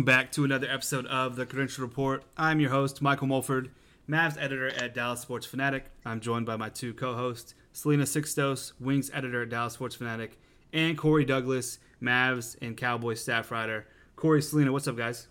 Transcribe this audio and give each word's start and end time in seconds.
Welcome 0.00 0.16
back 0.16 0.32
to 0.32 0.44
another 0.44 0.66
episode 0.66 1.04
of 1.08 1.36
the 1.36 1.44
Credential 1.44 1.84
Report. 1.84 2.24
I'm 2.34 2.58
your 2.58 2.70
host, 2.70 3.02
Michael 3.02 3.26
Mulford, 3.26 3.70
Mavs 4.08 4.40
editor 4.40 4.68
at 4.68 4.94
Dallas 4.94 5.20
Sports 5.20 5.44
Fanatic. 5.44 5.90
I'm 6.06 6.20
joined 6.20 6.46
by 6.46 6.56
my 6.56 6.70
two 6.70 6.94
co-hosts, 6.94 7.54
Selena 7.74 8.04
Sixtos, 8.04 8.72
Wings 8.80 9.10
editor 9.12 9.42
at 9.42 9.50
Dallas 9.50 9.74
Sports 9.74 9.96
Fanatic, 9.96 10.38
and 10.72 10.96
Corey 10.96 11.26
Douglas, 11.26 11.80
Mavs 12.00 12.56
and 12.62 12.78
Cowboys 12.78 13.20
staff 13.20 13.50
writer. 13.50 13.86
Corey, 14.16 14.40
Selena, 14.40 14.72
what's 14.72 14.88
up, 14.88 14.96
guys? 14.96 15.28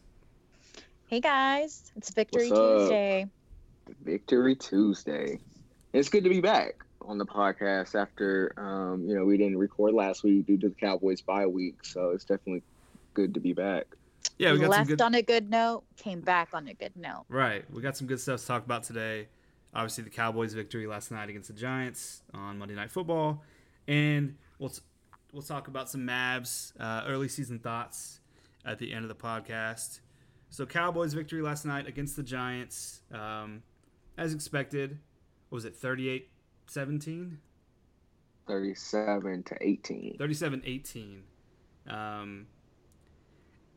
Hey 1.08 1.20
guys, 1.20 1.92
it's 1.96 2.14
Victory 2.14 2.50
Tuesday. 2.50 3.26
Victory 4.04 4.56
Tuesday. 4.56 5.40
It's 5.94 6.10
good 6.10 6.24
to 6.26 6.30
be 6.30 6.42
back 6.42 6.84
on 7.02 7.18
the 7.18 7.26
podcast 7.26 8.00
after 8.00 8.54
um, 8.56 9.04
you 9.10 9.16
know 9.16 9.26
we 9.26 9.36
didn't 9.36 9.58
record 9.58 9.96
last 9.96 10.24
week 10.24 10.46
due 10.46 10.60
to 10.60 10.70
the 10.70 10.76
Cowboys 10.76 11.22
bye 11.22 11.48
week, 11.48 11.84
so 11.84 12.12
it's 12.12 12.24
definitely 12.24 12.62
good 13.16 13.34
to 13.34 13.40
be 13.40 13.54
back. 13.54 13.88
Yeah, 14.40 14.54
we 14.54 14.60
got 14.60 14.70
Left 14.70 14.88
some 14.88 14.96
good. 14.96 15.02
on 15.02 15.16
a 15.16 15.22
good 15.22 15.50
note, 15.50 15.84
came 15.98 16.22
back 16.22 16.50
on 16.54 16.68
a 16.70 16.74
good 16.74 16.96
note. 16.96 17.26
Right, 17.28 17.66
we 17.74 17.82
got 17.82 17.98
some 17.98 18.08
good 18.08 18.22
stuff 18.22 18.40
to 18.40 18.48
talk 18.48 18.64
about 18.64 18.84
today. 18.84 19.28
Obviously, 19.76 20.06
the 20.06 20.10
Cowboys' 20.10 20.54
victory 20.54 20.88
last 20.88 21.12
night 21.12 21.30
against 21.30 21.50
the 21.50 21.54
Giants 21.54 22.22
on 22.34 22.58
Monday 22.58 22.74
Night 22.74 22.90
Football, 22.90 23.44
and 23.88 24.38
we'll 24.58 24.72
we'll 25.34 25.44
talk 25.44 25.68
about 25.68 25.90
some 25.90 26.08
Mavs 26.08 26.72
uh, 26.80 27.04
early 27.06 27.28
season 27.28 27.60
thoughts 27.60 28.22
at 28.66 28.80
the 28.80 28.94
end 28.94 29.04
of 29.04 29.10
the 29.10 29.16
podcast. 29.16 30.00
So, 30.50 30.66
Cowboys' 30.66 31.14
victory 31.14 31.42
last 31.42 31.66
night 31.66 31.86
against 31.86 32.16
the 32.16 32.24
Giants, 32.24 33.02
um, 33.14 33.62
as 34.18 34.34
expected, 34.34 35.00
what 35.50 35.58
was 35.58 35.66
it 35.66 35.76
38 35.76 36.30
17? 36.68 37.40
Thirty-seven 38.48 39.44
to 39.44 39.58
eighteen. 39.62 40.16
37 40.18 40.64
18. 40.66 41.24
Um, 41.88 42.48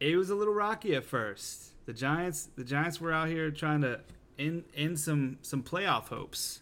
it 0.03 0.17
was 0.17 0.31
a 0.31 0.34
little 0.34 0.55
rocky 0.55 0.95
at 0.95 1.05
first. 1.05 1.70
The 1.86 1.92
Giants, 1.92 2.48
the 2.56 2.64
Giants 2.64 3.00
were 3.00 3.12
out 3.12 3.28
here 3.28 3.50
trying 3.50 3.83
to 3.83 4.00
end, 4.39 4.64
end 4.75 4.98
some 4.98 5.39
some 5.42 5.62
playoff 5.62 6.08
hopes. 6.08 6.61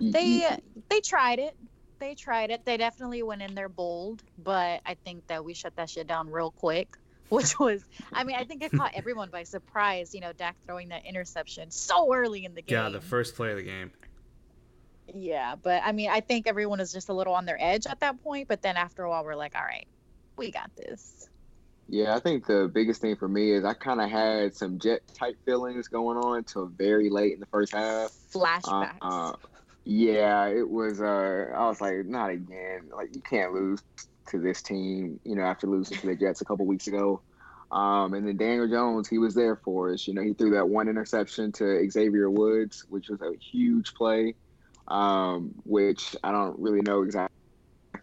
They 0.00 0.40
mm-hmm. 0.40 0.80
they 0.88 1.00
tried 1.00 1.38
it. 1.38 1.56
They 1.98 2.14
tried 2.14 2.50
it. 2.50 2.64
They 2.64 2.76
definitely 2.76 3.22
went 3.22 3.42
in 3.42 3.54
there 3.54 3.68
bold, 3.68 4.22
but 4.38 4.82
I 4.86 4.94
think 4.94 5.26
that 5.26 5.44
we 5.44 5.54
shut 5.54 5.74
that 5.76 5.90
shit 5.90 6.06
down 6.06 6.30
real 6.30 6.50
quick. 6.50 6.96
Which 7.28 7.58
was, 7.58 7.84
I 8.10 8.24
mean, 8.24 8.36
I 8.36 8.44
think 8.44 8.62
it 8.62 8.72
caught 8.72 8.92
everyone 8.94 9.28
by 9.28 9.42
surprise. 9.42 10.14
You 10.14 10.22
know, 10.22 10.32
Dak 10.32 10.56
throwing 10.64 10.88
that 10.88 11.04
interception 11.04 11.70
so 11.70 12.14
early 12.14 12.46
in 12.46 12.54
the 12.54 12.62
game. 12.62 12.78
Yeah, 12.78 12.88
the 12.88 13.02
first 13.02 13.36
play 13.36 13.50
of 13.50 13.58
the 13.58 13.64
game. 13.64 13.90
Yeah, 15.14 15.54
but 15.62 15.82
I 15.84 15.92
mean, 15.92 16.08
I 16.08 16.20
think 16.20 16.46
everyone 16.46 16.78
was 16.78 16.90
just 16.90 17.10
a 17.10 17.12
little 17.12 17.34
on 17.34 17.44
their 17.44 17.58
edge 17.60 17.86
at 17.86 18.00
that 18.00 18.22
point. 18.22 18.48
But 18.48 18.62
then 18.62 18.78
after 18.78 19.02
a 19.02 19.10
while, 19.10 19.24
we're 19.26 19.34
like, 19.34 19.54
all 19.54 19.62
right, 19.62 19.86
we 20.38 20.50
got 20.50 20.74
this. 20.74 21.27
Yeah, 21.88 22.14
I 22.14 22.20
think 22.20 22.46
the 22.46 22.70
biggest 22.72 23.00
thing 23.00 23.16
for 23.16 23.28
me 23.28 23.50
is 23.50 23.64
I 23.64 23.72
kind 23.72 24.00
of 24.00 24.10
had 24.10 24.54
some 24.54 24.78
jet 24.78 25.00
type 25.18 25.36
feelings 25.46 25.88
going 25.88 26.18
on 26.18 26.44
till 26.44 26.66
very 26.66 27.08
late 27.08 27.32
in 27.32 27.40
the 27.40 27.46
first 27.46 27.72
half. 27.74 28.12
Uh, 28.68 28.88
uh, 29.00 29.32
yeah, 29.84 30.46
it 30.48 30.68
was. 30.68 31.00
Uh, 31.00 31.46
I 31.54 31.66
was 31.66 31.80
like, 31.80 32.04
not 32.04 32.28
again. 32.28 32.90
Like 32.94 33.14
you 33.14 33.22
can't 33.22 33.54
lose 33.54 33.80
to 34.28 34.38
this 34.38 34.60
team. 34.60 35.18
You 35.24 35.36
know, 35.36 35.44
after 35.44 35.66
losing 35.66 35.96
to 35.98 36.06
the 36.08 36.16
Jets 36.16 36.42
a 36.42 36.44
couple 36.44 36.66
weeks 36.66 36.86
ago. 36.88 37.22
Um, 37.70 38.14
and 38.14 38.26
then 38.26 38.36
Daniel 38.36 38.68
Jones, 38.68 39.08
he 39.08 39.18
was 39.18 39.34
there 39.34 39.56
for 39.56 39.92
us. 39.92 40.06
You 40.06 40.14
know, 40.14 40.22
he 40.22 40.32
threw 40.32 40.50
that 40.52 40.68
one 40.68 40.88
interception 40.88 41.52
to 41.52 41.90
Xavier 41.90 42.30
Woods, 42.30 42.84
which 42.88 43.08
was 43.08 43.20
a 43.20 43.32
huge 43.52 43.94
play. 43.94 44.34
Um, 44.88 45.52
which 45.64 46.16
I 46.24 46.32
don't 46.32 46.58
really 46.58 46.80
know 46.80 47.02
exactly 47.02 47.27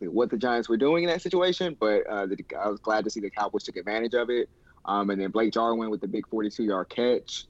what 0.02 0.30
the 0.30 0.38
Giants 0.38 0.70
were 0.70 0.78
doing 0.78 1.04
in 1.04 1.10
that 1.10 1.22
situation, 1.22 1.76
but 1.80 2.06
uh, 2.08 2.26
the, 2.26 2.38
I 2.60 2.70
was 2.70 2.80
glad 2.80 3.04
to 3.06 3.10
see 3.10 3.20
the 3.20 3.30
Cowboys 3.30 3.64
took 3.64 3.78
advantage 3.78 4.14
of 4.14 4.30
it. 4.30 4.50
Um, 4.86 5.10
and 5.10 5.20
then 5.20 5.32
Blake 5.32 5.52
Jarwin 5.52 5.90
with 5.90 6.02
the 6.02 6.08
big 6.08 6.26
42-yard 6.28 6.90
catch 6.90 7.46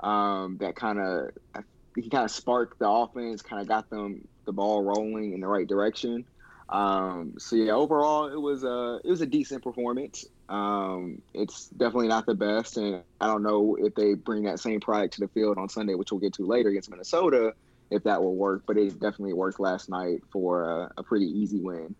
um, 0.00 0.58
that 0.60 0.76
kind 0.76 0.98
of 0.98 1.30
he 1.96 2.10
kind 2.10 2.24
of 2.24 2.30
sparked 2.30 2.78
the 2.78 2.88
offense, 2.88 3.42
kind 3.42 3.60
of 3.60 3.68
got 3.68 3.88
them 3.90 4.26
the 4.44 4.52
ball 4.52 4.82
rolling 4.82 5.32
in 5.32 5.40
the 5.40 5.46
right 5.46 5.66
direction. 5.66 6.24
Um, 6.68 7.34
so 7.38 7.56
yeah, 7.56 7.72
overall 7.72 8.26
it 8.26 8.40
was 8.40 8.64
a 8.64 9.00
it 9.04 9.10
was 9.10 9.20
a 9.20 9.26
decent 9.26 9.62
performance. 9.62 10.24
Um, 10.48 11.22
it's 11.32 11.68
definitely 11.68 12.08
not 12.08 12.26
the 12.26 12.34
best, 12.34 12.76
and 12.76 13.02
I 13.20 13.26
don't 13.26 13.42
know 13.42 13.76
if 13.80 13.94
they 13.94 14.14
bring 14.14 14.44
that 14.44 14.60
same 14.60 14.80
product 14.80 15.14
to 15.14 15.20
the 15.20 15.28
field 15.28 15.58
on 15.58 15.68
Sunday, 15.68 15.94
which 15.94 16.12
we'll 16.12 16.20
get 16.20 16.34
to 16.34 16.46
later 16.46 16.68
against 16.68 16.90
Minnesota, 16.90 17.54
if 17.90 18.04
that 18.04 18.22
will 18.22 18.34
work. 18.34 18.62
But 18.66 18.76
it 18.76 19.00
definitely 19.00 19.34
worked 19.34 19.60
last 19.60 19.88
night 19.88 20.22
for 20.30 20.64
a, 20.64 20.92
a 20.98 21.02
pretty 21.02 21.26
easy 21.26 21.60
win. 21.60 21.94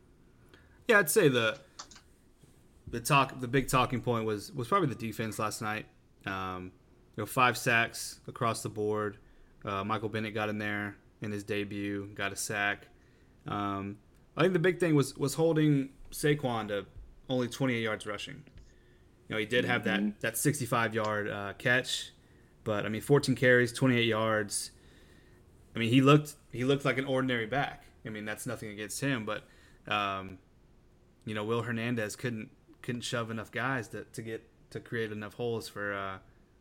Yeah, 0.88 0.98
I'd 0.98 1.10
say 1.10 1.28
the 1.28 1.58
the 2.88 3.00
talk, 3.00 3.40
the 3.40 3.48
big 3.48 3.68
talking 3.68 4.00
point 4.00 4.24
was 4.24 4.52
was 4.52 4.68
probably 4.68 4.88
the 4.88 4.94
defense 4.94 5.38
last 5.38 5.60
night. 5.60 5.86
Um, 6.24 6.72
you 7.16 7.22
know, 7.22 7.26
five 7.26 7.56
sacks 7.56 8.20
across 8.28 8.62
the 8.62 8.68
board. 8.68 9.18
Uh, 9.64 9.82
Michael 9.84 10.08
Bennett 10.08 10.34
got 10.34 10.48
in 10.48 10.58
there 10.58 10.96
in 11.22 11.32
his 11.32 11.42
debut, 11.42 12.08
got 12.14 12.32
a 12.32 12.36
sack. 12.36 12.86
Um, 13.46 13.98
I 14.36 14.42
think 14.42 14.52
the 14.52 14.58
big 14.58 14.78
thing 14.78 14.94
was 14.94 15.16
was 15.16 15.34
holding 15.34 15.90
Saquon 16.12 16.68
to 16.68 16.86
only 17.28 17.48
28 17.48 17.80
yards 17.80 18.06
rushing. 18.06 18.42
You 19.28 19.34
know, 19.34 19.38
he 19.38 19.46
did 19.46 19.64
have 19.64 19.84
that 19.84 20.20
that 20.20 20.36
65 20.36 20.94
yard 20.94 21.28
uh, 21.28 21.52
catch, 21.58 22.12
but 22.64 22.86
I 22.86 22.88
mean, 22.88 23.00
14 23.00 23.34
carries, 23.34 23.72
28 23.72 24.04
yards. 24.04 24.70
I 25.76 25.78
mean, 25.78 25.90
he 25.90 26.00
looked 26.00 26.34
he 26.50 26.64
looked 26.64 26.86
like 26.86 26.96
an 26.96 27.04
ordinary 27.04 27.46
back. 27.46 27.84
I 28.04 28.08
mean, 28.08 28.24
that's 28.24 28.46
nothing 28.46 28.70
against 28.70 29.00
him, 29.00 29.26
but 29.26 29.44
um, 29.86 30.38
you 31.26 31.34
know, 31.34 31.44
Will 31.44 31.62
Hernandez 31.62 32.16
couldn't 32.16 32.48
couldn't 32.80 33.02
shove 33.02 33.30
enough 33.30 33.52
guys 33.52 33.88
to, 33.88 34.04
to 34.04 34.22
get 34.22 34.48
to 34.70 34.80
create 34.80 35.12
enough 35.12 35.34
holes 35.34 35.68
for 35.68 35.92
uh, 35.92 36.18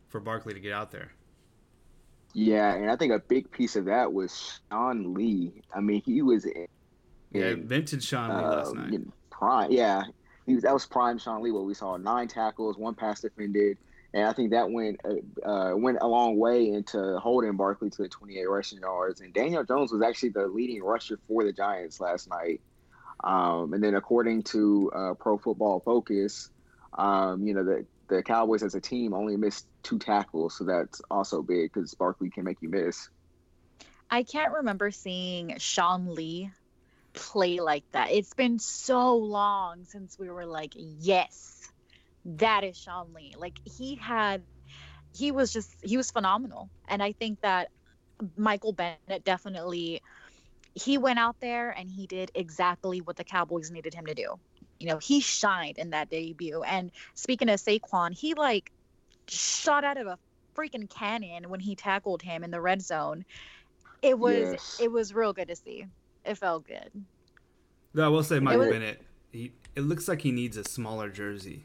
for 0.08 0.20
Barkley 0.20 0.52
to 0.52 0.60
get 0.60 0.72
out 0.72 0.90
there. 0.90 1.12
Yeah, 2.34 2.74
and 2.74 2.90
I 2.90 2.96
think 2.96 3.12
a 3.12 3.18
big 3.18 3.50
piece 3.50 3.76
of 3.76 3.86
that 3.86 4.12
was 4.12 4.60
Sean 4.70 5.14
Lee. 5.14 5.62
I 5.74 5.80
mean, 5.80 6.02
he 6.04 6.20
was 6.20 6.44
in, 6.44 6.66
Yeah, 7.32 7.46
in, 7.46 7.66
vintage 7.66 8.04
Sean 8.04 8.28
Lee 8.28 8.44
last 8.44 8.72
um, 8.72 8.90
night. 8.90 9.00
prime. 9.30 9.72
Yeah, 9.72 10.02
he 10.44 10.54
was, 10.54 10.62
that 10.64 10.74
was 10.74 10.84
prime 10.84 11.16
Sean 11.16 11.42
Lee. 11.42 11.50
What 11.50 11.64
we 11.64 11.72
saw 11.72 11.96
nine 11.96 12.28
tackles, 12.28 12.76
one 12.76 12.94
pass 12.94 13.22
defended, 13.22 13.78
and 14.16 14.26
I 14.26 14.32
think 14.32 14.52
that 14.52 14.70
went 14.70 14.98
uh, 15.04 15.46
uh, 15.46 15.76
went 15.76 15.98
a 16.00 16.08
long 16.08 16.38
way 16.38 16.70
into 16.70 17.18
holding 17.18 17.54
Barkley 17.58 17.90
to 17.90 18.02
the 18.02 18.08
28 18.08 18.48
rushing 18.48 18.78
yards. 18.78 19.20
And 19.20 19.34
Daniel 19.34 19.62
Jones 19.62 19.92
was 19.92 20.00
actually 20.00 20.30
the 20.30 20.46
leading 20.46 20.82
rusher 20.82 21.18
for 21.28 21.44
the 21.44 21.52
Giants 21.52 22.00
last 22.00 22.30
night. 22.30 22.62
Um, 23.22 23.74
and 23.74 23.84
then 23.84 23.94
according 23.94 24.44
to 24.44 24.90
uh, 24.94 25.14
Pro 25.14 25.36
Football 25.36 25.80
Focus, 25.80 26.48
um, 26.96 27.46
you 27.46 27.52
know 27.52 27.62
the 27.62 27.84
the 28.08 28.22
Cowboys 28.22 28.62
as 28.62 28.74
a 28.74 28.80
team 28.80 29.12
only 29.12 29.36
missed 29.36 29.66
two 29.82 29.98
tackles, 29.98 30.56
so 30.56 30.64
that's 30.64 31.02
also 31.10 31.42
big 31.42 31.70
because 31.70 31.92
Barkley 31.92 32.30
can 32.30 32.44
make 32.44 32.62
you 32.62 32.70
miss. 32.70 33.10
I 34.10 34.22
can't 34.22 34.54
remember 34.54 34.92
seeing 34.92 35.58
Sean 35.58 36.14
Lee 36.14 36.50
play 37.12 37.60
like 37.60 37.84
that. 37.92 38.12
It's 38.12 38.32
been 38.32 38.60
so 38.60 39.16
long 39.16 39.84
since 39.84 40.18
we 40.18 40.30
were 40.30 40.46
like, 40.46 40.72
yes, 40.74 41.68
that 42.26 42.64
is 42.64 42.76
Sean 42.76 43.12
Lee. 43.14 43.34
Like 43.38 43.58
he 43.64 43.94
had, 43.94 44.42
he 45.14 45.30
was 45.32 45.52
just, 45.52 45.74
he 45.82 45.96
was 45.96 46.10
phenomenal. 46.10 46.68
And 46.88 47.02
I 47.02 47.12
think 47.12 47.40
that 47.40 47.70
Michael 48.36 48.72
Bennett 48.72 49.24
definitely, 49.24 50.02
he 50.74 50.98
went 50.98 51.18
out 51.18 51.36
there 51.40 51.70
and 51.70 51.90
he 51.90 52.06
did 52.06 52.30
exactly 52.34 53.00
what 53.00 53.16
the 53.16 53.24
Cowboys 53.24 53.70
needed 53.70 53.94
him 53.94 54.06
to 54.06 54.14
do. 54.14 54.34
You 54.78 54.88
know, 54.88 54.98
he 54.98 55.20
shined 55.20 55.78
in 55.78 55.90
that 55.90 56.10
debut. 56.10 56.62
And 56.62 56.90
speaking 57.14 57.48
of 57.48 57.60
Saquon, 57.60 58.12
he 58.12 58.34
like 58.34 58.72
shot 59.28 59.84
out 59.84 59.96
of 59.96 60.06
a 60.06 60.18
freaking 60.54 60.88
cannon 60.90 61.48
when 61.48 61.60
he 61.60 61.74
tackled 61.74 62.22
him 62.22 62.44
in 62.44 62.50
the 62.50 62.60
red 62.60 62.82
zone. 62.82 63.24
It 64.02 64.18
was 64.18 64.52
Yes. 64.52 64.78
it 64.80 64.90
was 64.92 65.14
real 65.14 65.32
good 65.32 65.48
to 65.48 65.56
see. 65.56 65.86
It 66.24 66.36
felt 66.36 66.66
good. 66.66 66.90
Though 67.94 68.04
I 68.04 68.08
will 68.08 68.22
say, 68.22 68.40
Michael 68.40 68.60
was- 68.60 68.70
Bennett, 68.70 69.02
he 69.32 69.52
it 69.74 69.82
looks 69.82 70.08
like 70.08 70.20
he 70.22 70.32
needs 70.32 70.56
a 70.56 70.64
smaller 70.64 71.08
jersey. 71.08 71.64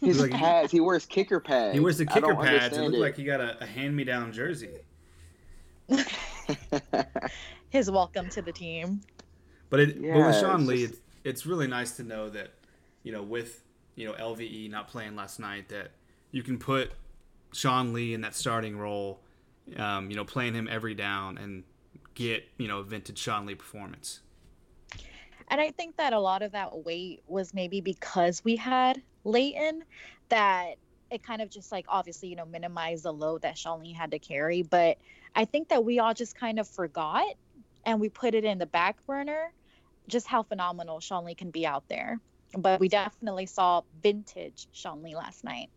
His 0.00 0.20
Like- 0.20 0.30
pads, 0.32 0.72
he 0.72 0.80
wears 0.80 1.06
kicker 1.06 1.40
pads. 1.40 1.74
He 1.74 1.80
wears 1.80 1.98
the 1.98 2.06
kicker 2.06 2.20
don't 2.20 2.36
pads. 2.36 2.48
It 2.48 2.54
understand 2.62 2.92
looked 2.92 3.00
like 3.00 3.16
he 3.16 3.24
got 3.24 3.40
a, 3.40 3.62
a 3.62 3.66
hand 3.66 3.96
me 3.96 4.04
down 4.04 4.32
jersey. 4.32 4.70
His 7.70 7.90
welcome 7.90 8.28
to 8.30 8.42
the 8.42 8.52
team. 8.52 9.00
But 9.70 9.80
it, 9.80 10.00
but 10.02 10.26
with 10.26 10.36
Sean 10.40 10.60
it's 10.60 10.68
Lee, 10.68 10.80
just- 10.86 10.92
it's, 10.94 11.02
it's 11.24 11.46
really 11.46 11.66
nice 11.66 11.92
to 11.96 12.02
know 12.04 12.28
that, 12.30 12.50
you 13.02 13.12
know, 13.12 13.22
with 13.22 13.62
you 13.96 14.06
know 14.06 14.12
LVE 14.14 14.70
not 14.70 14.88
playing 14.88 15.16
last 15.16 15.40
night, 15.40 15.68
that 15.70 15.90
you 16.30 16.42
can 16.42 16.58
put 16.58 16.92
Sean 17.52 17.92
Lee 17.92 18.14
in 18.14 18.20
that 18.22 18.34
starting 18.34 18.76
role, 18.78 19.20
um, 19.76 20.10
you 20.10 20.16
know, 20.16 20.24
playing 20.24 20.54
him 20.54 20.68
every 20.70 20.94
down 20.94 21.38
and 21.38 21.64
get 22.14 22.44
you 22.58 22.68
know 22.68 22.78
a 22.80 22.82
vintage 22.84 23.18
Sean 23.18 23.46
Lee 23.46 23.54
performance. 23.54 24.20
And 25.48 25.60
I 25.60 25.70
think 25.70 25.96
that 25.96 26.12
a 26.12 26.18
lot 26.18 26.42
of 26.42 26.52
that 26.52 26.84
weight 26.84 27.22
was 27.28 27.54
maybe 27.54 27.80
because 27.80 28.42
we 28.44 28.56
had 28.56 29.00
Leighton 29.26 29.82
that 30.28 30.76
it 31.10 31.22
kind 31.22 31.42
of 31.42 31.50
just 31.50 31.70
like 31.70 31.86
obviously, 31.88 32.28
you 32.28 32.36
know, 32.36 32.46
minimized 32.46 33.04
the 33.04 33.12
load 33.12 33.42
that 33.42 33.58
Sean 33.58 33.80
Lee 33.80 33.92
had 33.92 34.10
to 34.12 34.18
carry. 34.18 34.62
But 34.62 34.98
I 35.34 35.44
think 35.44 35.68
that 35.68 35.84
we 35.84 35.98
all 35.98 36.14
just 36.14 36.34
kind 36.38 36.58
of 36.58 36.68
forgot 36.68 37.26
and 37.84 38.00
we 38.00 38.08
put 38.08 38.34
it 38.34 38.44
in 38.44 38.58
the 38.58 38.66
back 38.66 39.04
burner 39.06 39.52
just 40.08 40.26
how 40.26 40.42
phenomenal 40.42 41.00
Sean 41.00 41.24
Lee 41.24 41.34
can 41.34 41.50
be 41.50 41.66
out 41.66 41.84
there. 41.88 42.20
but 42.56 42.80
we 42.80 42.88
definitely 42.88 43.46
saw 43.46 43.82
vintage 44.02 44.68
Sean 44.72 45.02
Lee 45.02 45.14
last 45.14 45.44
night. 45.44 45.68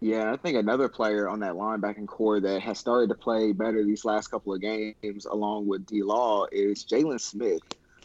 Yeah, 0.00 0.32
I 0.32 0.36
think 0.36 0.56
another 0.56 0.88
player 0.88 1.28
on 1.28 1.40
that 1.40 1.52
linebacking 1.52 2.08
core 2.08 2.40
that 2.40 2.60
has 2.62 2.78
started 2.78 3.08
to 3.10 3.14
play 3.14 3.52
better 3.52 3.84
these 3.84 4.04
last 4.04 4.28
couple 4.28 4.52
of 4.52 4.60
games, 4.60 5.26
along 5.26 5.68
with 5.68 5.86
D 5.86 6.02
Law, 6.02 6.46
is 6.50 6.84
Jaylon 6.84 7.20
Smith. 7.20 7.62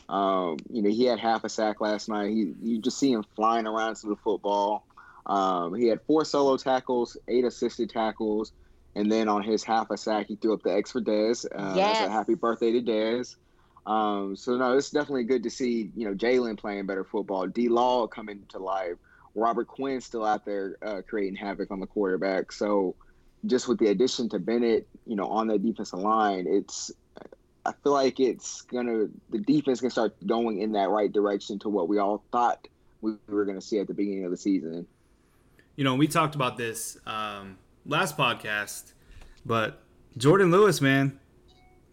Um, 0.10 0.58
you 0.72 0.82
know, 0.82 0.90
he 0.90 1.04
had 1.04 1.20
half 1.20 1.44
a 1.44 1.50
sack 1.50 1.82
last 1.82 2.08
night. 2.08 2.30
He, 2.30 2.54
you 2.62 2.80
just 2.80 2.98
see 2.98 3.12
him 3.12 3.24
flying 3.36 3.68
around 3.68 3.96
to 3.98 4.08
the 4.08 4.16
football. 4.16 4.86
Um, 5.26 5.76
he 5.76 5.88
had 5.88 6.02
four 6.08 6.24
solo 6.24 6.56
tackles, 6.58 7.18
eight 7.28 7.44
assisted 7.44 7.90
tackles, 7.90 8.54
and 8.96 9.12
then 9.12 9.28
on 9.28 9.44
his 9.44 9.64
half 9.64 9.92
a 9.92 9.98
sack, 9.98 10.28
he 10.28 10.36
threw 10.38 10.54
up 10.54 10.64
the 10.64 10.74
X 10.74 10.94
for 10.94 11.02
Dez. 11.02 11.46
Uh, 11.54 11.74
yes. 11.76 12.10
Happy 12.10 12.36
birthday 12.36 12.72
to 12.72 12.82
Dez. 12.82 13.36
Um, 13.86 14.36
so 14.36 14.58
no, 14.58 14.78
it's 14.78 14.90
definitely 14.90 15.24
good 15.24 15.44
to 15.44 15.50
see 15.50 15.92
you 15.96 16.06
know 16.06 16.14
Jaylon 16.14 16.58
playing 16.58 16.86
better 16.86 17.04
football. 17.04 17.48
D 17.48 17.70
Law 17.70 18.08
coming 18.08 18.44
to 18.50 18.60
life. 18.60 18.98
Robert 19.36 19.68
Quinn 19.68 20.02
still 20.02 20.26
out 20.26 20.46
there 20.46 20.78
uh, 20.82 21.02
creating 21.08 21.36
havoc 21.36 21.72
on 21.72 21.80
the 21.80 21.88
quarterback. 21.88 22.52
So 22.52 22.96
just 23.46 23.68
with 23.68 23.80
the 23.80 23.88
addition 23.88 24.30
to 24.30 24.40
Bennett, 24.40 24.88
you 25.06 25.16
know, 25.16 25.28
on 25.28 25.48
the 25.48 25.58
defensive 25.58 26.00
line, 26.00 26.48
it's 26.50 26.92
I 27.68 27.74
feel 27.84 27.92
like 27.92 28.20
it's 28.20 28.62
gonna 28.62 29.08
the 29.30 29.40
defense 29.40 29.82
can 29.82 29.90
start 29.90 30.16
going 30.26 30.62
in 30.62 30.72
that 30.72 30.90
right 30.90 31.12
direction 31.12 31.60
to 31.60 31.70
what 31.70 31.88
we 31.88 31.98
all 32.00 32.24
thought 32.32 32.68
we 33.02 33.14
were 33.28 33.46
gonna 33.46 33.62
see 33.62 33.80
at 33.80 33.88
the 33.88 33.94
beginning 33.94 34.26
of 34.26 34.32
the 34.32 34.38
season. 34.38 34.88
You 35.76 35.84
know, 35.84 35.96
we 35.96 36.08
talked 36.08 36.34
about 36.34 36.58
this 36.58 36.98
um, 37.06 37.58
last 37.86 38.18
podcast, 38.18 38.94
but 39.46 39.84
Jourdan 40.18 40.52
Lewis, 40.52 40.82
man, 40.82 41.20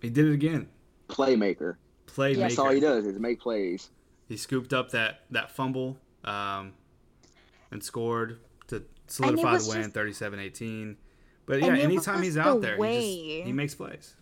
he 0.00 0.08
did 0.08 0.26
it 0.26 0.32
again. 0.32 0.68
Playmaker. 1.08 1.76
Playmaker. 2.06 2.36
That's 2.36 2.58
all 2.58 2.70
he 2.70 2.80
does 2.80 3.04
is 3.04 3.18
make 3.18 3.40
plays. 3.40 3.90
He 4.28 4.36
scooped 4.38 4.72
up 4.72 4.92
that 4.92 5.24
that 5.30 5.50
fumble. 5.50 5.98
Um, 6.24 6.72
and 7.74 7.84
scored 7.84 8.38
to 8.68 8.82
solidify 9.08 9.58
the 9.58 9.68
win, 9.68 9.90
37-18. 9.90 10.96
But 11.44 11.60
yeah, 11.60 11.74
anytime 11.76 12.22
he's 12.22 12.38
out 12.38 12.62
the 12.62 12.68
there, 12.68 12.78
way, 12.78 13.00
he, 13.02 13.36
just, 13.36 13.46
he 13.46 13.52
makes 13.52 13.74
plays. 13.74 14.14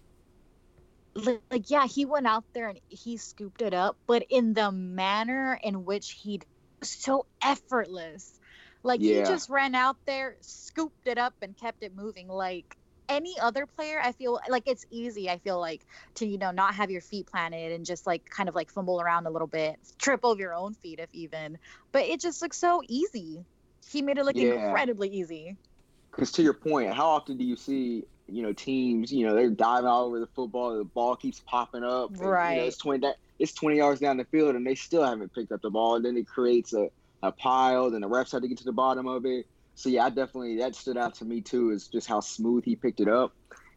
Like 1.15 1.69
yeah, 1.69 1.87
he 1.87 2.05
went 2.05 2.27
out 2.27 2.45
there 2.55 2.69
and 2.69 2.81
he 2.89 3.17
scooped 3.19 3.61
it 3.61 3.75
up, 3.75 3.97
but 4.07 4.25
in 4.31 4.55
the 4.55 4.73
manner 4.73 5.59
in 5.63 5.85
which 5.85 6.13
he 6.13 6.41
so 6.83 7.27
effortless. 7.43 8.39
Like 8.83 9.01
yeah. 9.01 9.19
he 9.19 9.23
just 9.23 9.49
ran 9.49 9.75
out 9.75 9.97
there, 10.07 10.37
scooped 10.41 11.07
it 11.07 11.19
up, 11.19 11.35
and 11.43 11.57
kept 11.57 11.83
it 11.83 11.95
moving. 11.95 12.29
Like 12.29 12.77
any 13.09 13.39
other 13.41 13.67
player, 13.67 14.01
I 14.03 14.13
feel 14.13 14.41
like 14.49 14.65
it's 14.67 14.87
easy. 14.91 15.31
I 15.31 15.39
feel 15.39 15.61
like 15.61 15.87
to 16.17 16.27
you 16.27 16.39
know 16.39 16.51
not 16.51 16.75
have 16.75 16.91
your 16.91 17.01
feet 17.01 17.27
planted 17.27 17.73
and 17.73 17.85
just 17.85 18.07
like 18.07 18.29
kind 18.29 18.49
of 18.49 18.55
like 18.55 18.71
fumble 18.71 19.01
around 19.01 19.27
a 19.27 19.31
little 19.31 19.47
bit, 19.47 19.77
trip 19.99 20.21
over 20.25 20.41
your 20.41 20.55
own 20.55 20.75
feet 20.75 20.99
if 20.99 21.09
even. 21.13 21.59
But 21.93 22.07
it 22.07 22.21
just 22.21 22.43
looks 22.43 22.59
so 22.59 22.83
easy. 22.89 23.45
He 23.89 24.03
made 24.03 24.19
it 24.19 24.25
look 24.25 24.37
yeah. 24.37 24.67
incredibly 24.67 25.09
easy. 25.09 25.57
Because 26.11 26.33
to 26.33 26.43
your 26.43 26.55
point, 26.55 26.93
how 26.93 27.09
often 27.09 27.37
do 27.37 27.45
you 27.45 27.57
see 27.57 28.05
you 28.33 28.43
know 28.43 28.53
teams? 28.53 29.13
You 29.13 29.27
know 29.27 29.35
they're 29.35 29.51
diving 29.51 29.89
all 29.89 30.07
over 30.07 30.21
the 30.21 30.27
football, 30.27 30.77
the 30.77 30.85
ball 30.85 31.17
keeps 31.17 31.41
popping 31.41 31.85
up. 31.85 32.11
And, 32.11 32.21
right. 32.21 32.55
You 32.55 32.61
know, 32.61 32.67
it's 32.67 32.77
twenty. 32.77 33.09
It's 33.39 33.53
twenty 33.53 33.79
yards 33.79 34.01
down 34.01 34.17
the 34.17 34.25
field, 34.25 34.55
and 34.55 34.67
they 34.67 34.75
still 34.75 35.05
haven't 35.05 35.35
picked 35.35 35.53
up 35.53 35.63
the 35.63 35.71
ball. 35.71 35.97
And 35.97 36.05
then 36.05 36.17
it 36.17 36.27
creates 36.27 36.73
a 36.73 36.91
a 37.23 37.33
pile. 37.33 37.91
Then 37.91 38.01
the 38.01 38.09
refs 38.09 38.33
have 38.33 38.43
to 38.43 38.49
get 38.49 38.59
to 38.59 38.65
the 38.65 38.73
bottom 38.73 39.07
of 39.07 39.25
it 39.27 39.47
so 39.75 39.89
yeah, 39.89 40.07
I 40.07 40.11
definitely 40.11 40.59
that 40.59 40.75
stood 40.75 40.97
out 40.97 41.15
to 41.17 41.25
me 41.25 41.41
too. 41.41 41.71
Is 41.71 41.89
just 41.89 42.07
how 42.07 42.21
smooth 42.21 42.65
he 42.65 42.77
picked 42.77 43.01
it 43.01 43.09
up. 43.09 43.35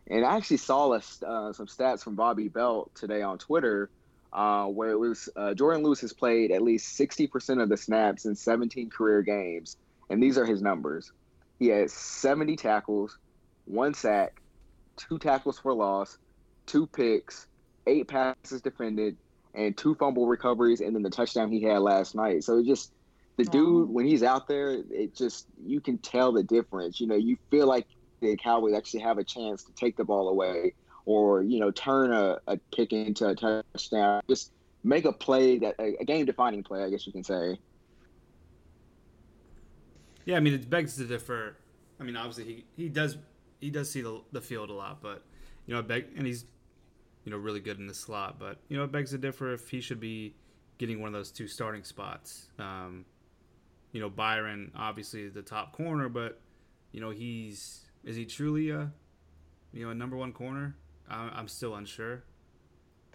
And 0.07 0.23
I 0.23 0.37
actually 0.37 0.57
saw 0.57 0.91
a, 0.93 0.97
uh, 0.97 1.53
some 1.53 1.65
stats 1.65 2.03
from 2.03 2.15
Bobby 2.15 2.47
Belt 2.47 2.91
today 2.93 3.23
on 3.23 3.39
Twitter, 3.39 3.89
uh, 4.31 4.65
where 4.65 4.91
it 4.91 4.99
was 4.99 5.29
uh, 5.35 5.55
Jourdan 5.55 5.83
Lewis 5.83 6.01
has 6.01 6.13
played 6.13 6.51
at 6.51 6.61
least 6.61 6.99
60% 6.99 7.61
of 7.61 7.69
the 7.69 7.77
snaps 7.77 8.25
in 8.25 8.35
17 8.35 8.91
career 8.91 9.23
games, 9.23 9.77
and 10.09 10.21
these 10.21 10.37
are 10.37 10.45
his 10.45 10.61
numbers. 10.61 11.11
He 11.57 11.69
has 11.69 11.91
70 11.91 12.55
tackles, 12.55 13.17
one 13.65 13.95
sack, 13.95 14.41
two 14.97 15.19
tackles 15.19 15.59
for 15.59 15.73
loss, 15.73 16.17
two 16.65 16.87
picks, 16.87 17.47
eight 17.87 18.07
passes 18.07 18.61
defended, 18.61 19.17
and 19.53 19.77
two 19.77 19.95
fumble 19.95 20.27
recoveries, 20.27 20.81
and 20.81 20.95
then 20.95 21.03
the 21.03 21.09
touchdown 21.09 21.51
he 21.51 21.61
had 21.61 21.79
last 21.79 22.15
night. 22.15 22.43
So 22.43 22.57
it 22.57 22.65
just 22.65 22.91
the 23.37 23.43
dude 23.43 23.89
when 23.89 24.05
he's 24.05 24.23
out 24.23 24.47
there, 24.47 24.81
it 24.89 25.15
just 25.15 25.47
you 25.65 25.81
can 25.81 25.97
tell 25.97 26.31
the 26.31 26.43
difference. 26.43 26.99
You 26.99 27.07
know, 27.07 27.15
you 27.15 27.37
feel 27.51 27.67
like 27.67 27.87
the 28.21 28.37
Cowboys 28.37 28.73
actually 28.73 29.01
have 29.01 29.17
a 29.17 29.23
chance 29.23 29.63
to 29.63 29.73
take 29.73 29.97
the 29.97 30.05
ball 30.05 30.29
away 30.29 30.73
or 31.05 31.43
you 31.43 31.59
know 31.59 31.71
turn 31.71 32.11
a, 32.11 32.39
a 32.47 32.57
pick 32.75 32.93
into 32.93 33.27
a 33.27 33.35
touchdown. 33.35 34.21
Just 34.27 34.51
make 34.83 35.05
a 35.05 35.11
play 35.11 35.57
that 35.59 35.75
a, 35.79 35.95
a 35.99 36.05
game 36.05 36.25
defining 36.25 36.63
play, 36.63 36.83
I 36.83 36.89
guess 36.89 37.05
you 37.05 37.13
can 37.13 37.23
say. 37.23 37.57
Yeah, 40.25 40.37
I 40.37 40.39
mean 40.39 40.53
it 40.53 40.69
begs 40.69 40.95
to 40.97 41.05
differ. 41.05 41.57
I 41.99 42.03
mean, 42.03 42.17
obviously 42.17 42.43
he, 42.43 42.83
he 42.83 42.89
does 42.89 43.17
he 43.59 43.69
does 43.69 43.89
see 43.89 44.01
the, 44.01 44.21
the 44.31 44.41
field 44.41 44.69
a 44.69 44.73
lot, 44.73 45.01
but 45.01 45.23
you 45.65 45.73
know, 45.73 45.81
beg, 45.81 46.07
and 46.15 46.25
he's 46.25 46.45
you 47.23 47.31
know 47.31 47.37
really 47.37 47.59
good 47.59 47.79
in 47.79 47.87
the 47.87 47.93
slot. 47.93 48.39
But 48.39 48.57
you 48.69 48.77
know, 48.77 48.83
it 48.83 48.91
begs 48.91 49.11
to 49.11 49.17
differ 49.17 49.53
if 49.53 49.69
he 49.69 49.81
should 49.81 49.99
be 49.99 50.35
getting 50.77 51.01
one 51.01 51.07
of 51.07 51.13
those 51.13 51.31
two 51.31 51.47
starting 51.47 51.83
spots. 51.83 52.49
Um, 52.59 53.05
you 53.91 54.01
know, 54.01 54.09
Byron 54.09 54.71
obviously 54.75 55.23
is 55.23 55.33
the 55.33 55.41
top 55.41 55.73
corner, 55.73 56.09
but 56.09 56.39
you 56.91 57.01
know, 57.01 57.09
he's 57.09 57.85
is 58.03 58.15
he 58.15 58.25
truly 58.25 58.69
a 58.69 58.91
you 59.73 59.85
know 59.85 59.91
a 59.91 59.95
number 59.95 60.17
one 60.17 60.33
corner? 60.33 60.75
I, 61.09 61.39
am 61.39 61.47
still 61.47 61.75
unsure. 61.75 62.23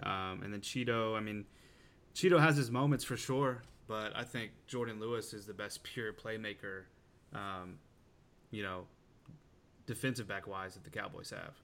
Um, 0.02 0.42
and 0.42 0.52
then 0.52 0.60
Cheeto, 0.60 1.16
I 1.16 1.20
mean, 1.20 1.44
Cheeto 2.14 2.40
has 2.40 2.56
his 2.56 2.70
moments 2.70 3.04
for 3.04 3.16
sure, 3.16 3.62
but 3.88 4.16
I 4.16 4.22
think 4.24 4.52
Jourdan 4.68 5.00
Lewis 5.00 5.34
is 5.34 5.46
the 5.46 5.52
best 5.52 5.82
pure 5.82 6.12
playmaker. 6.12 6.84
Um, 7.34 7.78
you 8.50 8.62
know, 8.62 8.86
defensive 9.94 10.28
back 10.28 10.46
wise 10.46 10.74
that 10.74 10.84
the 10.84 10.90
Cowboys 10.90 11.30
have. 11.30 11.54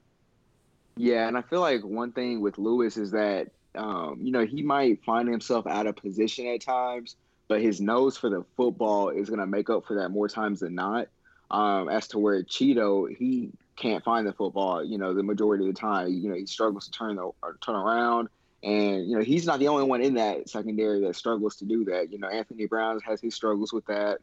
Yeah, 0.95 1.27
and 1.27 1.37
I 1.37 1.41
feel 1.41 1.61
like 1.61 1.83
one 1.83 2.11
thing 2.11 2.41
with 2.41 2.57
Lewis 2.57 2.97
is 2.97 3.11
that 3.11 3.49
um, 3.75 4.19
you 4.21 4.31
know 4.31 4.45
he 4.45 4.61
might 4.61 5.03
find 5.03 5.27
himself 5.29 5.67
out 5.67 5.87
of 5.87 5.95
position 5.95 6.47
at 6.47 6.61
times 6.61 7.15
but 7.47 7.61
his 7.61 7.79
nose 7.79 8.17
for 8.17 8.29
the 8.29 8.43
football 8.55 9.09
is 9.09 9.29
going 9.29 9.39
to 9.39 9.47
make 9.47 9.69
up 9.69 9.85
for 9.85 9.95
that 9.95 10.09
more 10.09 10.27
times 10.27 10.59
than 10.59 10.75
not. 10.75 11.07
Um, 11.49 11.87
as 11.87 12.09
to 12.09 12.19
where 12.19 12.43
Cheeto, 12.43 13.15
he 13.15 13.51
can't 13.77 14.03
find 14.03 14.27
the 14.27 14.33
football, 14.33 14.83
you 14.83 14.97
know, 14.97 15.13
the 15.13 15.23
majority 15.23 15.67
of 15.67 15.73
the 15.73 15.79
time. 15.79 16.09
You 16.09 16.29
know, 16.29 16.35
he 16.35 16.45
struggles 16.45 16.85
to 16.85 16.91
turn 16.91 17.15
the 17.15 17.31
turn 17.65 17.75
around, 17.75 18.27
and 18.63 19.09
you 19.09 19.15
know 19.15 19.23
he's 19.23 19.45
not 19.45 19.59
the 19.59 19.69
only 19.69 19.85
one 19.85 20.01
in 20.01 20.15
that 20.15 20.49
secondary 20.49 20.99
that 21.01 21.15
struggles 21.15 21.55
to 21.57 21.65
do 21.65 21.85
that. 21.85 22.11
You 22.11 22.19
know, 22.19 22.27
Anthony 22.27 22.65
Brown 22.65 22.99
has 23.05 23.21
his 23.21 23.33
struggles 23.33 23.71
with 23.71 23.85
that. 23.85 24.17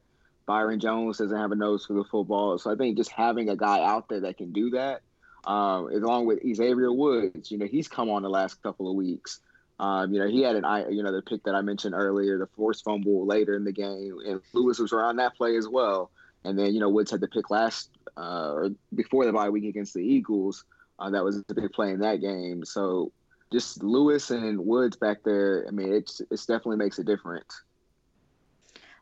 Byron 0.47 0.81
Jones 0.81 1.19
doesn't 1.19 1.37
have 1.37 1.53
a 1.53 1.57
nose 1.57 1.87
for 1.87 1.95
the 1.95 2.05
football, 2.05 2.59
so 2.59 2.71
I 2.71 2.77
think 2.77 2.97
just 2.97 3.11
having 3.11 3.49
a 3.49 3.57
guy 3.57 3.83
out 3.83 4.09
there 4.09 4.21
that 4.21 4.37
can 4.37 4.53
do 4.53 4.71
that, 4.71 5.03
um, 5.47 5.89
along 5.89 6.27
with 6.27 6.41
Xavier 6.43 6.93
Woods, 6.93 7.51
you 7.51 7.59
know, 7.59 7.67
he's 7.67 7.89
come 7.89 8.11
on 8.11 8.23
the 8.23 8.31
last 8.31 8.63
couple 8.63 8.89
of 8.89 8.97
weeks. 8.97 9.41
Um, 9.81 10.13
you 10.13 10.21
know, 10.21 10.29
he 10.29 10.43
had 10.43 10.57
an 10.57 10.65
you 10.93 11.03
know 11.03 11.13
the 11.13 11.23
pick 11.23 11.43
that 11.45 11.55
I 11.55 11.61
mentioned 11.61 11.95
earlier, 11.95 12.39
the 12.39 12.47
forced 12.47 12.85
fumble 12.85 13.27
later 13.27 13.57
in 13.57 13.65
the 13.65 13.73
game, 13.73 14.19
and 14.25 14.41
Lewis 14.53 14.79
was 14.79 14.93
around 14.93 15.17
that 15.17 15.37
play 15.37 15.57
as 15.57 15.67
well. 15.67 16.11
And 16.45 16.59
then 16.59 16.75
you 16.75 16.81
know 16.81 16.89
Woods 16.89 17.11
had 17.11 17.21
the 17.21 17.29
pick 17.29 17.51
last 17.51 17.91
uh, 18.17 18.53
or 18.53 18.71
before 18.95 19.25
the 19.25 19.33
bye 19.33 19.51
week 19.51 19.65
against 19.65 19.95
the 19.95 20.01
Eagles. 20.01 20.65
Uh, 20.99 21.11
that 21.11 21.25
was 21.25 21.43
a 21.49 21.55
big 21.55 21.73
play 21.73 21.91
in 21.91 22.01
that 22.01 22.21
game. 22.21 22.65
So 22.65 23.11
just 23.51 23.83
Lewis 23.83 24.31
and 24.31 24.65
Woods 24.65 24.97
back 24.97 25.25
there. 25.25 25.65
I 25.67 25.71
mean, 25.73 25.93
it's 25.93 26.23
it's 26.31 26.47
definitely 26.47 26.77
makes 26.77 26.99
a 26.99 27.05
difference. 27.05 27.63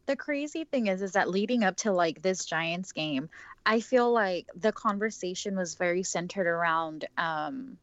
The 0.06 0.16
crazy 0.16 0.64
thing 0.64 0.88
is, 0.88 1.00
is 1.00 1.12
that 1.12 1.30
leading 1.30 1.64
up 1.64 1.76
to 1.78 1.92
like 1.92 2.22
this 2.22 2.44
Giants 2.44 2.92
game, 2.92 3.30
I 3.64 3.80
feel 3.80 4.12
like 4.12 4.48
the 4.56 4.72
conversation 4.72 5.56
was 5.56 5.74
very 5.74 6.02
centered 6.02 6.46
around 6.46 7.06
um, 7.16 7.78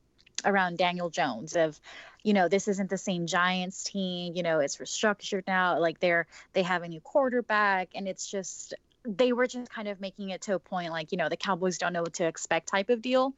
around 0.46 0.78
Daniel 0.78 1.10
Jones 1.10 1.56
of 1.56 1.80
you 2.24 2.34
know 2.34 2.48
this 2.48 2.68
isn't 2.68 2.90
the 2.90 2.98
same 2.98 3.28
Giants 3.28 3.84
team 3.84 4.36
you 4.36 4.44
know 4.44 4.60
it's 4.60 4.78
restructured 4.78 5.44
now 5.48 5.80
like 5.80 6.00
they're 6.00 6.28
they 6.54 6.64
have 6.64 6.84
a 6.84 6.88
new 6.88 7.02
quarterback 7.02 7.90
and 7.96 8.08
it's 8.08 8.30
just 8.30 8.74
they 9.04 9.32
were 9.32 9.48
just 9.48 9.70
kind 9.70 9.88
of 9.88 10.02
making 10.02 10.30
it 10.30 10.42
to 10.42 10.56
a 10.56 10.60
point 10.60 10.92
like 10.92 11.12
you 11.12 11.18
know 11.18 11.30
the 11.30 11.38
Cowboys 11.38 11.78
don't 11.78 11.94
know 11.94 12.02
what 12.02 12.14
to 12.14 12.26
expect 12.26 12.68
type 12.68 12.90
of 12.90 13.02
deal. 13.02 13.34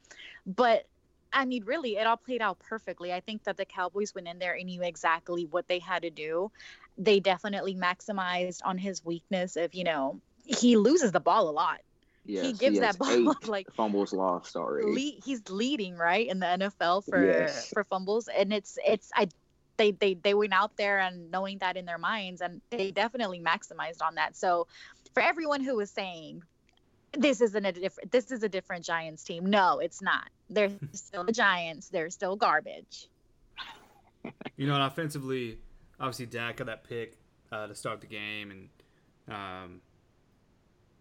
But 0.46 0.86
I 1.32 1.44
mean 1.44 1.64
really 1.64 1.96
it 1.96 2.06
all 2.06 2.16
played 2.16 2.42
out 2.42 2.58
perfectly. 2.58 3.12
I 3.12 3.20
think 3.20 3.44
that 3.44 3.56
the 3.56 3.64
Cowboys 3.64 4.14
went 4.14 4.28
in 4.28 4.38
there 4.38 4.54
and 4.54 4.66
knew 4.66 4.82
exactly 4.82 5.46
what 5.46 5.68
they 5.68 5.78
had 5.78 6.02
to 6.02 6.10
do 6.10 6.50
they 6.98 7.20
definitely 7.20 7.74
maximized 7.74 8.60
on 8.64 8.78
his 8.78 9.04
weakness 9.04 9.56
of 9.56 9.74
you 9.74 9.84
know 9.84 10.20
he 10.44 10.76
loses 10.76 11.12
the 11.12 11.20
ball 11.20 11.48
a 11.48 11.52
lot 11.52 11.80
Yes, 12.24 12.46
he 12.46 12.52
gives 12.52 12.76
he 12.76 12.80
that 12.80 12.98
ball 12.98 13.34
like 13.46 13.72
fumbles 13.72 14.12
lost 14.12 14.54
already. 14.54 14.92
Lead, 14.92 15.22
he's 15.24 15.42
leading 15.48 15.96
right 15.96 16.28
in 16.28 16.38
the 16.38 16.46
NFL 16.46 17.04
for 17.04 17.24
yes. 17.24 17.68
for 17.68 17.82
fumbles, 17.84 18.28
and 18.28 18.52
it's 18.52 18.78
it's 18.86 19.10
I 19.14 19.28
they 19.76 19.90
they 19.90 20.14
they 20.14 20.34
went 20.34 20.52
out 20.52 20.76
there 20.76 21.00
and 21.00 21.30
knowing 21.32 21.58
that 21.58 21.76
in 21.76 21.84
their 21.84 21.98
minds, 21.98 22.40
and 22.40 22.60
they 22.70 22.92
definitely 22.92 23.40
maximized 23.40 24.02
on 24.02 24.14
that. 24.14 24.36
So, 24.36 24.68
for 25.14 25.22
everyone 25.22 25.62
who 25.62 25.76
was 25.76 25.90
saying 25.90 26.42
this 27.12 27.40
isn't 27.40 27.64
a 27.66 27.72
different 27.72 28.12
this 28.12 28.30
is 28.30 28.44
a 28.44 28.48
different 28.48 28.84
Giants 28.84 29.24
team, 29.24 29.46
no, 29.46 29.80
it's 29.80 30.00
not. 30.00 30.28
They're 30.48 30.70
still 30.92 31.24
the 31.24 31.32
Giants. 31.32 31.88
They're 31.88 32.10
still 32.10 32.36
garbage. 32.36 33.08
You 34.56 34.68
know, 34.68 34.74
and 34.74 34.84
offensively, 34.84 35.58
obviously 36.02 36.26
Dak 36.26 36.58
got 36.58 36.66
that 36.66 36.84
pick. 36.84 37.16
uh, 37.50 37.66
to 37.66 37.74
start 37.74 38.00
the 38.00 38.06
game, 38.06 38.50
and 38.50 38.68
um, 39.34 39.80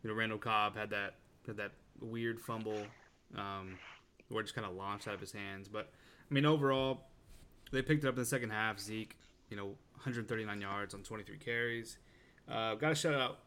you 0.03 0.09
know 0.09 0.15
Randall 0.15 0.37
Cobb 0.37 0.75
had 0.75 0.89
that 0.91 1.15
had 1.47 1.57
that 1.57 1.71
weird 2.01 2.39
fumble 2.39 2.81
um, 3.37 3.77
where 4.29 4.41
it 4.41 4.43
just 4.43 4.55
kind 4.55 4.67
of 4.67 4.75
launched 4.75 5.07
out 5.07 5.13
of 5.13 5.19
his 5.21 5.31
hands. 5.31 5.67
But 5.67 5.89
I 6.29 6.33
mean, 6.33 6.45
overall, 6.45 7.01
they 7.71 7.81
picked 7.81 8.03
it 8.03 8.07
up 8.07 8.15
in 8.15 8.19
the 8.19 8.25
second 8.25 8.49
half. 8.51 8.79
Zeke, 8.79 9.15
you 9.49 9.57
know, 9.57 9.67
139 9.95 10.61
yards 10.61 10.93
on 10.93 11.01
23 11.03 11.37
carries. 11.37 11.97
Uh, 12.49 12.75
Got 12.75 12.89
to 12.89 12.95
shout 12.95 13.13
out 13.13 13.39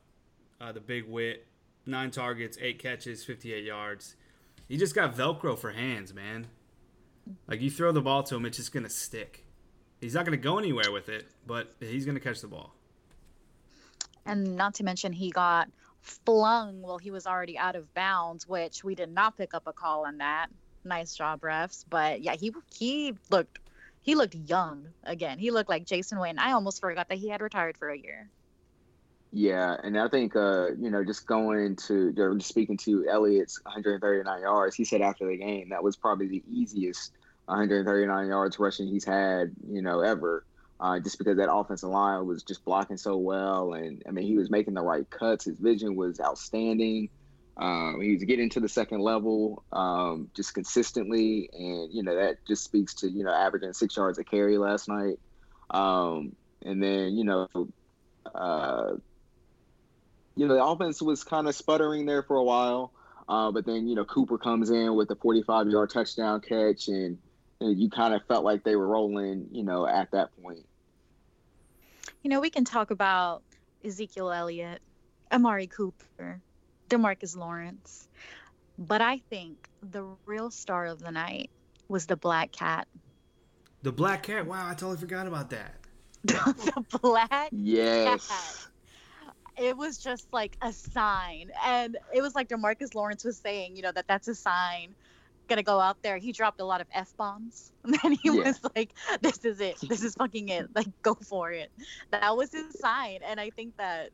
uh, 0.61 0.73
the 0.73 0.81
big 0.81 1.07
wit, 1.09 1.47
nine 1.85 2.11
targets, 2.11 2.57
eight 2.61 2.79
catches, 2.79 3.23
58 3.25 3.65
yards. 3.65 4.17
He 4.69 4.77
just 4.79 4.95
got 4.95 5.15
Velcro 5.15 5.59
for 5.59 5.73
hands, 5.73 6.15
man. 6.15 6.47
Like 7.47 7.61
you 7.61 7.71
throw 7.71 7.93
the 7.93 8.01
ball 8.01 8.23
to 8.25 8.37
him, 8.37 8.47
it's 8.47 8.57
just 8.57 8.73
gonna 8.73 8.89
stick. 8.91 9.44
He's 10.01 10.15
not 10.15 10.25
gonna 10.25 10.37
go 10.37 10.59
anywhere 10.59 10.93
with 10.93 11.09
it, 11.09 11.27
but 11.47 11.75
he's 11.81 12.05
gonna 12.05 12.21
catch 12.21 12.41
the 12.41 12.49
ball. 12.49 12.75
And 14.27 14.57
not 14.57 14.75
to 14.75 14.85
mention, 14.85 15.13
he 15.13 15.31
got 15.31 15.69
flung 16.01 16.83
while 16.83 16.99
he 16.99 17.11
was 17.11 17.27
already 17.27 17.57
out 17.59 17.77
of 17.77 17.93
bounds, 17.95 18.47
which 18.47 18.85
we 18.85 18.95
did 18.95 19.11
not 19.11 19.37
pick 19.37 19.55
up 19.55 19.67
a 19.67 19.73
call 19.73 20.07
on 20.07 20.19
that. 20.19 20.49
Nice 20.85 21.15
job, 21.15 21.41
refs. 21.41 21.85
But 21.89 22.23
yeah, 22.23 22.35
he 22.37 22.53
he 22.75 23.15
looked 23.31 23.59
he 24.03 24.15
looked 24.15 24.35
young 24.35 24.89
again. 25.05 25.39
He 25.39 25.51
looked 25.51 25.71
like 25.71 25.87
Jason 25.87 26.19
Witten. 26.19 26.39
I 26.39 26.53
almost 26.53 26.81
forgot 26.81 27.09
that 27.09 27.19
he 27.19 27.29
had 27.29 27.41
retired 27.41 27.79
for 27.79 27.89
a 27.89 27.99
year. 27.99 28.29
Yeah, 29.33 29.77
and 29.83 29.99
I 29.99 30.09
think 30.09 30.37
uh, 30.37 30.73
you 30.79 30.91
know, 30.91 31.03
just 31.03 31.27
going 31.27 31.77
to 31.89 32.15
or 32.19 32.35
just 32.37 32.49
speaking 32.49 32.77
to 32.79 33.09
Elliott's 33.09 33.61
139 33.65 34.43
yards, 34.43 34.77
he 34.77 34.85
said 34.85 35.01
after 35.01 35.27
the 35.27 35.37
game 35.37 35.71
that 35.71 35.83
was 35.83 35.97
probably 35.97 36.29
the 36.29 36.43
easiest 36.49 37.13
139 37.47 38.29
yards 38.29 38.59
rushing 38.59 38.89
he's 38.89 39.05
had, 39.05 39.53
you 39.69 39.83
know, 39.83 40.01
ever. 40.01 40.45
Uh, 40.81 40.99
just 40.99 41.19
because 41.19 41.37
that 41.37 41.53
offensive 41.53 41.89
line 41.89 42.27
was 42.27 42.43
just 42.43 42.65
blocking 42.65 42.97
so 42.97 43.17
well, 43.17 43.75
and 43.75 44.03
I 44.09 44.11
mean, 44.11 44.27
he 44.27 44.37
was 44.37 44.51
making 44.51 44.75
the 44.75 44.83
right 44.83 45.09
cuts. 45.09 45.45
His 45.45 45.57
vision 45.57 45.95
was 45.95 46.21
outstanding. 46.21 47.11
Um, 47.57 48.01
he 48.03 48.13
was 48.13 48.25
getting 48.25 48.51
to 48.51 48.61
the 48.61 48.69
second 48.69 49.01
level 49.01 49.63
um, 49.73 50.31
just 50.35 50.53
consistently, 50.53 51.49
and 51.53 51.95
you 51.95 52.03
know 52.03 52.17
that 52.17 52.45
just 52.45 52.65
speaks 52.65 52.95
to 52.97 53.09
you 53.09 53.23
know 53.23 53.33
averaging 53.33 53.73
six 53.73 53.97
yards 53.97 54.19
a 54.19 54.25
carry 54.25 54.59
last 54.59 54.89
night. 54.89 55.21
Um, 55.71 56.35
and 56.63 56.83
then 56.83 57.17
you 57.17 57.25
know 57.25 57.49
uh, 58.35 58.95
you 60.37 60.47
know, 60.47 60.55
the 60.55 60.65
offense 60.65 61.01
was 61.01 61.25
kind 61.25 61.47
of 61.49 61.55
sputtering 61.55 62.07
there 62.07 62.23
for 62.23 62.37
a 62.37 62.45
while. 62.45 62.93
Uh, 63.29 63.51
but 63.51 63.65
then, 63.65 63.87
you 63.87 63.95
know, 63.95 64.05
Cooper 64.05 64.39
comes 64.39 64.71
in 64.71 64.95
with 64.95 65.11
a 65.11 65.17
45 65.17 65.69
yard 65.69 65.91
touchdown 65.91 66.41
catch, 66.41 66.89
and, 66.89 66.95
and 67.07 67.19
Uh, 67.63 67.69
you 67.69 67.89
kind 67.89 68.15
of 68.15 68.23
felt 68.27 68.45
like 68.45 68.65
they 68.65 68.77
were 68.77 68.87
rolling, 68.87 69.49
you 69.53 69.63
know, 69.63 69.87
at 69.87 70.11
that 70.13 70.31
point. 70.43 70.67
You 72.23 72.31
know, 72.31 72.41
we 72.41 72.51
can 72.51 72.65
talk 72.65 72.91
about 72.91 73.43
Ezekiel 73.85 74.31
Elliott, 74.33 74.81
Amari 75.33 75.67
Cooper, 75.67 76.41
Demarcus 76.89 77.37
Lawrence, 77.37 78.09
but 78.79 79.01
I 79.01 79.19
think 79.31 79.69
the 79.83 80.05
real 80.27 80.51
star 80.51 80.87
of 80.87 81.01
the 81.01 81.11
night 81.11 81.51
was 81.89 82.07
the 82.07 82.17
black 82.17 82.53
cat. 82.53 82.87
The 83.83 83.93
black 83.93 84.25
cat. 84.25 84.47
Wow, 84.47 84.67
I 84.69 84.75
totally 84.75 84.97
forgot 84.97 85.27
about 85.27 85.51
that. 85.51 85.75
the 86.25 86.85
black 87.03 87.53
Yes. 87.53 88.27
cat. 88.29 88.69
It 89.57 89.77
was 89.77 89.99
just 89.99 90.27
like 90.33 90.57
a 90.63 90.73
sign, 90.73 91.53
and 91.65 91.97
it 92.13 92.23
was 92.23 92.35
like 92.35 92.49
Demarcus 92.49 92.95
Lawrence 92.95 93.25
was 93.25 93.37
saying, 93.37 93.77
you 93.77 93.83
know, 93.83 93.93
that 93.93 94.09
that's 94.09 94.27
a 94.27 94.35
sign. 94.35 94.95
Gonna 95.49 95.63
go 95.63 95.79
out 95.79 96.03
there. 96.03 96.17
He 96.17 96.33
dropped 96.33 96.61
a 96.61 96.65
lot 96.65 96.81
of 96.81 96.87
f 96.93 97.15
bombs, 97.17 97.73
and 97.85 97.95
then 98.03 98.13
he 98.13 98.31
Yeah. 98.31 98.45
was 98.45 98.61
like, 98.75 98.95
"This 99.21 99.45
is 99.45 99.61
it. 99.61 99.77
This 99.89 100.03
is 100.03 100.15
fucking 100.15 100.49
it. 100.49 100.69
Like, 100.75 100.87
go 101.03 101.15
for 101.15 101.53
it." 101.53 101.71
That 102.11 102.37
was 102.37 102.51
his 102.53 102.79
sign, 102.81 103.21
and 103.23 103.39
I 103.39 103.51
think 103.51 103.77
that, 103.77 104.11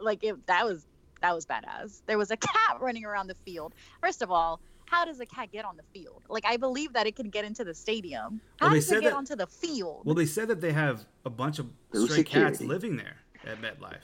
like, 0.00 0.24
it, 0.24 0.44
that 0.46 0.64
was 0.64 0.86
that 1.20 1.32
was 1.34 1.46
badass. 1.46 2.02
There 2.06 2.18
was 2.18 2.30
a 2.32 2.36
cat 2.36 2.78
running 2.80 3.04
around 3.04 3.28
the 3.28 3.36
field. 3.46 3.72
First 4.02 4.20
of 4.20 4.30
all, 4.30 4.60
how 4.86 5.04
does 5.04 5.20
a 5.20 5.26
cat 5.26 5.50
get 5.52 5.64
on 5.64 5.76
the 5.76 5.84
field? 5.98 6.22
Like, 6.28 6.44
I 6.44 6.56
believe 6.56 6.92
that 6.92 7.06
it 7.06 7.14
can 7.16 7.30
get 7.30 7.44
into 7.44 7.64
the 7.64 7.72
stadium. 7.72 8.40
How 8.58 8.66
Well, 8.66 8.70
they 8.74 8.80
does 8.80 8.90
it 8.92 9.00
get 9.00 9.10
that- 9.10 9.16
onto 9.16 9.36
the 9.36 9.46
field? 9.46 10.02
Well, 10.04 10.14
they 10.16 10.26
said 10.26 10.48
that 10.48 10.60
they 10.60 10.72
have 10.72 11.06
a 11.24 11.30
bunch 11.30 11.58
of 11.60 11.70
Through 11.92 12.08
stray 12.08 12.24
cats 12.24 12.60
living 12.60 12.96
there 12.96 13.16
at 13.46 13.60
MetLife. 13.62 14.02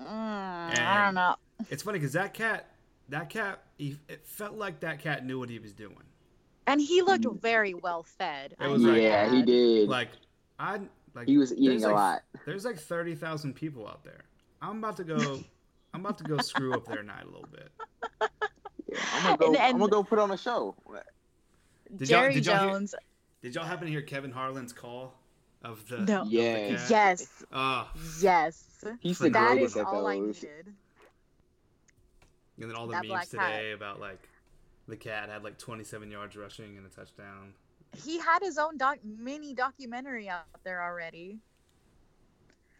Mm, 0.00 0.78
I 0.78 1.04
don't 1.04 1.14
know. 1.14 1.36
It's 1.70 1.82
funny 1.82 1.98
because 1.98 2.14
that 2.14 2.34
cat, 2.34 2.66
that 3.12 3.30
cat, 3.30 3.62
he, 3.78 3.98
it 4.08 4.26
felt 4.26 4.54
like 4.54 4.80
that 4.80 4.98
cat 4.98 5.24
knew 5.24 5.38
what 5.38 5.48
he 5.48 5.58
was 5.58 5.72
doing. 5.72 5.96
And 6.66 6.80
he 6.80 7.02
looked 7.02 7.24
Mm. 7.24 7.40
very 7.40 7.74
well 7.74 8.02
fed. 8.02 8.54
It 8.60 8.66
was 8.68 8.82
might 8.82 8.92
like- 8.92 9.02
yeah, 9.02 9.30
he 9.30 9.42
did. 9.42 9.88
Like, 9.88 10.10
I 10.58 10.80
like 11.14 11.28
he 11.28 11.36
was 11.38 11.52
eating 11.52 11.82
a 11.84 11.88
like- 11.88 11.94
lot. 11.94 12.22
there's 12.46 12.64
like 12.64 12.78
thirty 12.78 13.14
thousand 13.14 13.54
people 13.54 13.86
out 13.86 14.02
there. 14.04 14.24
I'm 14.60 14.78
about 14.78 14.96
to 14.98 15.04
go. 15.04 15.42
I'm 15.94 16.00
about 16.00 16.18
to 16.18 16.24
go 16.24 16.38
screw 16.50 16.72
up 16.74 16.86
their 16.86 17.02
night 17.02 17.24
a 17.24 17.26
little 17.26 17.48
bit. 17.50 17.70
Yeah, 18.88 18.98
I'm 19.14 19.22
gonna 19.24 19.36
go. 19.38 19.46
And- 19.48 19.56
and- 19.56 19.64
I'm 19.74 19.78
gonna 19.78 19.90
go 19.90 20.02
put 20.04 20.18
on 20.18 20.30
a 20.30 20.38
show. 20.38 20.74
Did 21.96 22.08
y'all- 22.08 22.20
Jerry 22.22 22.34
did 22.34 22.46
y'all 22.46 22.58
hear- 22.60 22.68
Jones. 22.70 22.94
Did 23.42 23.54
y'all 23.56 23.64
happen 23.64 23.86
to 23.86 23.90
hear 23.90 24.02
Kevin 24.02 24.30
Harlan's 24.32 24.72
call 24.72 25.14
of 25.62 25.86
the? 25.88 25.98
No. 25.98 26.22
of 26.22 26.30
the 26.30 26.36
Yes. 26.36 26.80
cat? 26.82 26.90
Yes, 27.18 27.44
Ah, 27.52 27.92
yes. 28.20 28.84
He's 29.00 29.18
the 29.18 29.30
That 29.30 29.48
greatest 29.54 29.76
is 29.76 29.80
at 29.80 29.86
all 29.86 30.06
I 30.06 30.18
those. 30.20 30.42
needed. 30.42 30.74
And 32.62 32.70
then 32.70 32.76
all 32.76 32.86
the 32.86 32.92
That 32.92 33.04
black 33.04 33.18
memes 33.32 33.34
cat. 33.34 33.52
today 33.52 33.72
about 33.72 34.00
like 34.00 34.28
the 34.88 34.96
cat 34.96 35.28
had 35.28 35.44
like 35.44 35.58
27 35.58 36.10
yards 36.10 36.36
rushing 36.36 36.76
and 36.78 36.86
a 36.86 36.88
touchdown. 36.88 37.52
He 38.04 38.18
had 38.18 38.40
his 38.42 38.56
own 38.56 38.78
doc 38.78 38.98
mini 39.04 39.52
documentary 39.54 40.28
out 40.28 40.44
there 40.64 40.82
already. 40.82 41.38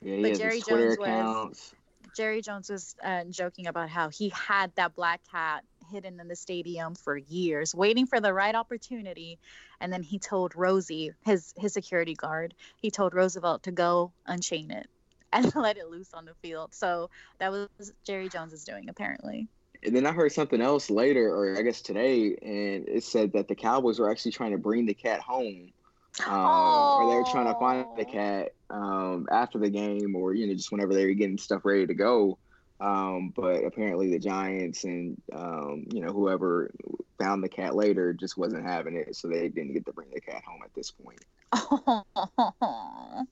Yeah, 0.00 0.22
But 0.22 0.38
Jerry 0.38 0.54
his 0.56 0.64
Twitter 0.64 0.96
Jones 0.96 1.48
was- 1.50 1.74
Jerry 2.16 2.42
Jones 2.42 2.68
was 2.68 2.94
uh, 3.02 3.24
joking 3.30 3.68
about 3.68 3.88
how 3.88 4.08
he 4.10 4.28
had 4.30 4.74
that 4.74 4.94
black 4.94 5.20
cat 5.30 5.64
hidden 5.90 6.20
in 6.20 6.28
the 6.28 6.36
stadium 6.36 6.94
for 6.94 7.16
years, 7.16 7.74
waiting 7.74 8.06
for 8.06 8.20
the 8.20 8.34
right 8.34 8.54
opportunity. 8.54 9.38
And 9.80 9.90
then 9.92 10.02
he 10.02 10.18
told 10.18 10.54
Rosie, 10.54 11.12
his 11.24 11.54
his 11.56 11.72
security 11.72 12.14
guard, 12.14 12.54
he 12.76 12.90
told 12.90 13.14
Roosevelt 13.14 13.62
to 13.64 13.70
go 13.72 14.12
unchain 14.26 14.70
it 14.72 14.88
and 15.32 15.54
let 15.54 15.76
it 15.78 15.88
loose 15.88 16.12
on 16.12 16.24
the 16.26 16.34
field. 16.42 16.74
So 16.74 17.08
that 17.38 17.50
was 17.50 17.68
Jerry 18.04 18.28
Jones's 18.28 18.64
doing 18.64 18.88
apparently. 18.90 19.48
And 19.84 19.96
then 19.96 20.06
I 20.06 20.12
heard 20.12 20.30
something 20.32 20.60
else 20.60 20.90
later, 20.90 21.28
or 21.34 21.58
I 21.58 21.62
guess 21.62 21.82
today, 21.82 22.36
and 22.40 22.88
it 22.88 23.02
said 23.02 23.32
that 23.32 23.48
the 23.48 23.54
Cowboys 23.56 23.98
were 23.98 24.10
actually 24.10 24.32
trying 24.32 24.52
to 24.52 24.58
bring 24.58 24.86
the 24.86 24.94
cat 24.94 25.20
home. 25.20 25.72
Uh, 26.26 26.96
or 26.98 27.10
they 27.10 27.16
were 27.16 27.24
trying 27.24 27.46
to 27.52 27.58
find 27.58 27.86
the 27.96 28.04
cat 28.04 28.52
um, 28.70 29.26
after 29.32 29.58
the 29.58 29.70
game, 29.70 30.14
or 30.14 30.34
you 30.34 30.46
know, 30.46 30.54
just 30.54 30.70
whenever 30.70 30.92
they 30.94 31.06
were 31.06 31.14
getting 31.14 31.38
stuff 31.38 31.64
ready 31.64 31.86
to 31.86 31.94
go. 31.94 32.38
Um, 32.80 33.32
but 33.34 33.64
apparently, 33.64 34.10
the 34.10 34.18
Giants 34.18 34.84
and 34.84 35.20
um, 35.32 35.86
you 35.90 36.00
know 36.04 36.12
whoever 36.12 36.70
found 37.18 37.42
the 37.42 37.48
cat 37.48 37.74
later 37.74 38.12
just 38.12 38.36
wasn't 38.36 38.64
having 38.64 38.94
it, 38.94 39.16
so 39.16 39.26
they 39.28 39.48
didn't 39.48 39.72
get 39.72 39.86
to 39.86 39.92
bring 39.92 40.10
the 40.12 40.20
cat 40.20 40.42
home 40.44 40.60
at 40.64 40.74
this 40.74 40.90
point. 40.90 41.24
Well, 41.52 42.06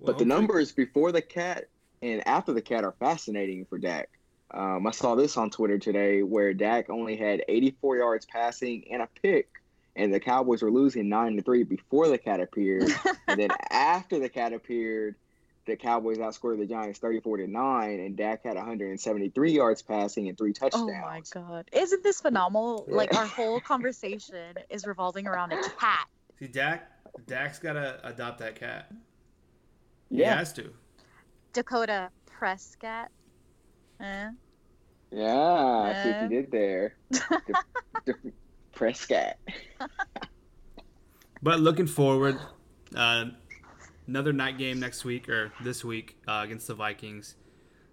But 0.00 0.06
the 0.18 0.24
hopefully- 0.24 0.24
numbers 0.24 0.72
before 0.72 1.12
the 1.12 1.22
cat 1.22 1.66
and 2.00 2.26
after 2.26 2.52
the 2.52 2.62
cat 2.62 2.82
are 2.84 2.94
fascinating 2.98 3.66
for 3.66 3.78
Dak. 3.78 4.08
Um, 4.52 4.86
I 4.86 4.90
saw 4.90 5.14
this 5.14 5.36
on 5.36 5.50
Twitter 5.50 5.78
today 5.78 6.22
where 6.22 6.52
Dak 6.52 6.90
only 6.90 7.16
had 7.16 7.42
84 7.48 7.96
yards 7.96 8.26
passing 8.26 8.84
and 8.90 9.02
a 9.02 9.08
pick, 9.22 9.48
and 9.96 10.12
the 10.12 10.20
Cowboys 10.20 10.62
were 10.62 10.70
losing 10.70 11.08
nine 11.08 11.36
to 11.36 11.42
three 11.42 11.62
before 11.62 12.08
the 12.08 12.18
cat 12.18 12.40
appeared, 12.40 12.90
and 13.28 13.40
then 13.40 13.50
after 13.70 14.18
the 14.18 14.28
cat 14.28 14.52
appeared, 14.52 15.14
the 15.64 15.76
Cowboys 15.76 16.18
outscored 16.18 16.58
the 16.58 16.66
Giants 16.66 16.98
34 16.98 17.38
to 17.38 17.46
nine, 17.46 18.00
and 18.00 18.16
Dak 18.16 18.42
had 18.44 18.56
173 18.56 19.52
yards 19.52 19.80
passing 19.80 20.28
and 20.28 20.36
three 20.36 20.52
touchdowns. 20.52 20.90
Oh 20.90 21.00
my 21.00 21.22
god. 21.30 21.68
Isn't 21.72 22.02
this 22.02 22.20
phenomenal? 22.20 22.84
Yeah. 22.88 22.96
Like 22.96 23.14
our 23.14 23.26
whole 23.26 23.60
conversation 23.60 24.54
is 24.70 24.86
revolving 24.86 25.26
around 25.26 25.52
a 25.52 25.62
cat. 25.78 26.08
See, 26.38 26.48
Dak, 26.48 26.90
Dak's 27.28 27.58
gotta 27.60 28.00
adopt 28.02 28.40
that 28.40 28.56
cat. 28.56 28.86
Yeah. 28.90 30.16
He 30.16 30.22
Yeah, 30.22 30.36
has 30.36 30.52
to. 30.54 30.72
Dakota 31.52 32.10
Prescott. 32.26 33.10
Eh? 34.02 34.30
yeah, 35.12 35.26
I 35.26 36.02
see 36.02 36.10
what 36.10 36.22
you 36.22 36.28
did 36.28 36.50
there. 36.50 36.96
The- 37.10 37.62
the 38.04 38.14
Prescott. 38.74 39.36
But 41.42 41.60
looking 41.60 41.86
forward, 41.86 42.38
uh, 42.96 43.26
another 44.06 44.32
night 44.32 44.58
game 44.58 44.80
next 44.80 45.04
week 45.04 45.28
or 45.28 45.52
this 45.62 45.84
week 45.84 46.16
uh, 46.26 46.40
against 46.44 46.66
the 46.66 46.74
Vikings. 46.74 47.36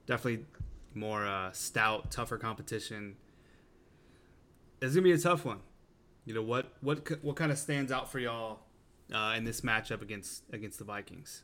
Definitely 0.06 0.46
more 0.94 1.26
uh, 1.26 1.52
stout, 1.52 2.12
tougher 2.12 2.38
competition. 2.38 3.16
It's 4.82 4.94
gonna 4.94 5.04
be 5.04 5.12
a 5.12 5.18
tough 5.18 5.46
one. 5.46 5.60
You 6.26 6.34
know 6.34 6.42
what? 6.44 6.74
What 6.82 7.24
what 7.24 7.36
kind 7.36 7.52
of 7.52 7.58
stands 7.58 7.92
out 7.92 8.12
for 8.12 8.20
y'all 8.20 8.60
uh, 9.14 9.34
in 9.36 9.44
this 9.44 9.62
matchup 9.62 10.02
against 10.02 10.44
against 10.52 10.80
the 10.80 10.86
Vikings? 10.86 11.44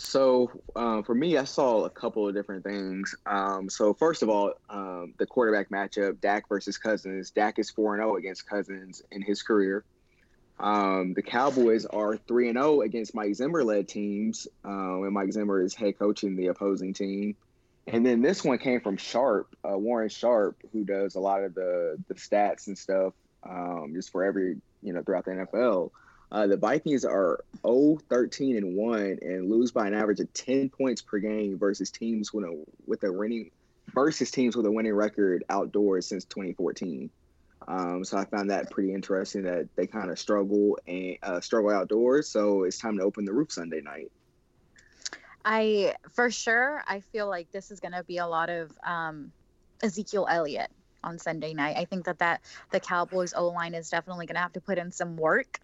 So 0.00 0.50
uh, 0.74 1.02
for 1.02 1.14
me, 1.14 1.36
I 1.36 1.44
saw 1.44 1.84
a 1.84 1.90
couple 1.90 2.26
of 2.26 2.34
different 2.34 2.64
things. 2.64 3.14
Um, 3.26 3.68
so 3.68 3.92
first 3.92 4.22
of 4.22 4.30
all, 4.30 4.54
um, 4.70 5.12
the 5.18 5.26
quarterback 5.26 5.68
matchup: 5.68 6.20
Dak 6.20 6.48
versus 6.48 6.78
Cousins. 6.78 7.30
Dak 7.30 7.58
is 7.58 7.70
four 7.70 7.94
and 7.94 8.00
zero 8.00 8.16
against 8.16 8.48
Cousins 8.48 9.02
in 9.10 9.20
his 9.20 9.42
career. 9.42 9.84
Um, 10.58 11.12
the 11.12 11.22
Cowboys 11.22 11.84
are 11.84 12.16
three 12.16 12.48
and 12.48 12.56
zero 12.56 12.80
against 12.80 13.14
Mike 13.14 13.34
Zimmer 13.34 13.62
led 13.62 13.88
teams, 13.88 14.48
uh, 14.64 15.02
and 15.02 15.12
Mike 15.12 15.32
Zimmer 15.32 15.62
is 15.62 15.74
head 15.74 15.98
coaching 15.98 16.34
the 16.34 16.46
opposing 16.46 16.94
team. 16.94 17.36
And 17.86 18.04
then 18.04 18.22
this 18.22 18.42
one 18.42 18.56
came 18.56 18.80
from 18.80 18.96
Sharp, 18.96 19.54
uh, 19.68 19.76
Warren 19.76 20.08
Sharp, 20.08 20.56
who 20.72 20.82
does 20.82 21.14
a 21.14 21.20
lot 21.20 21.44
of 21.44 21.54
the 21.54 21.98
the 22.08 22.14
stats 22.14 22.68
and 22.68 22.78
stuff 22.78 23.12
um, 23.42 23.92
just 23.94 24.10
for 24.10 24.24
every 24.24 24.56
you 24.82 24.94
know 24.94 25.02
throughout 25.02 25.26
the 25.26 25.32
NFL. 25.32 25.90
Uh, 26.32 26.46
the 26.46 26.56
Vikings 26.56 27.04
are 27.04 27.44
0 27.66 27.98
13 28.08 28.56
and 28.56 28.76
1 28.76 29.18
and 29.22 29.50
lose 29.50 29.72
by 29.72 29.86
an 29.86 29.94
average 29.94 30.20
of 30.20 30.32
10 30.32 30.70
points 30.70 31.02
per 31.02 31.18
game 31.18 31.58
versus 31.58 31.90
teams 31.90 32.32
with 32.32 32.44
a 32.44 32.64
with 32.86 33.02
a 33.02 33.12
winning 33.12 33.50
versus 33.92 34.30
teams 34.30 34.56
with 34.56 34.66
a 34.66 34.70
winning 34.70 34.94
record 34.94 35.44
outdoors 35.50 36.06
since 36.06 36.24
2014. 36.24 37.10
Um, 37.66 38.04
so 38.04 38.16
I 38.16 38.24
found 38.24 38.50
that 38.50 38.70
pretty 38.70 38.94
interesting 38.94 39.42
that 39.42 39.68
they 39.76 39.86
kind 39.86 40.10
of 40.10 40.18
struggle 40.18 40.78
and 40.86 41.16
uh, 41.22 41.40
struggle 41.40 41.70
outdoors. 41.70 42.28
So 42.28 42.62
it's 42.62 42.78
time 42.78 42.98
to 42.98 43.04
open 43.04 43.24
the 43.24 43.32
roof 43.32 43.52
Sunday 43.52 43.80
night. 43.80 44.10
I 45.44 45.94
for 46.12 46.30
sure 46.30 46.82
I 46.86 47.00
feel 47.00 47.28
like 47.28 47.50
this 47.50 47.70
is 47.70 47.80
going 47.80 47.92
to 47.92 48.04
be 48.04 48.18
a 48.18 48.26
lot 48.26 48.50
of 48.50 48.70
um, 48.84 49.32
Ezekiel 49.82 50.26
Elliott 50.30 50.70
on 51.02 51.18
Sunday 51.18 51.54
night. 51.54 51.76
I 51.76 51.86
think 51.86 52.04
that 52.04 52.18
that 52.18 52.42
the 52.70 52.80
Cowboys 52.80 53.32
O 53.34 53.48
line 53.48 53.74
is 53.74 53.90
definitely 53.90 54.26
going 54.26 54.36
to 54.36 54.42
have 54.42 54.52
to 54.52 54.60
put 54.60 54.78
in 54.78 54.92
some 54.92 55.16
work, 55.16 55.58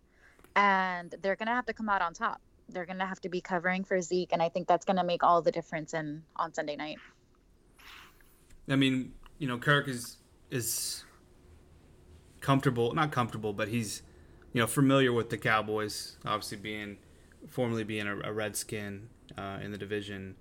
and 0.56 1.14
they're 1.20 1.36
going 1.36 1.46
to 1.46 1.54
have 1.54 1.66
to 1.66 1.74
come 1.74 1.88
out 1.88 2.02
on 2.02 2.14
top. 2.14 2.40
They're 2.68 2.86
going 2.86 2.98
to 2.98 3.06
have 3.06 3.20
to 3.20 3.28
be 3.28 3.40
covering 3.40 3.84
for 3.84 4.00
Zeke, 4.00 4.30
and 4.32 4.42
I 4.42 4.48
think 4.48 4.66
that's 4.66 4.84
going 4.84 4.96
to 4.96 5.04
make 5.04 5.22
all 5.22 5.40
the 5.42 5.52
difference 5.52 5.94
in 5.94 6.24
on 6.34 6.52
Sunday 6.52 6.74
night. 6.74 6.98
I 8.68 8.74
mean, 8.74 9.12
you 9.38 9.46
know, 9.46 9.58
Kirk 9.58 9.86
is 9.86 10.16
is 10.50 11.04
comfortable, 12.40 12.92
not 12.94 13.12
comfortable, 13.12 13.52
but 13.52 13.68
he's 13.68 14.02
you 14.52 14.60
know 14.60 14.66
familiar 14.66 15.12
with 15.12 15.30
the 15.30 15.38
Cowboys, 15.38 16.16
obviously 16.24 16.56
being 16.56 16.96
formerly 17.46 17.84
being 17.84 18.08
a, 18.08 18.18
a 18.20 18.32
Redskin 18.32 19.08
uh, 19.38 19.58
in 19.62 19.70
the 19.70 19.78
division. 19.78 20.34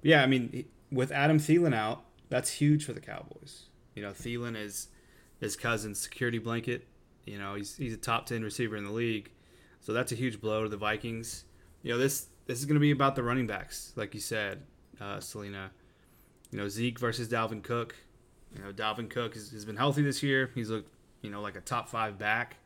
But 0.00 0.10
yeah, 0.10 0.22
I 0.22 0.26
mean, 0.26 0.64
with 0.90 1.12
Adam 1.12 1.38
Thielen 1.38 1.74
out, 1.74 2.04
that's 2.30 2.50
huge 2.52 2.86
for 2.86 2.94
the 2.94 3.00
Cowboys. 3.00 3.64
You 3.94 4.02
know, 4.02 4.12
Thielen 4.12 4.56
is 4.56 4.88
his 5.40 5.56
Cousins' 5.56 5.98
security 5.98 6.38
blanket. 6.38 6.86
You 7.26 7.38
know, 7.38 7.54
he's 7.54 7.76
he's 7.76 7.92
a 7.92 7.98
top 7.98 8.24
ten 8.24 8.42
receiver 8.42 8.76
in 8.76 8.84
the 8.84 8.92
league, 8.92 9.32
so 9.86 9.92
that's 9.92 10.10
a 10.10 10.16
huge 10.16 10.40
blow 10.40 10.64
to 10.64 10.68
the 10.68 10.76
Vikings. 10.76 11.44
You 11.84 11.92
know, 11.92 11.98
this 11.98 12.26
this 12.46 12.58
is 12.58 12.64
going 12.64 12.74
to 12.74 12.80
be 12.80 12.90
about 12.90 13.14
the 13.14 13.22
running 13.22 13.46
backs, 13.46 13.92
like 13.94 14.14
you 14.14 14.20
said, 14.20 14.62
uh, 15.00 15.20
Selena. 15.20 15.70
You 16.50 16.58
know, 16.58 16.68
Zeke 16.68 16.98
versus 16.98 17.28
Dalvin 17.28 17.62
Cook. 17.62 17.94
You 18.52 18.64
know, 18.64 18.72
Dalvin 18.72 19.08
Cook 19.08 19.34
has, 19.34 19.50
has 19.50 19.64
been 19.64 19.76
healthy 19.76 20.02
this 20.02 20.24
year. 20.24 20.50
He's 20.56 20.70
looked, 20.70 20.90
you 21.22 21.30
know, 21.30 21.40
like 21.40 21.54
a 21.54 21.60
top 21.60 21.88
five 21.88 22.18
back. 22.18 22.56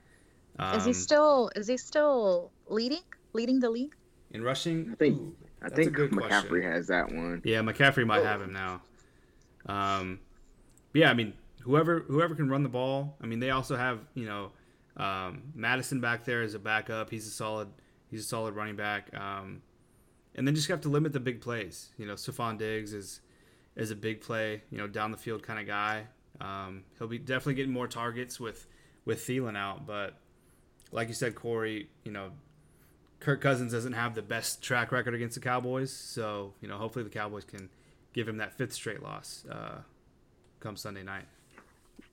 Um, 0.59 0.79
is 0.79 0.85
he 0.85 0.91
um, 0.93 0.95
still 0.95 1.51
is 1.55 1.67
he 1.67 1.77
still 1.77 2.53
leading 2.69 3.03
leading 3.35 3.61
the 3.61 3.69
league 3.69 3.95
in 4.31 4.43
rushing? 4.43 4.89
I 4.91 4.95
think 4.95 5.19
Ooh, 5.19 5.37
I 5.61 5.69
think 5.69 5.95
McCaffrey 5.95 6.49
question. 6.49 6.63
has 6.63 6.87
that 6.87 7.13
one. 7.13 7.43
Yeah, 7.45 7.61
McCaffrey 7.61 8.07
might 8.07 8.21
oh. 8.21 8.25
have 8.25 8.41
him 8.41 8.55
now. 8.55 8.81
Um, 9.67 10.21
yeah, 10.95 11.11
I 11.11 11.15
mean, 11.15 11.35
whoever 11.61 12.01
whoever 12.01 12.35
can 12.35 12.49
run 12.49 12.63
the 12.63 12.71
ball. 12.71 13.19
I 13.23 13.27
mean, 13.27 13.41
they 13.41 13.51
also 13.51 13.77
have 13.77 13.99
you 14.15 14.25
know 14.25 14.53
um, 14.97 15.43
Mattison 15.55 16.01
back 16.01 16.25
there 16.25 16.43
as 16.43 16.55
a 16.55 16.59
backup. 16.59 17.11
He's 17.11 17.27
a 17.27 17.31
solid 17.31 17.69
he's 18.11 18.21
a 18.21 18.29
solid 18.29 18.55
running 18.55 18.77
back. 18.77 19.15
Um, 19.15 19.63
and 20.35 20.47
then 20.47 20.55
just 20.55 20.69
have 20.69 20.81
to 20.83 20.89
limit 20.89 21.13
the 21.13 21.21
big 21.21 21.41
plays. 21.41 21.91
You 21.99 22.07
know, 22.07 22.15
Stefon 22.15 22.59
Diggs 22.59 22.93
is 22.93 23.21
is 23.77 23.91
a 23.91 23.97
big 23.97 24.21
play, 24.21 24.63
you 24.71 24.79
know, 24.79 24.87
down 24.87 25.11
the 25.11 25.17
field 25.17 25.43
kind 25.43 25.59
of 25.59 25.67
guy. 25.67 26.07
Um, 26.41 26.85
he'll 26.99 27.09
be 27.09 27.19
definitely 27.19 27.55
getting 27.55 27.73
more 27.73 27.89
targets 27.89 28.39
with 28.41 28.67
with 29.05 29.21
Thielen 29.21 29.57
out, 29.57 29.87
but 29.87 30.17
like 30.93 31.09
you 31.09 31.15
said, 31.15 31.35
Corey, 31.35 31.89
you 32.05 32.13
know, 32.13 32.31
Kirk 33.21 33.41
Cousins 33.41 33.73
doesn't 33.73 33.93
have 33.93 34.15
the 34.15 34.23
best 34.23 34.63
track 34.63 34.93
record 34.93 35.15
against 35.15 35.35
the 35.35 35.41
Cowboys, 35.41 35.93
so 35.93 36.55
you 36.61 36.69
know, 36.69 36.77
hopefully 36.77 37.05
the 37.05 37.11
Cowboys 37.11 37.45
can 37.45 37.71
give 38.13 38.29
him 38.29 38.39
that 38.39 38.57
fifth 38.57 38.73
straight 38.73 39.03
loss. 39.03 39.45
Uh, 39.51 39.79
come 40.59 40.77
Sunday 40.77 41.03
night. 41.03 41.25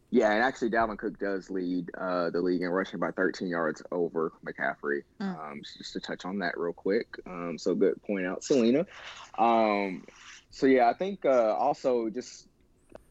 Yeah, 0.10 0.32
and 0.32 0.42
actually, 0.42 0.70
Dalvin 0.70 0.98
Cook 0.98 1.20
does 1.20 1.50
lead 1.50 1.92
uh, 1.98 2.30
the 2.30 2.40
league 2.40 2.62
in 2.62 2.70
rushing 2.70 3.00
by 3.00 3.12
13 3.12 3.50
yards 3.50 3.84
over 3.92 4.32
McCaffrey. 4.46 5.02
Mm. 5.20 5.52
Um, 5.52 5.62
just 5.78 5.94
to 5.94 6.00
touch 6.00 6.24
on 6.24 6.40
that 6.40 6.58
real 6.58 6.72
quick. 6.72 7.08
Um, 7.26 7.58
so 7.58 7.76
good 7.76 8.02
point 8.04 8.26
out, 8.26 8.44
Selena. 8.44 8.86
Um, 9.38 10.06
so 10.50 10.66
yeah, 10.66 10.90
I 10.90 10.94
think 10.94 11.26
uh, 11.26 11.54
also 11.56 12.10
just 12.10 12.48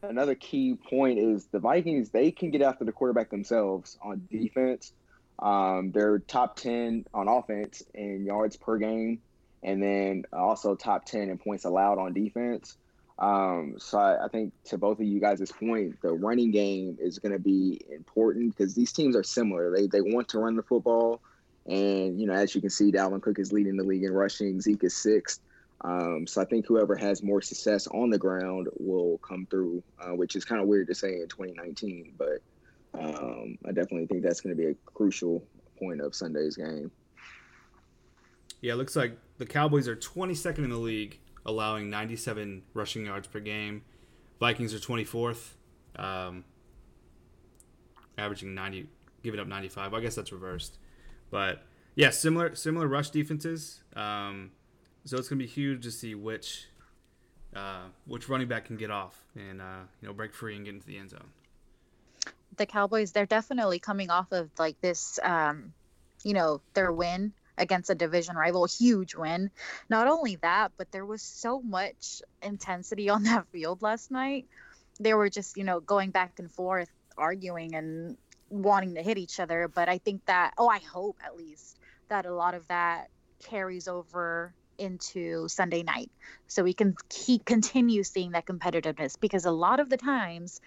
another 0.01 0.33
key 0.33 0.75
point 0.89 1.19
is 1.19 1.45
the 1.47 1.59
Vikings. 1.59 2.09
They 2.09 2.31
can 2.31 2.49
get 2.49 2.63
after 2.63 2.83
the 2.83 2.91
quarterback 2.91 3.29
themselves 3.29 3.97
on 4.01 4.27
defense. 4.31 4.91
Um, 5.39 5.91
they're 5.91 6.17
top 6.17 6.55
10 6.55 7.05
on 7.13 7.27
offense 7.27 7.83
in 7.93 8.25
yards 8.25 8.57
per 8.57 8.77
game, 8.77 9.21
and 9.61 9.81
then 9.83 10.23
also 10.33 10.73
top 10.73 11.05
10 11.05 11.29
in 11.29 11.37
points 11.37 11.63
allowed 11.63 11.99
on 11.99 12.13
defense. 12.13 12.75
Um, 13.19 13.75
so 13.79 13.97
I, 13.97 14.25
I, 14.25 14.27
think 14.27 14.53
to 14.65 14.77
both 14.77 14.99
of 14.99 15.05
you 15.07 15.19
guys' 15.19 15.51
point, 15.51 15.99
the 16.01 16.13
running 16.13 16.51
game 16.51 16.97
is 17.01 17.17
going 17.17 17.31
to 17.31 17.39
be 17.39 17.81
important 17.91 18.55
because 18.55 18.75
these 18.75 18.91
teams 18.91 19.15
are 19.15 19.23
similar. 19.23 19.75
They 19.75 19.87
they 19.87 20.01
want 20.01 20.29
to 20.29 20.39
run 20.39 20.55
the 20.55 20.61
football, 20.61 21.21
and 21.65 22.19
you 22.19 22.27
know 22.27 22.33
as 22.33 22.53
you 22.53 22.61
can 22.61 22.69
see, 22.69 22.91
Dalvin 22.91 23.21
Cook 23.21 23.39
is 23.39 23.51
leading 23.51 23.75
the 23.75 23.83
league 23.83 24.03
in 24.03 24.11
rushing. 24.11 24.61
Zeke 24.61 24.83
is 24.83 24.95
sixth. 24.95 25.41
Um, 25.81 26.25
so 26.27 26.41
I 26.41 26.45
think 26.45 26.67
whoever 26.67 26.95
has 26.95 27.23
more 27.23 27.41
success 27.41 27.87
on 27.87 28.09
the 28.09 28.17
ground 28.17 28.67
will 28.79 29.17
come 29.19 29.47
through, 29.49 29.83
uh, 29.99 30.15
which 30.15 30.35
is 30.35 30.43
kind 30.43 30.61
of 30.61 30.67
weird 30.67 30.87
to 30.87 30.95
say 30.95 31.13
in 31.13 31.27
2019, 31.27 32.13
but 32.17 32.39
um, 32.93 33.57
I 33.63 33.71
definitely 33.71 34.07
think 34.07 34.23
that's 34.23 34.41
going 34.41 34.55
to 34.55 34.61
be 34.61 34.69
a 34.69 34.75
crucial 34.85 35.43
point 35.77 36.01
of 36.01 36.15
Sunday's 36.15 36.55
game. 36.55 36.91
Yeah, 38.61 38.73
it 38.73 38.77
looks 38.77 38.95
like 38.95 39.17
the 39.37 39.45
Cowboys 39.45 39.87
are 39.87 39.95
22nd 39.95 40.59
in 40.59 40.69
the 40.71 40.77
league 40.77 41.19
allowing 41.47 41.89
97 41.89 42.61
rushing 42.73 43.05
yards 43.05 43.27
per 43.27 43.39
game. 43.39 43.83
Vikings 44.39 44.73
are 44.73 44.79
24th, 44.79 45.53
um, 45.95 46.43
averaging 48.17 48.53
90, 48.53 48.87
giving 49.23 49.39
up 49.39 49.47
95. 49.47 49.93
I 49.93 49.99
guess 50.01 50.13
that's 50.13 50.31
reversed, 50.31 50.77
but 51.31 51.63
yeah, 51.95 52.11
similar 52.11 52.53
similar 52.53 52.87
rush 52.87 53.09
defenses. 53.09 53.81
Um, 53.95 54.51
so 55.05 55.17
it's 55.17 55.27
gonna 55.27 55.39
be 55.39 55.47
huge 55.47 55.83
to 55.83 55.91
see 55.91 56.13
which 56.13 56.67
uh, 57.55 57.85
which 58.05 58.29
running 58.29 58.47
back 58.47 58.65
can 58.65 58.77
get 58.77 58.91
off 58.91 59.23
and 59.35 59.61
uh, 59.61 59.81
you 60.01 60.07
know 60.07 60.13
break 60.13 60.33
free 60.33 60.55
and 60.55 60.65
get 60.65 60.75
into 60.75 60.85
the 60.85 60.97
end 60.97 61.09
zone. 61.09 61.31
The 62.57 62.67
Cowboys, 62.67 63.11
they're 63.11 63.25
definitely 63.25 63.79
coming 63.79 64.09
off 64.09 64.31
of 64.31 64.49
like 64.59 64.79
this, 64.81 65.19
um, 65.23 65.73
you 66.23 66.33
know, 66.33 66.61
their 66.73 66.91
win 66.91 67.33
against 67.57 67.89
a 67.89 67.95
division 67.95 68.35
rival, 68.35 68.65
huge 68.65 69.15
win. 69.15 69.49
Not 69.89 70.07
only 70.07 70.35
that, 70.37 70.71
but 70.77 70.91
there 70.91 71.05
was 71.05 71.21
so 71.21 71.61
much 71.61 72.21
intensity 72.41 73.09
on 73.09 73.23
that 73.23 73.47
field 73.51 73.81
last 73.81 74.11
night. 74.11 74.45
They 74.99 75.13
were 75.13 75.29
just, 75.29 75.57
you 75.57 75.63
know, 75.63 75.79
going 75.79 76.11
back 76.11 76.39
and 76.39 76.51
forth, 76.51 76.89
arguing 77.17 77.75
and 77.75 78.17
wanting 78.49 78.95
to 78.95 79.03
hit 79.03 79.17
each 79.17 79.39
other. 79.39 79.67
But 79.67 79.89
I 79.89 79.97
think 79.97 80.25
that, 80.25 80.53
oh, 80.57 80.67
I 80.67 80.79
hope 80.79 81.17
at 81.23 81.35
least 81.35 81.77
that 82.09 82.25
a 82.25 82.33
lot 82.33 82.53
of 82.53 82.67
that 82.67 83.09
carries 83.43 83.87
over 83.87 84.53
into 84.77 85.47
Sunday 85.47 85.83
night. 85.83 86.11
So 86.47 86.63
we 86.63 86.73
can 86.73 86.95
keep 87.09 87.45
continue 87.45 88.03
seeing 88.03 88.31
that 88.31 88.45
competitiveness 88.45 89.19
because 89.19 89.45
a 89.45 89.51
lot 89.51 89.79
of 89.79 89.89
the 89.89 89.97
times 89.97 90.61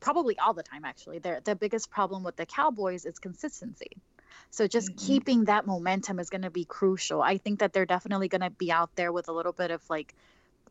probably 0.00 0.38
all 0.38 0.52
the 0.52 0.62
time 0.62 0.84
actually 0.84 1.18
the 1.20 1.40
the 1.44 1.56
biggest 1.56 1.90
problem 1.90 2.22
with 2.22 2.36
the 2.36 2.46
Cowboys 2.46 3.04
is 3.04 3.18
consistency. 3.18 3.90
So 4.50 4.66
just 4.66 4.90
mm-hmm. 4.90 5.06
keeping 5.06 5.44
that 5.44 5.66
momentum 5.66 6.18
is 6.18 6.30
going 6.30 6.42
to 6.42 6.50
be 6.50 6.64
crucial. 6.64 7.22
I 7.22 7.38
think 7.38 7.60
that 7.60 7.72
they're 7.72 7.86
definitely 7.86 8.28
going 8.28 8.40
to 8.40 8.50
be 8.50 8.72
out 8.72 8.94
there 8.96 9.12
with 9.12 9.28
a 9.28 9.32
little 9.32 9.52
bit 9.52 9.70
of 9.70 9.82
like 9.90 10.14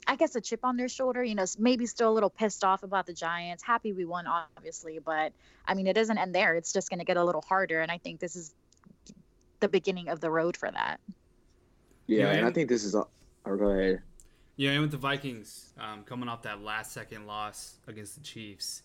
I 0.07 0.15
guess 0.15 0.33
a 0.35 0.41
chip 0.41 0.61
on 0.63 0.77
their 0.77 0.87
shoulder, 0.87 1.21
you 1.23 1.35
know, 1.35 1.45
maybe 1.57 1.85
still 1.85 2.09
a 2.09 2.13
little 2.13 2.29
pissed 2.29 2.63
off 2.63 2.83
about 2.83 3.05
the 3.05 3.13
Giants. 3.13 3.61
Happy 3.63 3.91
we 3.91 4.05
won 4.05 4.27
obviously, 4.27 4.99
but 4.99 5.33
I 5.65 5.73
mean 5.73 5.87
it 5.87 5.93
doesn't 5.93 6.17
end 6.17 6.33
there. 6.33 6.55
It's 6.55 6.71
just 6.71 6.89
going 6.89 6.99
to 6.99 7.05
get 7.05 7.17
a 7.17 7.23
little 7.23 7.41
harder 7.41 7.81
and 7.81 7.91
I 7.91 7.97
think 7.97 8.19
this 8.19 8.35
is 8.35 8.53
the 9.59 9.67
beginning 9.67 10.09
of 10.09 10.19
the 10.19 10.31
road 10.31 10.55
for 10.55 10.71
that. 10.71 10.99
Yeah, 12.07 12.19
yeah 12.19 12.27
and, 12.29 12.37
and 12.39 12.47
I 12.47 12.51
think 12.51 12.69
this 12.69 12.83
is. 12.83 12.95
Or 12.95 13.07
oh, 13.45 13.57
go 13.57 13.67
ahead. 13.67 14.01
Yeah, 14.55 14.71
and 14.71 14.81
with 14.81 14.91
the 14.91 14.97
Vikings 14.97 15.69
um, 15.79 16.03
coming 16.03 16.27
off 16.27 16.41
that 16.41 16.61
last 16.61 16.91
second 16.91 17.25
loss 17.25 17.77
against 17.87 18.15
the 18.15 18.21
Chiefs, 18.21 18.83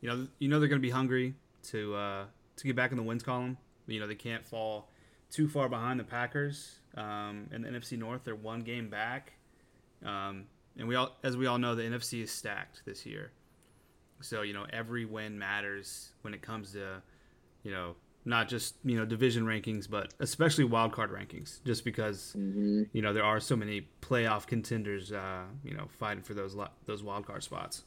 you 0.00 0.08
know, 0.08 0.26
you 0.40 0.48
know 0.48 0.58
they're 0.58 0.68
going 0.68 0.80
to 0.80 0.86
be 0.86 0.90
hungry 0.90 1.34
to 1.68 1.94
uh, 1.94 2.24
to 2.56 2.64
get 2.64 2.74
back 2.74 2.90
in 2.90 2.96
the 2.96 3.02
wins 3.04 3.22
column. 3.22 3.56
You 3.92 4.00
know, 4.00 4.06
they 4.06 4.14
can't 4.14 4.44
fall 4.44 4.88
too 5.30 5.48
far 5.48 5.68
behind 5.68 5.98
the 6.00 6.04
Packers 6.04 6.78
um, 6.96 7.48
in 7.52 7.62
the 7.62 7.68
NFC 7.68 7.98
North. 7.98 8.24
They're 8.24 8.34
one 8.34 8.62
game 8.62 8.88
back, 8.88 9.32
um, 10.04 10.44
and 10.78 10.88
we 10.88 10.94
all, 10.94 11.16
as 11.22 11.36
we 11.36 11.46
all 11.46 11.58
know, 11.58 11.74
the 11.74 11.82
NFC 11.82 12.22
is 12.22 12.30
stacked 12.30 12.82
this 12.84 13.06
year. 13.06 13.32
So 14.20 14.42
you 14.42 14.52
know, 14.52 14.66
every 14.72 15.04
win 15.04 15.38
matters 15.38 16.10
when 16.22 16.34
it 16.34 16.42
comes 16.42 16.72
to, 16.72 17.02
you 17.62 17.72
know, 17.72 17.96
not 18.24 18.48
just 18.48 18.76
you 18.84 18.96
know 18.96 19.04
division 19.04 19.44
rankings, 19.44 19.88
but 19.90 20.14
especially 20.20 20.64
wild 20.64 20.92
card 20.92 21.10
rankings. 21.10 21.62
Just 21.64 21.84
because 21.84 22.34
mm-hmm. 22.38 22.84
you 22.92 23.02
know 23.02 23.12
there 23.12 23.24
are 23.24 23.40
so 23.40 23.56
many 23.56 23.88
playoff 24.00 24.46
contenders, 24.46 25.12
uh, 25.12 25.42
you 25.64 25.74
know, 25.74 25.86
fighting 25.98 26.22
for 26.22 26.34
those 26.34 26.56
those 26.86 27.02
wild 27.02 27.26
card 27.26 27.42
spots. 27.42 27.82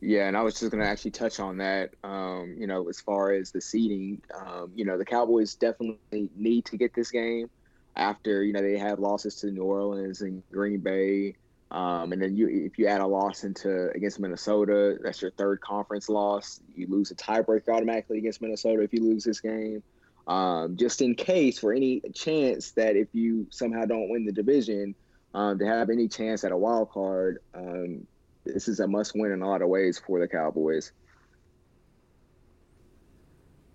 Yeah, 0.00 0.28
and 0.28 0.36
I 0.36 0.42
was 0.42 0.58
just 0.60 0.70
going 0.70 0.82
to 0.82 0.88
actually 0.88 1.12
touch 1.12 1.40
on 1.40 1.56
that. 1.58 1.94
Um, 2.04 2.56
you 2.58 2.66
know, 2.66 2.88
as 2.88 3.00
far 3.00 3.32
as 3.32 3.50
the 3.50 3.60
seeding, 3.60 4.20
um, 4.34 4.70
you 4.74 4.84
know, 4.84 4.98
the 4.98 5.04
Cowboys 5.04 5.54
definitely 5.54 6.30
need 6.36 6.66
to 6.66 6.76
get 6.76 6.94
this 6.94 7.10
game 7.10 7.48
after 7.96 8.42
you 8.44 8.52
know 8.52 8.60
they 8.60 8.78
have 8.78 8.98
losses 8.98 9.36
to 9.36 9.50
New 9.50 9.62
Orleans 9.62 10.20
and 10.20 10.42
Green 10.52 10.80
Bay, 10.80 11.34
um, 11.70 12.12
and 12.12 12.20
then 12.20 12.36
you 12.36 12.48
if 12.48 12.78
you 12.78 12.86
add 12.86 13.00
a 13.00 13.06
loss 13.06 13.44
into 13.44 13.90
against 13.94 14.20
Minnesota, 14.20 14.98
that's 15.02 15.22
your 15.22 15.30
third 15.32 15.60
conference 15.60 16.08
loss. 16.08 16.60
You 16.74 16.86
lose 16.88 17.10
a 17.10 17.14
tiebreaker 17.14 17.68
automatically 17.68 18.18
against 18.18 18.42
Minnesota 18.42 18.82
if 18.82 18.92
you 18.92 19.02
lose 19.02 19.24
this 19.24 19.40
game. 19.40 19.82
Um, 20.26 20.76
just 20.76 21.00
in 21.00 21.14
case, 21.14 21.58
for 21.58 21.72
any 21.72 22.00
chance 22.12 22.72
that 22.72 22.96
if 22.96 23.08
you 23.12 23.46
somehow 23.50 23.84
don't 23.86 24.10
win 24.10 24.26
the 24.26 24.32
division, 24.32 24.94
um, 25.34 25.58
to 25.58 25.66
have 25.66 25.88
any 25.88 26.08
chance 26.08 26.44
at 26.44 26.52
a 26.52 26.56
wild 26.56 26.90
card, 26.90 27.38
um, 27.54 28.06
this 28.46 28.68
is 28.68 28.80
a 28.80 28.86
must 28.86 29.12
win 29.14 29.32
in 29.32 29.42
a 29.42 29.48
lot 29.48 29.62
of 29.62 29.68
ways 29.68 30.00
for 30.04 30.18
the 30.18 30.28
Cowboys. 30.28 30.92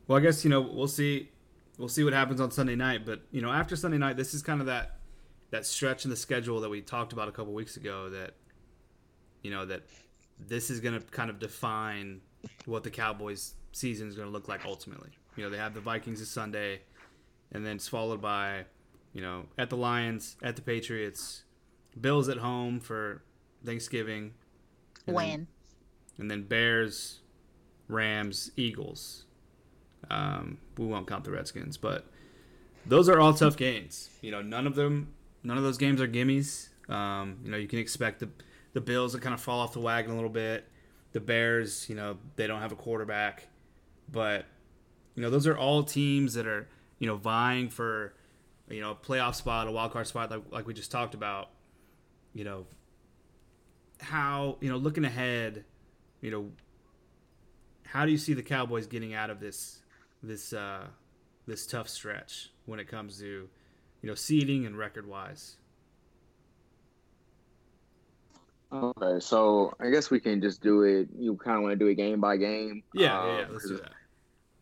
Well, 0.07 0.17
I 0.17 0.21
guess 0.21 0.43
you 0.43 0.49
know 0.49 0.61
we'll 0.61 0.87
see 0.87 1.29
we'll 1.77 1.87
see 1.87 2.03
what 2.03 2.13
happens 2.13 2.41
on 2.41 2.51
Sunday 2.51 2.75
night, 2.75 3.05
but 3.05 3.21
you 3.31 3.41
know 3.41 3.51
after 3.51 3.75
Sunday 3.75 3.97
night, 3.97 4.17
this 4.17 4.33
is 4.33 4.41
kind 4.41 4.59
of 4.59 4.67
that 4.67 4.97
that 5.51 5.65
stretch 5.65 6.05
in 6.05 6.09
the 6.09 6.17
schedule 6.17 6.61
that 6.61 6.69
we 6.69 6.81
talked 6.81 7.13
about 7.13 7.27
a 7.27 7.31
couple 7.31 7.53
weeks 7.53 7.77
ago 7.77 8.09
that 8.09 8.31
you 9.43 9.51
know 9.51 9.65
that 9.65 9.83
this 10.39 10.69
is 10.69 10.79
going 10.79 10.99
to 10.99 11.05
kind 11.07 11.29
of 11.29 11.39
define 11.39 12.21
what 12.65 12.83
the 12.83 12.89
Cowboys 12.89 13.53
season 13.71 14.07
is 14.07 14.15
going 14.15 14.27
to 14.27 14.31
look 14.31 14.47
like 14.47 14.65
ultimately. 14.65 15.09
You 15.35 15.43
know, 15.43 15.49
they 15.49 15.57
have 15.57 15.73
the 15.73 15.79
Vikings 15.79 16.19
this 16.19 16.29
Sunday 16.29 16.81
and 17.51 17.65
then 17.65 17.75
it's 17.75 17.87
followed 17.87 18.21
by, 18.21 18.65
you 19.13 19.21
know, 19.21 19.45
at 19.57 19.69
the 19.69 19.77
Lions, 19.77 20.37
at 20.41 20.55
the 20.55 20.61
Patriots, 20.61 21.43
Bills 21.99 22.29
at 22.29 22.37
home 22.37 22.79
for 22.79 23.23
Thanksgiving, 23.65 24.33
and 25.07 25.15
Win. 25.15 25.29
Then, 25.29 25.47
and 26.17 26.31
then 26.31 26.43
Bears, 26.43 27.19
Rams, 27.87 28.51
Eagles. 28.55 29.25
Um, 30.09 30.57
we 30.77 30.85
won't 30.85 31.07
count 31.07 31.23
the 31.23 31.31
Redskins, 31.31 31.77
but 31.77 32.05
those 32.85 33.07
are 33.09 33.19
all 33.19 33.33
tough 33.33 33.57
games. 33.57 34.09
You 34.21 34.31
know, 34.31 34.41
none 34.41 34.67
of 34.67 34.75
them, 34.75 35.13
none 35.43 35.57
of 35.57 35.63
those 35.63 35.77
games 35.77 36.01
are 36.01 36.07
gimmies. 36.07 36.69
Um, 36.89 37.39
you 37.43 37.51
know, 37.51 37.57
you 37.57 37.67
can 37.67 37.79
expect 37.79 38.19
the 38.19 38.29
the 38.73 38.81
Bills 38.81 39.13
to 39.13 39.19
kind 39.19 39.33
of 39.33 39.41
fall 39.41 39.59
off 39.59 39.73
the 39.73 39.79
wagon 39.79 40.11
a 40.11 40.15
little 40.15 40.29
bit. 40.29 40.67
The 41.11 41.19
Bears, 41.19 41.89
you 41.89 41.95
know, 41.95 42.17
they 42.37 42.47
don't 42.47 42.61
have 42.61 42.71
a 42.71 42.75
quarterback, 42.75 43.47
but 44.09 44.45
you 45.15 45.21
know, 45.21 45.29
those 45.29 45.45
are 45.45 45.57
all 45.57 45.83
teams 45.83 46.33
that 46.35 46.47
are 46.47 46.67
you 46.99 47.07
know 47.07 47.15
vying 47.15 47.69
for 47.69 48.13
you 48.69 48.81
know 48.81 48.91
a 48.91 48.95
playoff 48.95 49.35
spot, 49.35 49.67
a 49.67 49.71
wild 49.71 49.91
card 49.91 50.07
spot, 50.07 50.31
like 50.31 50.43
like 50.51 50.67
we 50.67 50.73
just 50.73 50.91
talked 50.91 51.13
about. 51.13 51.49
You 52.33 52.45
know, 52.45 52.65
how 54.01 54.57
you 54.61 54.69
know 54.69 54.77
looking 54.77 55.05
ahead, 55.05 55.63
you 56.21 56.31
know, 56.31 56.51
how 57.85 58.05
do 58.05 58.11
you 58.11 58.17
see 58.17 58.33
the 58.33 58.43
Cowboys 58.43 58.87
getting 58.87 59.13
out 59.13 59.29
of 59.29 59.39
this 59.39 59.81
this 60.23 60.53
uh, 60.53 60.87
this 61.47 61.65
tough 61.65 61.89
stretch 61.89 62.51
when 62.65 62.79
it 62.79 62.87
comes 62.87 63.19
to 63.19 63.25
you 63.25 64.09
know 64.09 64.15
seeding 64.15 64.65
and 64.65 64.77
record 64.77 65.07
wise? 65.07 65.57
Okay, 68.73 69.19
so 69.19 69.73
I 69.81 69.89
guess 69.89 70.09
we 70.09 70.19
can 70.21 70.41
just 70.41 70.61
do 70.61 70.83
it. 70.83 71.09
You 71.17 71.35
kind 71.35 71.57
of 71.57 71.63
want 71.63 71.73
to 71.73 71.75
do 71.77 71.87
it 71.87 71.95
game 71.95 72.21
by 72.21 72.37
game. 72.37 72.83
Yeah, 72.93 73.25
yeah, 73.25 73.37
yeah, 73.39 73.45
Um, 73.45 73.51
let's 73.51 73.67
do 73.67 73.77
that. 73.77 73.91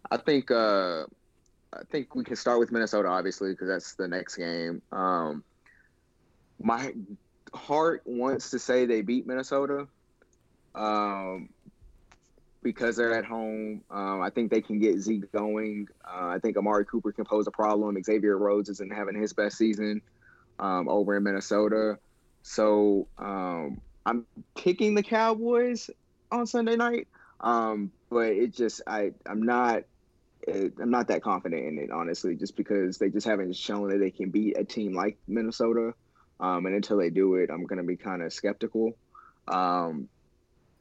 I 0.09 0.17
think 0.17 0.49
uh, 0.49 1.03
I 1.71 1.83
think 1.91 2.15
we 2.15 2.23
can 2.23 2.35
start 2.35 2.59
with 2.59 2.71
Minnesota, 2.71 3.09
obviously, 3.09 3.51
because 3.51 3.67
that's 3.67 3.93
the 3.93 4.07
next 4.07 4.35
game. 4.35 4.81
Um, 4.91 5.43
my 6.59 6.93
heart 7.53 8.01
wants 8.05 8.51
to 8.51 8.59
say 8.59 8.85
they 8.85 9.01
beat 9.01 9.27
Minnesota 9.27 9.87
um, 10.75 11.49
because 12.61 12.95
they're 12.95 13.15
at 13.15 13.25
home. 13.25 13.83
Um, 13.89 14.21
I 14.21 14.29
think 14.29 14.51
they 14.51 14.61
can 14.61 14.79
get 14.79 14.99
Zeke 14.99 15.31
going. 15.31 15.87
Uh, 16.05 16.27
I 16.27 16.39
think 16.39 16.57
Amari 16.57 16.85
Cooper 16.85 17.11
can 17.11 17.25
pose 17.25 17.47
a 17.47 17.51
problem. 17.51 18.01
Xavier 18.03 18.37
Rhodes 18.37 18.69
isn't 18.69 18.93
having 18.93 19.19
his 19.19 19.33
best 19.33 19.57
season 19.57 20.01
um, 20.59 20.89
over 20.89 21.15
in 21.15 21.23
Minnesota. 21.23 21.97
So 22.43 23.07
um, 23.17 23.81
I'm 24.05 24.25
picking 24.55 24.95
the 24.95 25.03
Cowboys 25.03 25.89
on 26.31 26.47
Sunday 26.47 26.75
night. 26.75 27.07
Um, 27.41 27.91
but 28.09 28.27
it 28.29 28.53
just 28.53 28.81
I 28.85 29.11
I'm 29.25 29.43
not 29.43 29.83
I'm 30.47 30.89
not 30.89 31.07
that 31.07 31.21
confident 31.21 31.65
in 31.65 31.77
it 31.77 31.91
honestly, 31.91 32.35
just 32.35 32.55
because 32.55 32.97
they 32.97 33.09
just 33.09 33.27
haven't 33.27 33.55
shown 33.55 33.89
that 33.89 33.99
they 33.99 34.11
can 34.11 34.29
beat 34.29 34.57
a 34.57 34.63
team 34.63 34.93
like 34.93 35.17
Minnesota. 35.27 35.93
Um, 36.39 36.65
and 36.65 36.75
until 36.75 36.97
they 36.97 37.09
do 37.09 37.35
it, 37.35 37.49
I'm 37.49 37.65
gonna 37.65 37.83
be 37.83 37.97
kind 37.97 38.21
of 38.21 38.31
skeptical. 38.31 38.95
Um, 39.47 40.09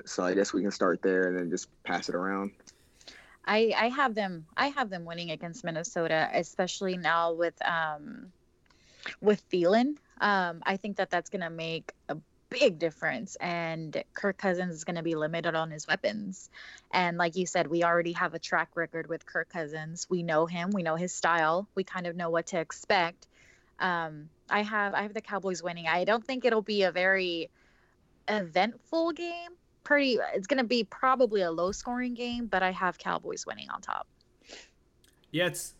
so 0.04 0.22
I 0.22 0.34
guess 0.34 0.52
we 0.52 0.62
can 0.62 0.70
start 0.70 1.02
there 1.02 1.28
and 1.28 1.38
then 1.38 1.50
just 1.50 1.68
pass 1.84 2.08
it 2.08 2.14
around. 2.14 2.52
I 3.44 3.72
I 3.76 3.88
have 3.88 4.14
them 4.14 4.46
I 4.56 4.68
have 4.68 4.90
them 4.90 5.04
winning 5.04 5.30
against 5.30 5.64
Minnesota, 5.64 6.28
especially 6.32 6.96
now 6.96 7.32
with 7.32 7.54
um 7.66 8.32
with 9.20 9.42
Thielen. 9.50 9.96
Um, 10.20 10.62
I 10.64 10.76
think 10.76 10.96
that 10.96 11.10
that's 11.10 11.30
gonna 11.30 11.50
make 11.50 11.92
a 12.08 12.16
big 12.50 12.78
difference, 12.78 13.36
and 13.36 14.02
Kirk 14.14 14.38
Cousins 14.38 14.74
is 14.74 14.84
gonna 14.84 15.02
be 15.02 15.14
limited 15.14 15.54
on 15.54 15.70
his 15.70 15.86
weapons. 15.86 16.50
And 16.92 17.16
like 17.16 17.36
you 17.36 17.46
said, 17.46 17.66
we 17.66 17.84
already 17.84 18.12
have 18.12 18.34
a 18.34 18.38
track 18.38 18.70
record 18.74 19.08
with 19.08 19.26
Kirk 19.26 19.48
Cousins. 19.48 20.06
We 20.10 20.22
know 20.22 20.46
him, 20.46 20.70
we 20.70 20.82
know 20.82 20.96
his 20.96 21.14
style, 21.14 21.68
we 21.74 21.84
kind 21.84 22.06
of 22.06 22.16
know 22.16 22.30
what 22.30 22.46
to 22.48 22.60
expect. 22.60 23.26
Um, 23.80 24.28
I 24.50 24.62
have 24.62 24.94
I 24.94 25.02
have 25.02 25.14
the 25.14 25.20
Cowboys 25.20 25.62
winning. 25.62 25.86
I 25.86 26.04
don't 26.04 26.24
think 26.24 26.44
it'll 26.44 26.62
be 26.62 26.82
a 26.82 26.92
very 26.92 27.50
eventful 28.26 29.12
game. 29.12 29.50
Pretty, 29.84 30.18
it's 30.34 30.46
gonna 30.46 30.64
be 30.64 30.84
probably 30.84 31.42
a 31.42 31.50
low 31.50 31.72
scoring 31.72 32.14
game, 32.14 32.46
but 32.46 32.62
I 32.62 32.72
have 32.72 32.98
Cowboys 32.98 33.46
winning 33.46 33.70
on 33.70 33.80
top. 33.80 34.06
Yeah, 35.30 35.46
it's. 35.46 35.74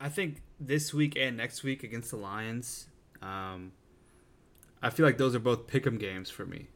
I 0.00 0.08
think 0.08 0.42
this 0.58 0.94
week 0.94 1.14
and 1.16 1.36
next 1.36 1.62
week 1.62 1.82
against 1.82 2.10
the 2.10 2.16
Lions, 2.16 2.86
um, 3.20 3.72
I 4.82 4.88
feel 4.88 5.04
like 5.04 5.18
those 5.18 5.34
are 5.34 5.40
both 5.40 5.66
pick'em 5.66 5.98
games 5.98 6.30
for 6.30 6.46
me. 6.46 6.68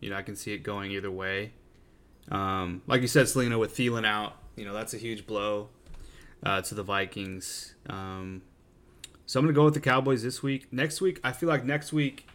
You 0.00 0.10
know, 0.10 0.16
I 0.16 0.22
can 0.22 0.34
see 0.34 0.52
it 0.52 0.58
going 0.58 0.90
either 0.90 1.10
way. 1.10 1.52
Um, 2.30 2.82
like 2.86 3.00
you 3.00 3.06
said, 3.06 3.28
Selena 3.28 3.58
with 3.58 3.76
Thielen 3.76 4.04
out, 4.04 4.34
you 4.56 4.64
know 4.64 4.74
that's 4.74 4.92
a 4.92 4.98
huge 4.98 5.26
blow 5.26 5.68
uh, 6.42 6.62
to 6.62 6.74
the 6.74 6.82
Vikings. 6.82 7.74
Um, 7.88 8.42
so 9.28 9.38
I'm 9.38 9.44
gonna 9.44 9.52
go 9.52 9.66
with 9.66 9.74
the 9.74 9.80
Cowboys 9.80 10.22
this 10.22 10.42
week. 10.42 10.72
Next 10.72 11.02
week, 11.02 11.20
I 11.22 11.32
feel 11.32 11.50
like 11.50 11.62
next 11.62 11.92
week, 11.92 12.26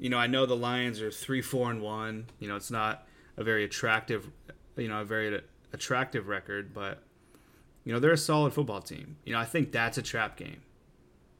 you 0.00 0.10
know, 0.10 0.18
I 0.18 0.26
know 0.26 0.46
the 0.46 0.56
Lions 0.56 1.00
are 1.00 1.12
three, 1.12 1.40
four, 1.40 1.70
and 1.70 1.80
one. 1.80 2.26
You 2.40 2.48
know, 2.48 2.56
it's 2.56 2.72
not 2.72 3.06
a 3.36 3.44
very 3.44 3.62
attractive, 3.62 4.28
you 4.76 4.88
know, 4.88 5.02
a 5.02 5.04
very 5.04 5.40
attractive 5.72 6.26
record, 6.26 6.74
but 6.74 7.04
you 7.84 7.92
know, 7.92 8.00
they're 8.00 8.10
a 8.10 8.18
solid 8.18 8.52
football 8.52 8.82
team. 8.82 9.16
You 9.24 9.32
know, 9.32 9.38
I 9.38 9.44
think 9.44 9.70
that's 9.70 9.96
a 9.96 10.02
trap 10.02 10.36
game. 10.36 10.60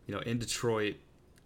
You 0.07 0.15
know, 0.15 0.21
in 0.21 0.39
Detroit, 0.39 0.95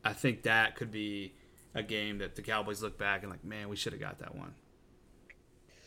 I 0.04 0.12
think 0.12 0.42
that 0.42 0.76
could 0.76 0.90
be 0.92 1.32
a 1.74 1.82
game 1.82 2.18
that 2.18 2.36
the 2.36 2.42
Cowboys 2.42 2.82
look 2.82 2.98
back 2.98 3.22
and 3.22 3.30
like, 3.30 3.44
man, 3.46 3.70
we 3.70 3.76
should 3.76 3.94
have 3.94 4.00
got 4.02 4.18
that 4.18 4.34
one. 4.34 4.52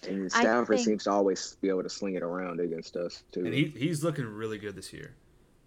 And 0.10 0.26
I 0.34 0.42
Stafford 0.42 0.78
think- 0.78 0.86
seems 0.88 1.04
to 1.04 1.12
always 1.12 1.58
be 1.62 1.70
able 1.70 1.84
to 1.84 1.90
sling 1.92 2.16
it 2.16 2.24
around 2.24 2.60
against 2.60 2.98
us 2.98 3.22
too. 3.32 3.46
And 3.46 3.54
he 3.54 3.66
he's 3.66 4.04
looking 4.04 4.26
really 4.26 4.58
good 4.58 4.76
this 4.76 4.92
year. 4.92 5.14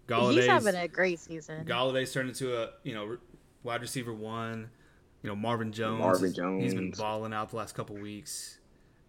He's 0.09 0.45
having 0.45 0.75
a 0.75 0.87
great 0.87 1.19
season. 1.19 1.65
Golladay's 1.65 2.11
turned 2.11 2.29
into 2.29 2.61
a 2.61 2.69
you 2.83 2.93
know 2.93 3.17
wide 3.63 3.81
receiver 3.81 4.13
one. 4.13 4.69
You 5.23 5.29
know 5.29 5.35
Marvin 5.35 5.71
Jones. 5.71 5.99
Marvin 5.99 6.33
Jones. 6.33 6.63
He's 6.63 6.73
been 6.73 6.87
Jones. 6.91 6.99
balling 6.99 7.33
out 7.33 7.49
the 7.49 7.57
last 7.57 7.75
couple 7.75 7.95
weeks. 7.97 8.57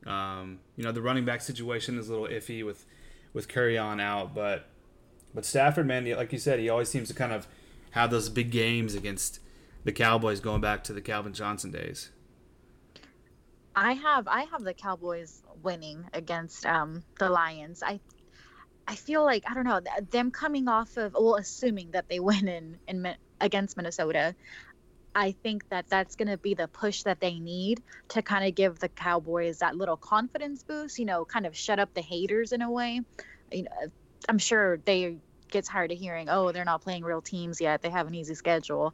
Um, 0.06 0.60
you 0.76 0.84
know 0.84 0.92
the 0.92 1.02
running 1.02 1.24
back 1.24 1.40
situation 1.40 1.98
is 1.98 2.08
a 2.08 2.12
little 2.12 2.28
iffy 2.28 2.64
with 2.64 2.86
with 3.32 3.48
Kerryon 3.48 4.00
out, 4.00 4.34
but 4.34 4.66
but 5.34 5.44
Stafford, 5.44 5.86
man, 5.86 6.10
like 6.16 6.32
you 6.32 6.38
said, 6.38 6.58
he 6.58 6.68
always 6.68 6.88
seems 6.88 7.08
to 7.08 7.14
kind 7.14 7.32
of 7.32 7.46
have 7.92 8.10
those 8.10 8.28
big 8.28 8.50
games 8.50 8.94
against 8.94 9.40
the 9.84 9.92
Cowboys, 9.92 10.40
going 10.40 10.60
back 10.60 10.84
to 10.84 10.92
the 10.92 11.00
Calvin 11.00 11.32
Johnson 11.32 11.70
days. 11.70 12.10
I 13.76 13.92
have 13.92 14.26
I 14.26 14.42
have 14.44 14.62
the 14.62 14.74
Cowboys 14.74 15.42
winning 15.62 16.04
against 16.12 16.66
um, 16.66 17.04
the 17.18 17.28
Lions. 17.28 17.82
I 17.84 18.00
I 18.90 18.96
feel 18.96 19.24
like 19.24 19.44
I 19.48 19.54
don't 19.54 19.64
know 19.64 19.80
them 20.10 20.32
coming 20.32 20.66
off 20.66 20.96
of 20.96 21.14
well, 21.14 21.36
assuming 21.36 21.92
that 21.92 22.08
they 22.08 22.18
win 22.18 22.48
in 22.48 22.76
in 22.88 23.14
against 23.40 23.76
Minnesota. 23.76 24.34
I 25.14 25.32
think 25.44 25.68
that 25.70 25.88
that's 25.88 26.16
going 26.16 26.28
to 26.28 26.38
be 26.38 26.54
the 26.54 26.68
push 26.68 27.04
that 27.04 27.20
they 27.20 27.38
need 27.38 27.82
to 28.08 28.22
kind 28.22 28.46
of 28.46 28.54
give 28.54 28.80
the 28.80 28.88
Cowboys 28.88 29.58
that 29.58 29.76
little 29.76 29.96
confidence 29.96 30.64
boost. 30.64 30.98
You 30.98 31.04
know, 31.04 31.24
kind 31.24 31.46
of 31.46 31.56
shut 31.56 31.78
up 31.78 31.94
the 31.94 32.00
haters 32.02 32.50
in 32.50 32.62
a 32.62 32.70
way. 32.70 33.00
You 33.52 33.62
know, 33.62 33.70
I'm 34.28 34.38
sure 34.38 34.78
they 34.78 35.18
get 35.52 35.66
tired 35.66 35.92
of 35.92 35.98
hearing, 35.98 36.28
"Oh, 36.28 36.50
they're 36.50 36.64
not 36.64 36.82
playing 36.82 37.04
real 37.04 37.22
teams 37.22 37.60
yet. 37.60 37.82
They 37.82 37.90
have 37.90 38.08
an 38.08 38.14
easy 38.16 38.34
schedule." 38.34 38.92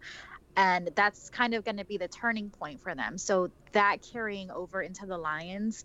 and 0.59 0.88
that's 0.94 1.28
kind 1.28 1.52
of 1.52 1.64
going 1.64 1.76
to 1.76 1.85
be 1.85 1.98
the 1.98 2.09
turning 2.09 2.48
point 2.48 2.80
for 2.80 2.94
them. 2.94 3.18
So 3.18 3.50
that 3.72 3.98
carrying 4.00 4.50
over 4.50 4.80
into 4.80 5.04
the 5.04 5.18
Lions, 5.18 5.85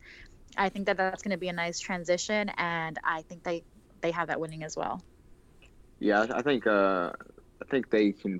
I 0.58 0.69
think 0.69 0.86
that 0.86 0.95
that's 0.97 1.24
going 1.24 1.32
to 1.32 1.38
be 1.38 1.50
a 1.50 1.54
nice 1.54 1.80
transition, 1.80 2.50
and 2.58 2.97
I 3.04 3.24
think 3.24 3.43
they 3.43 3.63
they 4.02 4.12
have 4.12 4.28
that 4.30 4.40
winning 4.40 4.64
as 4.64 4.76
well. 4.78 5.02
Yeah, 6.00 6.26
I 6.34 6.42
think 6.44 6.68
uh, 6.68 7.12
I 7.62 7.66
think 7.72 7.90
they 7.92 8.14
can 8.14 8.40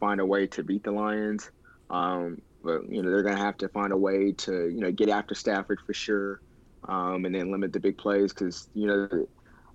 find 0.00 0.20
a 0.20 0.26
way 0.26 0.46
to 0.48 0.64
beat 0.64 0.84
the 0.84 0.92
Lions, 0.92 1.50
um, 1.90 2.38
but 2.62 2.88
you 2.90 3.02
know 3.02 3.10
they're 3.10 3.22
gonna 3.22 3.36
have 3.38 3.58
to 3.58 3.68
find 3.70 3.92
a 3.92 3.96
way 3.98 4.32
to 4.32 4.68
you 4.68 4.80
know 4.80 4.92
get 4.92 5.08
after 5.10 5.34
Stafford 5.34 5.80
for 5.86 5.94
sure. 5.94 6.40
um, 6.88 7.24
and 7.24 7.34
then 7.34 7.50
limit 7.52 7.72
the 7.72 7.80
big 7.80 7.98
plays 7.98 8.32
because 8.32 8.68
you 8.74 8.86
know 8.86 9.26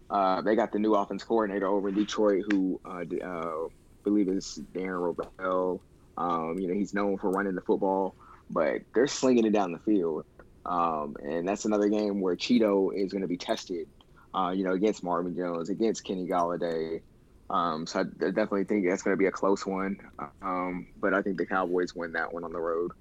uh, 0.10 0.41
they 0.41 0.56
got 0.56 0.71
the 0.71 0.80
new 0.80 0.95
offense 0.95 1.24
coordinator 1.24 1.67
over 1.67 1.89
in 1.89 1.95
Detroit 1.95 2.43
who 2.52 2.80
uh, 2.86 3.04
uh, 3.26 3.67
believe 4.04 4.30
is 4.30 4.56
Darrell 4.74 5.15
Bevell. 5.15 5.82
Um, 6.17 6.58
you 6.60 6.67
know 6.67 6.74
he's 6.76 6.93
known 6.93 7.17
for 7.17 7.32
running 7.32 7.56
the 7.56 7.62
football, 7.62 8.15
but 8.50 8.82
they're 8.93 9.08
slinging 9.08 9.45
it 9.45 9.54
down 9.54 9.71
the 9.71 9.80
field, 9.80 10.26
um, 10.65 11.15
and 11.24 11.48
that's 11.48 11.65
another 11.65 11.89
game 11.89 12.21
where 12.21 12.36
Cheeto 12.36 12.91
is 12.95 13.12
going 13.12 13.24
to 13.24 13.28
be 13.28 13.38
tested. 13.38 13.88
Uh, 14.36 14.52
you 14.52 14.63
know 14.63 14.74
against 14.74 15.04
Marvin 15.04 15.36
Jones, 15.36 15.69
against 15.69 16.04
Kenny 16.04 16.28
Golladay. 16.28 17.02
Um, 17.50 17.86
so 17.86 18.00
I 18.00 18.04
definitely 18.04 18.63
think 18.63 18.88
that's 18.88 19.04
going 19.04 19.13
to 19.13 19.19
be 19.19 19.28
a 19.28 19.32
close 19.32 19.65
one. 19.65 20.00
Um, 20.41 20.88
but 21.00 21.13
I 21.13 21.21
think 21.21 21.38
the 21.38 21.45
Cowboys 21.45 21.95
win 21.95 22.12
that 22.13 22.34
one 22.34 22.43
on 22.43 22.52
the 22.52 22.60
road. 22.60 22.91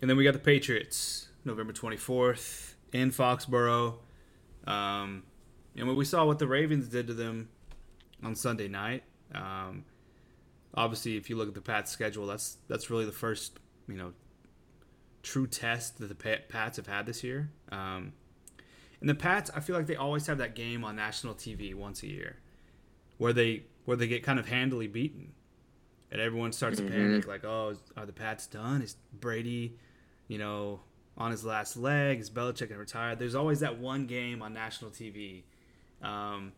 And 0.00 0.08
then 0.08 0.16
we 0.16 0.22
got 0.22 0.32
the 0.32 0.38
Patriots, 0.38 1.28
November 1.44 1.72
24th 1.72 2.74
in 2.92 3.10
Foxborough. 3.10 3.94
Um, 4.64 5.24
and 5.76 5.96
we 5.96 6.04
saw 6.04 6.24
what 6.24 6.38
the 6.38 6.46
Ravens 6.46 6.86
did 6.86 7.08
to 7.08 7.14
them 7.14 7.48
on 8.22 8.36
Sunday 8.36 8.68
night, 8.68 9.02
um, 9.34 9.84
obviously, 10.74 11.16
if 11.16 11.28
you 11.30 11.36
look 11.36 11.48
at 11.48 11.54
the 11.54 11.60
Pats' 11.60 11.90
schedule, 11.90 12.26
that's 12.26 12.58
that's 12.68 12.90
really 12.90 13.04
the 13.04 13.12
first 13.12 13.58
you 13.88 13.96
know 13.96 14.12
true 15.22 15.46
test 15.46 15.98
that 15.98 16.08
the 16.08 16.38
Pats 16.48 16.76
have 16.76 16.86
had 16.86 17.06
this 17.06 17.24
year. 17.24 17.50
Um, 17.72 18.12
and 19.00 19.08
the 19.08 19.14
Pats, 19.14 19.50
I 19.54 19.60
feel 19.60 19.76
like 19.76 19.86
they 19.86 19.96
always 19.96 20.26
have 20.26 20.38
that 20.38 20.54
game 20.54 20.84
on 20.84 20.96
national 20.96 21.34
TV 21.34 21.74
once 21.74 22.02
a 22.02 22.08
year, 22.08 22.36
where 23.18 23.32
they 23.32 23.64
where 23.84 23.96
they 23.96 24.08
get 24.08 24.22
kind 24.22 24.38
of 24.38 24.48
handily 24.48 24.86
beaten, 24.86 25.32
and 26.10 26.20
everyone 26.20 26.52
starts 26.52 26.80
mm-hmm. 26.80 26.90
to 26.90 26.96
panic, 26.96 27.26
like, 27.26 27.44
"Oh, 27.44 27.74
are 27.96 28.06
the 28.06 28.12
Pats 28.12 28.46
done? 28.46 28.82
Is 28.82 28.96
Brady, 29.12 29.76
you 30.28 30.38
know, 30.38 30.80
on 31.16 31.30
his 31.30 31.44
last 31.44 31.76
leg? 31.76 32.20
Is 32.20 32.30
Belichick 32.30 32.68
gonna 32.68 32.80
retire?" 32.80 33.14
There's 33.14 33.34
always 33.34 33.60
that 33.60 33.78
one 33.78 34.06
game 34.06 34.42
on 34.42 34.54
national 34.54 34.90
TV. 34.90 35.42
Um, 36.02 36.52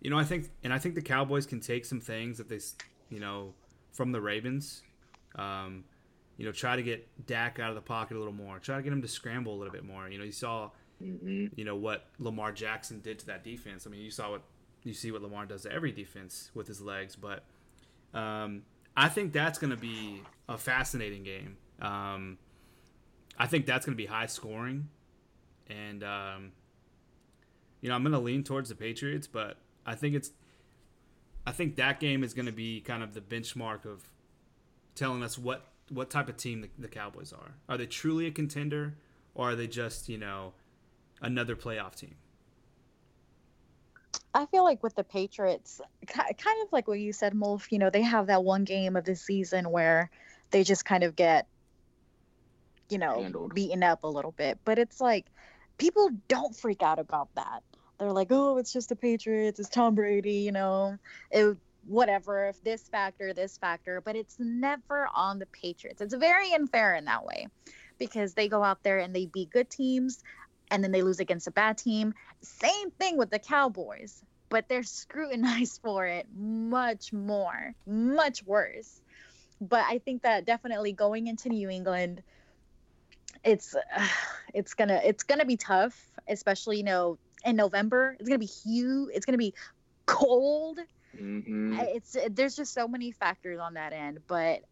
you 0.00 0.10
know, 0.10 0.18
I 0.18 0.24
think, 0.24 0.50
and 0.64 0.72
I 0.72 0.78
think 0.78 0.94
the 0.94 1.02
Cowboys 1.02 1.46
can 1.46 1.60
take 1.60 1.84
some 1.84 2.00
things 2.00 2.38
that 2.38 2.48
they, 2.48 2.60
you 3.10 3.20
know, 3.20 3.54
from 3.92 4.12
the 4.12 4.20
Ravens. 4.20 4.82
Um, 5.36 5.84
you 6.36 6.46
know, 6.46 6.52
try 6.52 6.74
to 6.74 6.82
get 6.82 7.26
Dak 7.26 7.58
out 7.60 7.68
of 7.68 7.74
the 7.74 7.82
pocket 7.82 8.16
a 8.16 8.18
little 8.18 8.32
more. 8.32 8.58
Try 8.58 8.76
to 8.76 8.82
get 8.82 8.92
him 8.92 9.02
to 9.02 9.08
scramble 9.08 9.54
a 9.54 9.58
little 9.58 9.72
bit 9.72 9.84
more. 9.84 10.08
You 10.08 10.18
know, 10.18 10.24
you 10.24 10.32
saw 10.32 10.70
mm-hmm. 11.02 11.46
you 11.56 11.64
know 11.64 11.76
what 11.76 12.06
Lamar 12.18 12.52
Jackson 12.52 13.00
did 13.00 13.18
to 13.20 13.26
that 13.26 13.44
defense. 13.44 13.86
I 13.86 13.90
mean, 13.90 14.00
you 14.00 14.10
saw 14.10 14.30
what 14.30 14.42
you 14.82 14.94
see 14.94 15.10
what 15.10 15.22
Lamar 15.22 15.46
does 15.46 15.62
to 15.62 15.72
every 15.72 15.92
defense 15.92 16.50
with 16.54 16.66
his 16.66 16.80
legs, 16.80 17.16
but 17.16 17.44
um, 18.14 18.62
I 18.96 19.08
think 19.08 19.32
that's 19.32 19.58
going 19.58 19.70
to 19.70 19.76
be 19.76 20.22
a 20.48 20.58
fascinating 20.58 21.22
game. 21.22 21.56
Um, 21.80 22.38
I 23.38 23.46
think 23.46 23.66
that's 23.66 23.86
going 23.86 23.94
to 23.94 24.02
be 24.02 24.06
high 24.06 24.26
scoring, 24.26 24.88
and 25.68 26.02
um, 26.04 26.52
you 27.80 27.88
know 27.88 27.94
I'm 27.94 28.02
going 28.02 28.12
to 28.12 28.18
lean 28.18 28.44
towards 28.44 28.68
the 28.68 28.74
Patriots, 28.74 29.26
but 29.26 29.56
I 29.86 29.94
think 29.94 30.14
it's 30.14 30.30
I 31.46 31.52
think 31.52 31.76
that 31.76 32.00
game 32.00 32.22
is 32.22 32.34
going 32.34 32.46
to 32.46 32.52
be 32.52 32.80
kind 32.80 33.02
of 33.02 33.14
the 33.14 33.20
benchmark 33.20 33.84
of 33.86 34.10
telling 34.94 35.22
us 35.22 35.38
what 35.38 35.66
what 35.88 36.10
type 36.10 36.28
of 36.28 36.36
team 36.36 36.60
the, 36.60 36.68
the 36.78 36.88
Cowboys 36.88 37.32
are. 37.32 37.54
Are 37.68 37.76
they 37.76 37.86
truly 37.86 38.26
a 38.26 38.30
contender, 38.30 38.94
or 39.34 39.50
are 39.50 39.56
they 39.56 39.66
just 39.66 40.08
you 40.08 40.18
know 40.18 40.52
another 41.20 41.56
playoff 41.56 41.94
team? 41.94 42.16
I 44.32 44.46
feel 44.46 44.62
like 44.62 44.82
with 44.82 44.94
the 44.94 45.04
Patriots, 45.04 45.80
kind 46.06 46.62
of 46.62 46.72
like 46.72 46.86
what 46.86 47.00
you 47.00 47.12
said, 47.12 47.34
Mulf, 47.34 47.70
you 47.70 47.78
know, 47.78 47.90
they 47.90 48.02
have 48.02 48.28
that 48.28 48.44
one 48.44 48.64
game 48.64 48.96
of 48.96 49.04
the 49.04 49.16
season 49.16 49.70
where 49.70 50.10
they 50.50 50.62
just 50.62 50.84
kind 50.84 51.02
of 51.02 51.16
get, 51.16 51.48
you 52.88 52.98
know, 52.98 53.20
Handled. 53.20 53.54
beaten 53.54 53.82
up 53.82 54.04
a 54.04 54.08
little 54.08 54.32
bit. 54.32 54.58
But 54.64 54.78
it's 54.78 55.00
like 55.00 55.26
people 55.78 56.10
don't 56.28 56.54
freak 56.54 56.82
out 56.82 57.00
about 57.00 57.28
that. 57.34 57.62
They're 57.98 58.12
like, 58.12 58.28
oh, 58.30 58.58
it's 58.58 58.72
just 58.72 58.88
the 58.88 58.96
Patriots, 58.96 59.58
it's 59.58 59.68
Tom 59.68 59.94
Brady, 59.94 60.34
you 60.34 60.52
know, 60.52 60.96
it, 61.30 61.56
whatever, 61.86 62.46
if 62.48 62.62
this 62.62 62.88
factor, 62.88 63.34
this 63.34 63.58
factor. 63.58 64.00
But 64.00 64.14
it's 64.14 64.36
never 64.38 65.08
on 65.12 65.40
the 65.40 65.46
Patriots. 65.46 66.00
It's 66.00 66.14
very 66.14 66.52
unfair 66.52 66.94
in 66.94 67.06
that 67.06 67.24
way 67.24 67.48
because 67.98 68.34
they 68.34 68.48
go 68.48 68.62
out 68.62 68.82
there 68.84 69.00
and 69.00 69.14
they 69.14 69.26
beat 69.26 69.50
good 69.50 69.68
teams 69.68 70.22
and 70.70 70.82
then 70.82 70.92
they 70.92 71.02
lose 71.02 71.20
against 71.20 71.46
a 71.46 71.50
bad 71.50 71.78
team. 71.78 72.14
Same 72.42 72.90
thing 72.92 73.16
with 73.16 73.30
the 73.30 73.38
Cowboys, 73.38 74.22
but 74.48 74.68
they're 74.68 74.82
scrutinized 74.82 75.80
for 75.82 76.06
it 76.06 76.26
much 76.36 77.12
more, 77.12 77.74
much 77.86 78.44
worse. 78.44 79.00
But 79.60 79.84
I 79.88 79.98
think 79.98 80.22
that 80.22 80.46
definitely 80.46 80.92
going 80.92 81.26
into 81.26 81.48
New 81.48 81.68
England, 81.68 82.22
it's 83.44 83.74
uh, 83.74 84.06
it's 84.54 84.74
gonna 84.74 85.00
it's 85.04 85.24
gonna 85.24 85.44
be 85.44 85.56
tough, 85.56 85.98
especially 86.28 86.78
you 86.78 86.84
know 86.84 87.18
in 87.44 87.56
November. 87.56 88.16
It's 88.18 88.28
gonna 88.28 88.38
be 88.38 88.46
huge. 88.46 89.10
It's 89.14 89.26
gonna 89.26 89.38
be 89.38 89.54
cold. 90.06 90.78
Mm-hmm. 91.16 91.78
It's 91.80 92.16
there's 92.30 92.56
just 92.56 92.72
so 92.72 92.86
many 92.86 93.10
factors 93.10 93.58
on 93.58 93.74
that 93.74 93.92
end, 93.92 94.20
but 94.26 94.62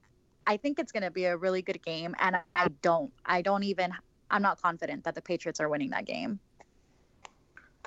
I 0.49 0.57
think 0.57 0.79
it's 0.79 0.93
going 0.93 1.03
to 1.03 1.11
be 1.11 1.27
a 1.27 1.37
really 1.37 1.61
good 1.61 1.85
game, 1.85 2.17
and 2.19 2.39
I 2.57 2.69
don't, 2.81 3.13
I 3.23 3.43
don't 3.43 3.65
even 3.65 3.93
I'm 4.31 4.43
not 4.43 4.61
confident 4.61 5.05
that 5.05 5.15
the 5.15 5.23
Patriots 5.23 5.61
are 5.61 5.69
winning 5.69 5.91
that 5.91 6.05
game. 6.05 6.41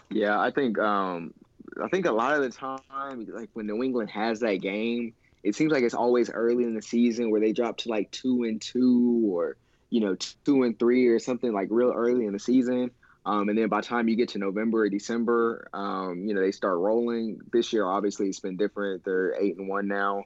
Yeah, 0.09 0.39
I 0.39 0.51
think 0.51 0.77
um, 0.79 1.33
I 1.81 1.87
think 1.87 2.05
a 2.05 2.11
lot 2.11 2.35
of 2.35 2.41
the 2.41 2.49
time, 2.49 3.25
like 3.27 3.49
when 3.53 3.67
New 3.67 3.83
England 3.83 4.09
has 4.09 4.39
that 4.41 4.55
game, 4.55 5.13
it 5.43 5.55
seems 5.55 5.71
like 5.71 5.83
it's 5.83 5.95
always 5.95 6.29
early 6.29 6.63
in 6.63 6.75
the 6.75 6.81
season 6.81 7.31
where 7.31 7.41
they 7.41 7.53
drop 7.53 7.77
to 7.77 7.89
like 7.89 8.11
two 8.11 8.43
and 8.43 8.61
two 8.61 9.23
or 9.25 9.57
you 9.89 10.01
know 10.01 10.15
two 10.45 10.63
and 10.63 10.77
three 10.77 11.07
or 11.07 11.19
something 11.19 11.53
like 11.53 11.67
real 11.71 11.91
early 11.91 12.25
in 12.25 12.33
the 12.33 12.39
season. 12.39 12.91
Um, 13.23 13.49
and 13.49 13.57
then 13.57 13.69
by 13.69 13.81
the 13.81 13.87
time 13.87 14.07
you 14.07 14.15
get 14.15 14.29
to 14.29 14.39
November 14.39 14.81
or 14.81 14.89
December, 14.89 15.69
um, 15.73 16.25
you 16.25 16.33
know 16.33 16.41
they 16.41 16.51
start 16.51 16.77
rolling. 16.77 17.39
This 17.51 17.71
year, 17.71 17.85
obviously, 17.85 18.27
it's 18.27 18.39
been 18.39 18.57
different. 18.57 19.05
They're 19.05 19.35
eight 19.39 19.57
and 19.57 19.69
one 19.69 19.87
now, 19.87 20.23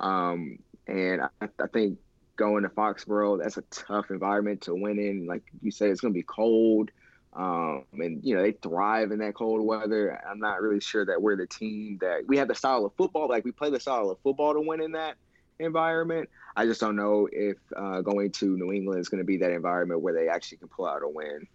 um, 0.00 0.58
and 0.86 1.22
I, 1.22 1.28
I 1.42 1.66
think 1.72 1.98
going 2.38 2.62
to 2.62 2.70
Foxborough. 2.70 3.42
That's 3.42 3.58
a 3.58 3.62
tough 3.70 4.10
environment 4.10 4.62
to 4.62 4.74
win 4.74 4.98
in. 4.98 5.26
Like 5.26 5.42
you 5.60 5.70
said, 5.70 5.90
it's 5.90 6.00
going 6.00 6.14
to 6.14 6.18
be 6.18 6.24
cold. 6.24 6.90
Um, 7.34 7.84
and 7.92 8.24
you 8.24 8.34
know 8.34 8.42
they 8.42 8.52
thrive 8.52 9.12
in 9.12 9.18
that 9.18 9.34
cold 9.34 9.64
weather. 9.64 10.18
I'm 10.26 10.40
not 10.40 10.62
really 10.62 10.80
sure 10.80 11.04
that 11.04 11.20
we're 11.20 11.36
the 11.36 11.46
team 11.46 11.98
that 12.00 12.26
we 12.26 12.38
have 12.38 12.48
the 12.48 12.54
style 12.54 12.86
of 12.86 12.94
football. 12.96 13.28
Like 13.28 13.44
we 13.44 13.52
play 13.52 13.70
the 13.70 13.78
style 13.78 14.08
of 14.10 14.18
football 14.20 14.54
to 14.54 14.60
win 14.60 14.80
in 14.80 14.92
that 14.92 15.16
environment. 15.58 16.30
I 16.56 16.64
just 16.64 16.80
don't 16.80 16.96
know 16.96 17.28
if 17.30 17.58
uh, 17.76 18.00
going 18.00 18.32
to 18.32 18.56
New 18.56 18.72
England 18.72 19.00
is 19.00 19.08
going 19.08 19.18
to 19.18 19.26
be 19.26 19.36
that 19.38 19.52
environment 19.52 20.00
where 20.00 20.14
they 20.14 20.28
actually 20.28 20.58
can 20.58 20.68
pull 20.68 20.86
out 20.86 21.02
a 21.02 21.08
win. 21.08 21.46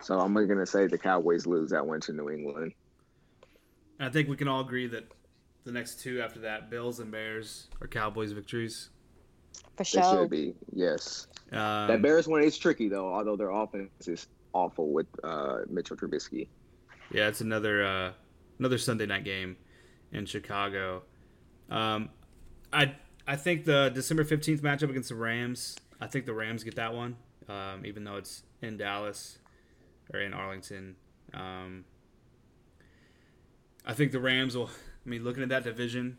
So 0.00 0.18
I'm 0.18 0.32
going 0.32 0.48
to 0.48 0.66
say 0.66 0.86
the 0.86 0.98
Cowboys 0.98 1.46
lose 1.46 1.70
that 1.70 1.84
one 1.84 2.00
to 2.02 2.12
New 2.12 2.30
England. 2.30 2.72
I 3.98 4.10
think 4.10 4.28
we 4.28 4.36
can 4.36 4.46
all 4.46 4.60
agree 4.60 4.86
that 4.86 5.10
the 5.64 5.72
next 5.72 6.00
two 6.00 6.22
after 6.22 6.40
that, 6.40 6.70
Bills 6.70 7.00
and 7.00 7.10
Bears, 7.10 7.66
are 7.80 7.88
Cowboys 7.88 8.32
victories. 8.32 8.90
For 9.76 9.84
sure. 9.84 10.02
They 10.02 10.22
should 10.22 10.30
be, 10.30 10.54
yes. 10.74 11.28
Um, 11.52 11.88
that 11.88 12.02
Bears 12.02 12.26
one 12.26 12.42
is 12.42 12.58
tricky 12.58 12.88
though, 12.88 13.12
although 13.12 13.36
their 13.36 13.50
offense 13.50 14.08
is 14.08 14.26
awful 14.52 14.92
with 14.92 15.06
uh, 15.22 15.58
Mitchell 15.68 15.96
Trubisky. 15.96 16.48
Yeah, 17.12 17.28
it's 17.28 17.40
another 17.40 17.84
uh, 17.84 18.12
another 18.58 18.78
Sunday 18.78 19.06
night 19.06 19.24
game 19.24 19.56
in 20.12 20.26
Chicago. 20.26 21.02
Um, 21.70 22.10
I 22.72 22.94
I 23.26 23.36
think 23.36 23.64
the 23.64 23.90
December 23.94 24.24
fifteenth 24.24 24.62
matchup 24.62 24.90
against 24.90 25.08
the 25.10 25.14
Rams. 25.14 25.76
I 26.00 26.06
think 26.06 26.26
the 26.26 26.34
Rams 26.34 26.64
get 26.64 26.76
that 26.76 26.94
one, 26.94 27.16
um, 27.48 27.84
even 27.84 28.04
though 28.04 28.16
it's 28.16 28.42
in 28.60 28.76
Dallas 28.76 29.38
or 30.12 30.20
in 30.20 30.32
Arlington. 30.32 30.96
Um, 31.34 31.84
I 33.86 33.94
think 33.94 34.12
the 34.12 34.20
Rams 34.20 34.56
will. 34.56 34.70
I 35.06 35.08
mean, 35.08 35.24
looking 35.24 35.42
at 35.42 35.48
that 35.48 35.64
division 35.64 36.18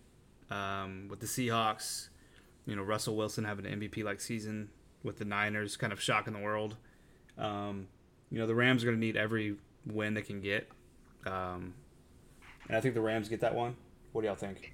um, 0.50 1.08
with 1.10 1.20
the 1.20 1.28
Seahawks, 1.28 2.09
you 2.70 2.76
know 2.76 2.84
Russell 2.84 3.16
Wilson 3.16 3.44
having 3.44 3.66
an 3.66 3.80
MVP 3.80 4.04
like 4.04 4.22
season 4.22 4.70
with 5.04 5.18
the 5.18 5.26
Niners, 5.26 5.76
kind 5.76 5.92
of 5.92 6.00
shocking 6.00 6.34
the 6.34 6.40
world. 6.40 6.76
Um, 7.38 7.88
you 8.30 8.38
know 8.38 8.46
the 8.46 8.56
Rams 8.56 8.84
are 8.84 8.88
going 8.88 8.98
to 8.98 9.06
need 9.06 9.18
every 9.18 9.56
win 9.88 10.14
they 10.14 10.22
can 10.22 10.40
get, 10.40 10.70
um, 11.26 11.74
and 12.68 12.78
I 12.78 12.82
think 12.82 12.94
the 12.94 13.02
Rams 13.02 13.28
get 13.28 13.42
that 13.42 13.56
one. 13.56 13.76
What 14.12 14.22
do 14.22 14.28
y'all 14.28 14.36
think? 14.36 14.74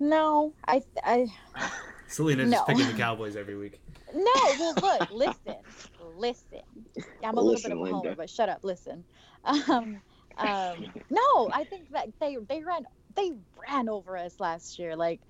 No, 0.00 0.52
I, 0.66 0.82
I. 1.04 1.26
Selena 2.08 2.44
no. 2.44 2.50
just 2.52 2.66
picking 2.66 2.86
the 2.86 2.92
Cowboys 2.92 3.36
every 3.36 3.56
week. 3.56 3.80
No, 4.14 4.32
well, 4.58 4.74
look, 4.82 5.10
listen, 5.12 5.56
listen. 6.16 6.60
I'm 7.24 7.36
a 7.36 7.40
listen, 7.40 7.70
little 7.70 7.84
bit 7.84 7.90
of 7.90 8.02
a 8.02 8.08
homer, 8.08 8.16
but 8.16 8.30
shut 8.30 8.48
up, 8.48 8.60
listen. 8.62 9.04
Um, 9.44 10.00
um, 10.38 10.86
no, 11.08 11.50
I 11.52 11.64
think 11.68 11.90
that 11.92 12.08
they 12.20 12.36
they 12.48 12.62
ran 12.62 12.84
they 13.14 13.32
ran 13.68 13.88
over 13.88 14.16
us 14.16 14.40
last 14.40 14.78
year. 14.78 14.96
Like 14.96 15.20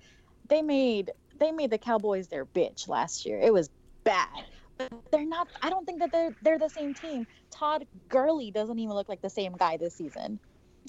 they 0.47 0.61
made 0.61 1.11
they 1.39 1.51
made 1.51 1.71
the 1.71 1.79
Cowboys 1.79 2.29
their 2.29 2.45
bitch 2.45 2.87
last 2.87 3.25
year. 3.25 3.39
It 3.39 3.53
was 3.53 3.69
bad. 4.05 4.45
But 4.77 4.91
they're 5.11 5.25
not 5.25 5.49
I 5.61 5.69
don't 5.69 5.85
think 5.85 6.01
that 6.01 6.11
they're 6.11 6.35
they're 6.41 6.59
the 6.59 6.69
same 6.69 6.93
team. 6.93 7.25
Todd 7.51 7.87
Gurley 8.09 8.51
doesn't 8.51 8.79
even 8.79 8.95
look 8.95 9.09
like 9.09 9.21
the 9.21 9.29
same 9.29 9.53
guy 9.53 9.77
this 9.77 9.95
season. 9.97 10.39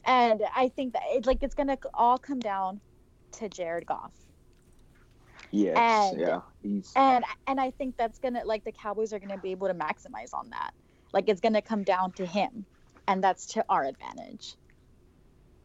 And 0.06 0.42
I 0.54 0.68
think 0.70 0.94
that 0.94 1.02
it, 1.08 1.26
like 1.26 1.42
it's 1.42 1.54
going 1.54 1.68
to 1.68 1.78
all 1.94 2.18
come 2.18 2.40
down 2.40 2.82
to 3.34 3.48
Jared 3.48 3.86
Goff. 3.86 4.26
Yes, 5.52 6.12
And- 6.12 6.18
yeah, 6.18 6.42
he's 6.62 6.96
And 6.96 7.24
and 7.46 7.60
I 7.60 7.70
think 7.70 7.96
that's 7.96 8.18
gonna 8.18 8.44
like 8.44 8.64
the 8.64 8.72
Cowboys 8.72 9.12
are 9.12 9.18
gonna 9.18 9.38
be 9.38 9.52
able 9.52 9.68
to 9.68 9.74
maximize 9.74 10.34
on 10.34 10.50
that. 10.50 10.74
Like 11.12 11.28
it's 11.28 11.40
gonna 11.40 11.62
come 11.62 11.84
down 11.84 12.12
to 12.14 12.26
him, 12.26 12.66
and 13.06 13.24
that's 13.24 13.46
to 13.48 13.64
our 13.68 13.84
advantage. 13.84 14.56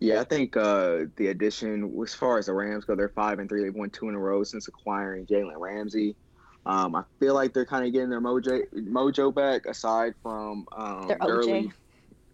Yeah, 0.04 0.20
I 0.20 0.26
think 0.26 0.58
uh, 0.58 1.06
the 1.16 1.28
addition, 1.28 1.98
as 2.04 2.14
far 2.14 2.38
as 2.38 2.48
the 2.48 2.54
Rams 2.54 2.84
go, 2.84 2.94
they're 2.94 3.08
five 3.08 3.40
and 3.40 3.48
three. 3.48 3.64
They've 3.64 3.74
won 3.74 3.90
two 3.90 4.10
in 4.10 4.16
a 4.16 4.20
row 4.20 4.44
since 4.44 4.68
acquiring 4.68 5.26
Jalen 5.28 5.58
Ramsey. 5.58 6.18
Um, 6.66 6.94
I 6.94 7.04
feel 7.22 7.34
like 7.34 7.54
they're 7.54 7.66
kind 7.66 7.88
of 7.88 7.94
getting 7.94 8.10
their 8.10 8.20
mojo 8.20 8.64
mojo 8.74 9.34
back. 9.34 9.66
Aside 9.66 10.14
from 10.22 10.66
um. 10.76 11.10
Gurley, 11.22 11.72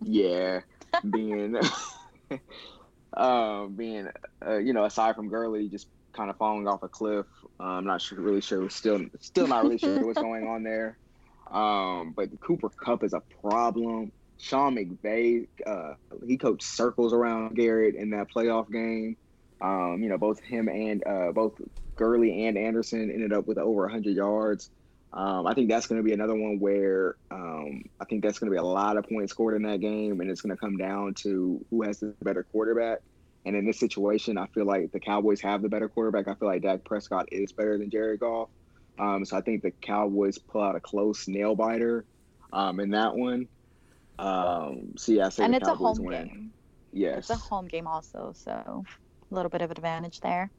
yeah, 0.02 0.62
being 1.12 1.60
um, 3.14 3.74
being 3.78 4.10
uh, 4.44 4.58
you 4.58 4.74
know, 4.74 4.86
aside 4.86 5.16
from 5.16 5.30
Gurley 5.30 5.70
just 5.70 5.90
kind 6.12 6.32
of 6.32 6.38
falling 6.38 6.68
off 6.68 6.82
a 6.82 6.90
cliff. 6.90 7.28
Uh, 7.60 7.64
I'm 7.64 7.86
not 7.86 8.02
sure, 8.02 8.20
really 8.20 8.42
sure. 8.42 8.68
Still, 8.72 9.06
still 9.20 9.46
not 9.46 9.62
really 9.62 9.78
sure 9.78 10.04
what's 10.04 10.20
going 10.20 10.48
on 10.48 10.64
there. 10.64 10.98
Um, 11.52 12.14
but 12.16 12.30
Cooper 12.40 12.70
Kupp 12.70 13.04
is 13.04 13.14
a 13.14 13.22
problem. 13.44 14.12
Sean 14.40 14.76
McVay, 14.76 15.48
uh, 15.66 15.94
he 16.26 16.38
coached 16.38 16.64
circles 16.64 17.14
around 17.14 17.56
Garrett 17.56 17.96
in 17.96 18.12
that 18.12 18.32
playoff 18.34 18.72
game. 18.72 19.18
Um, 19.62 20.02
you 20.02 20.08
know, 20.10 20.18
both 20.18 20.40
him 20.40 20.70
and 20.70 21.04
uh, 21.06 21.32
both 21.34 21.62
Gurley 21.98 22.48
and 22.48 22.58
Anderson 22.58 23.12
ended 23.12 23.34
up 23.34 23.46
with 23.46 23.58
over 23.58 23.82
100 23.82 24.16
yards. 24.16 24.70
Um, 25.12 25.46
I 25.46 25.54
think 25.54 25.70
that's 25.70 25.88
going 25.88 26.00
to 26.00 26.04
be 26.04 26.14
another 26.14 26.36
one 26.36 26.60
where 26.60 27.18
um, 27.32 27.84
I 28.00 28.06
think 28.06 28.24
that's 28.24 28.40
going 28.40 28.50
to 28.50 28.54
be 28.54 28.60
a 28.60 28.64
lot 28.64 28.96
of 28.96 29.10
points 29.10 29.34
scored 29.34 29.56
in 29.56 29.64
that 29.64 29.82
game, 29.82 30.22
and 30.22 30.32
it's 30.32 30.42
going 30.42 30.56
to 30.56 30.60
come 30.60 30.78
down 30.78 31.16
to 31.16 31.66
who 31.70 31.82
has 31.82 32.00
the 32.00 32.16
better 32.22 32.44
quarterback. 32.44 33.00
And 33.46 33.56
in 33.56 33.66
this 33.66 33.80
situation, 33.80 34.38
I 34.38 34.46
feel 34.48 34.66
like 34.66 34.92
the 34.92 35.00
Cowboys 35.00 35.42
have 35.42 35.62
the 35.62 35.70
better 35.70 35.90
quarterback. 35.90 36.28
I 36.28 36.36
feel 36.36 36.48
like 36.48 36.62
Dak 36.62 36.84
Prescott 36.84 37.30
is 37.32 37.52
better 37.52 37.78
than 37.78 37.90
Jared 37.90 38.20
Goff. 38.20 38.50
Um, 39.00 39.26
so 39.26 39.36
I 39.36 39.42
think 39.42 39.64
the 39.64 39.72
Cowboys 39.72 40.38
pull 40.38 40.62
out 40.62 40.76
a 40.76 40.80
close 40.80 41.28
nail 41.28 41.56
biter 41.56 42.06
um, 42.54 42.80
in 42.80 42.92
that 42.92 43.16
one. 43.16 43.48
Um, 44.20 44.94
so 44.98 45.12
yeah, 45.14 45.28
I 45.28 45.30
say 45.30 45.46
and 45.46 45.54
the 45.54 45.58
it's 45.58 45.68
a 45.68 45.76
home 45.76 45.98
win. 46.04 46.28
game. 46.28 46.54
Yes. 46.92 47.20
It's 47.20 47.30
a 47.30 47.36
home 47.36 47.68
game 47.68 47.88
also, 47.88 48.34
so 48.36 48.84
a 49.32 49.34
little 49.34 49.50
bit 49.50 49.62
of 49.62 49.72
advantage 49.72 50.20
there. 50.22 50.52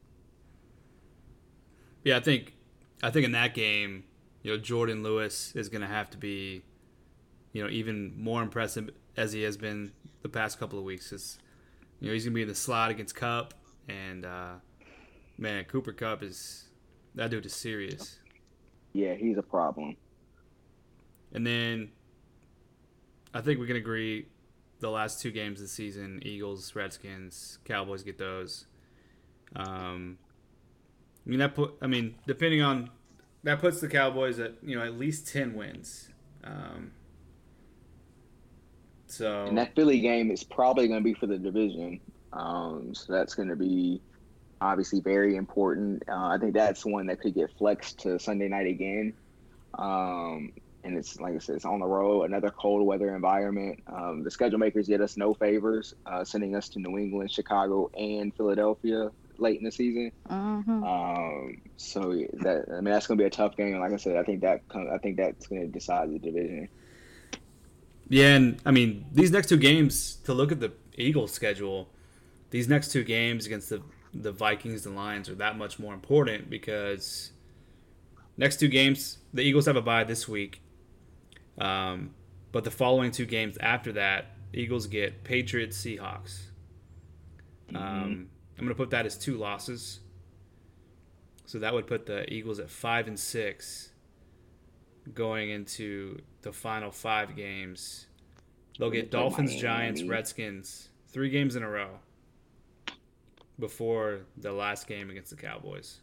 Yeah, 2.05 2.16
I 2.16 2.20
think 2.20 2.55
I 3.03 3.11
think 3.11 3.27
in 3.27 3.33
that 3.33 3.55
game, 3.55 4.05
you 4.42 4.53
know, 4.57 4.62
Jourdan 4.62 5.03
Lewis 5.03 5.55
is 5.55 5.68
going 5.68 5.83
to 5.83 5.87
have 5.88 6.09
to 6.11 6.18
be, 6.18 6.62
you 7.53 7.62
know, 7.62 7.68
even 7.68 8.14
more 8.16 8.42
impressive 8.42 8.90
as 9.16 9.33
he 9.33 9.42
has 9.42 9.57
been 9.57 9.92
the 10.23 10.29
past 10.29 10.59
couple 10.59 10.79
of 10.79 10.85
weeks. 10.85 11.11
'cause, 11.11 11.38
you 12.01 12.09
know, 12.09 12.14
he's 12.14 12.25
going 12.25 12.33
to 12.33 12.37
be 12.37 12.42
in 12.42 12.49
the 12.49 12.55
slot 12.55 12.90
against 12.90 13.14
Kupp, 13.14 13.53
and 13.88 14.25
uh, 14.25 14.55
man, 15.37 15.64
Cooper 15.64 15.92
Kupp 15.92 16.23
is 16.23 16.68
that 17.14 17.31
dude 17.31 17.44
is 17.44 17.55
serious. 17.55 18.20
Yeah, 18.92 19.14
he's 19.14 19.37
a 19.37 19.42
problem. 19.42 19.96
And 21.33 21.46
then 21.46 21.90
I 23.33 23.40
think 23.40 23.61
we 23.61 23.66
can 23.66 23.77
agree 23.77 24.27
the 24.81 24.90
last 24.90 25.21
two 25.21 25.31
games 25.31 25.61
of 25.61 25.66
the 25.66 25.73
season, 25.73 26.21
Eagles, 26.25 26.75
Redskins, 26.75 27.59
Cowboys 27.64 28.03
get 28.03 28.19
those. 28.19 28.66
Um, 29.55 30.19
I 31.27 31.31
mean 31.31 31.38
that 31.40 31.55
put 31.55 31.75
I 31.83 31.87
mean, 31.87 32.14
depending 32.27 32.62
on 32.62 32.90
that 33.43 33.61
puts 33.61 33.81
the 33.81 33.88
Cowboys 33.88 34.38
at, 34.38 34.55
you 34.62 34.77
know, 34.77 34.85
at 34.85 34.99
least 34.99 35.29
10 35.29 35.55
wins. 35.55 36.09
Um, 36.45 36.93
so 39.07 39.47
And 39.47 39.59
that 39.59 39.75
Philly 39.75 40.01
game 40.01 40.31
is 40.31 40.45
probably 40.45 40.88
going 40.88 41.01
to 41.01 41.05
be 41.05 41.14
for 41.14 41.27
the 41.27 41.38
division. 41.38 42.01
Um, 42.33 42.95
so 42.95 43.12
that's 43.12 43.35
going 43.35 43.49
to 43.49 43.57
be 43.57 44.01
obviously 44.61 45.01
very 45.01 45.37
important. 45.37 46.03
Uh, 46.09 46.29
I 46.29 46.38
think 46.38 46.55
that's 46.55 46.85
one 46.85 47.07
that 47.07 47.21
could 47.21 47.35
get 47.35 47.51
flexed 47.59 48.01
to 48.01 48.19
Sunday 48.19 48.49
night 48.49 48.66
again. 48.66 49.14
Um, 49.79 50.53
and 50.85 50.97
it's 50.97 51.21
like 51.21 51.35
I 51.35 51.38
said, 51.38 51.57
it's 51.57 51.64
on 51.64 51.81
the 51.81 51.87
road, 51.87 52.25
another 52.25 52.51
cold 52.51 52.87
weather 52.87 53.14
environment. 53.14 53.81
Um, 53.87 54.23
the 54.23 54.31
schedule 54.31 54.59
makers 54.59 54.87
did 54.87 55.01
us 55.01 55.16
no 55.16 55.35
favors, 55.35 55.95
uh, 56.07 56.25
sending 56.25 56.55
us 56.55 56.69
to 56.71 56.79
New 56.79 56.99
England, 56.99 57.31
Chicago, 57.31 57.90
and 57.97 58.35
Philadelphia 58.35 59.11
late 59.38 59.59
in 59.59 59.64
the 59.64 59.73
season. 59.73 60.12
hmm 60.29 60.85
Um, 60.85 61.61
so 61.77 62.12
that 62.40 62.66
I 62.69 62.77
mean 62.77 62.85
that's 62.85 63.07
going 63.07 63.19
to 63.19 63.23
be 63.23 63.27
a 63.27 63.31
tough 63.31 63.57
game. 63.57 63.79
Like 63.79 63.93
I 63.93 63.97
said, 63.97 64.16
I 64.16 64.23
think 64.23 64.40
that 64.43 64.62
I 64.75 64.99
think 64.99 65.16
that's 65.16 65.47
going 65.47 65.62
to 65.62 65.69
decide 65.69 66.11
the 66.12 66.19
division. 66.19 66.69
Yeah, 68.09 68.35
and 68.37 68.61
I 68.66 68.71
mean 68.71 69.07
these 69.12 69.31
next 69.31 69.49
two 69.49 69.57
games. 69.57 70.16
To 70.25 70.35
look 70.35 70.53
at 70.53 70.61
the 70.61 70.73
Eagles' 70.97 71.33
schedule, 71.33 71.88
these 72.51 72.69
next 72.69 72.93
two 72.93 73.05
games 73.05 73.47
against 73.47 73.71
the 73.71 73.83
the 74.12 74.33
Vikings 74.33 74.85
and 74.87 74.97
Lions 74.97 75.29
are 75.29 75.37
that 75.37 75.57
much 75.57 75.79
more 75.79 75.95
important 75.95 76.51
because 76.51 77.31
next 78.37 78.59
two 78.59 78.69
games 78.69 79.19
the 79.33 79.43
Eagles 79.43 79.66
have 79.66 79.77
a 79.77 79.83
bye 79.83 80.05
this 80.05 80.29
week, 80.29 80.61
um, 81.61 82.14
but 82.53 82.64
the 82.64 82.70
following 82.70 83.11
two 83.12 83.27
games 83.27 83.57
after 83.61 83.92
that, 83.92 84.33
Eagles 84.53 84.87
get 84.88 85.23
Patriots, 85.23 85.77
Seahawks. 85.85 86.46
Um, 87.75 88.29
I'm 88.59 88.64
gonna 88.64 88.75
put 88.75 88.90
that 88.90 89.07
as 89.07 89.16
two 89.16 89.37
losses, 89.37 90.01
so 91.44 91.59
that 91.61 91.73
would 91.73 91.87
put 91.87 92.07
the 92.07 92.31
Eagles 92.33 92.59
at 92.59 92.68
five 92.70 93.07
and 93.07 93.18
six 93.18 93.92
going 95.14 95.51
into 95.51 96.20
the 96.42 96.53
final 96.53 96.90
five 96.90 97.37
games. 97.37 98.07
They'll 98.79 98.90
get 98.90 99.11
Dolphins, 99.11 99.55
Giants, 99.55 100.03
Redskins, 100.03 100.88
three 101.09 101.31
games 101.31 101.55
in 101.55 101.62
a 101.62 101.68
row 101.68 101.99
before 103.59 104.20
the 104.38 104.53
last 104.53 104.87
game 104.87 105.11
against 105.11 105.31
the 105.31 105.37
Cowboys. 105.37 106.01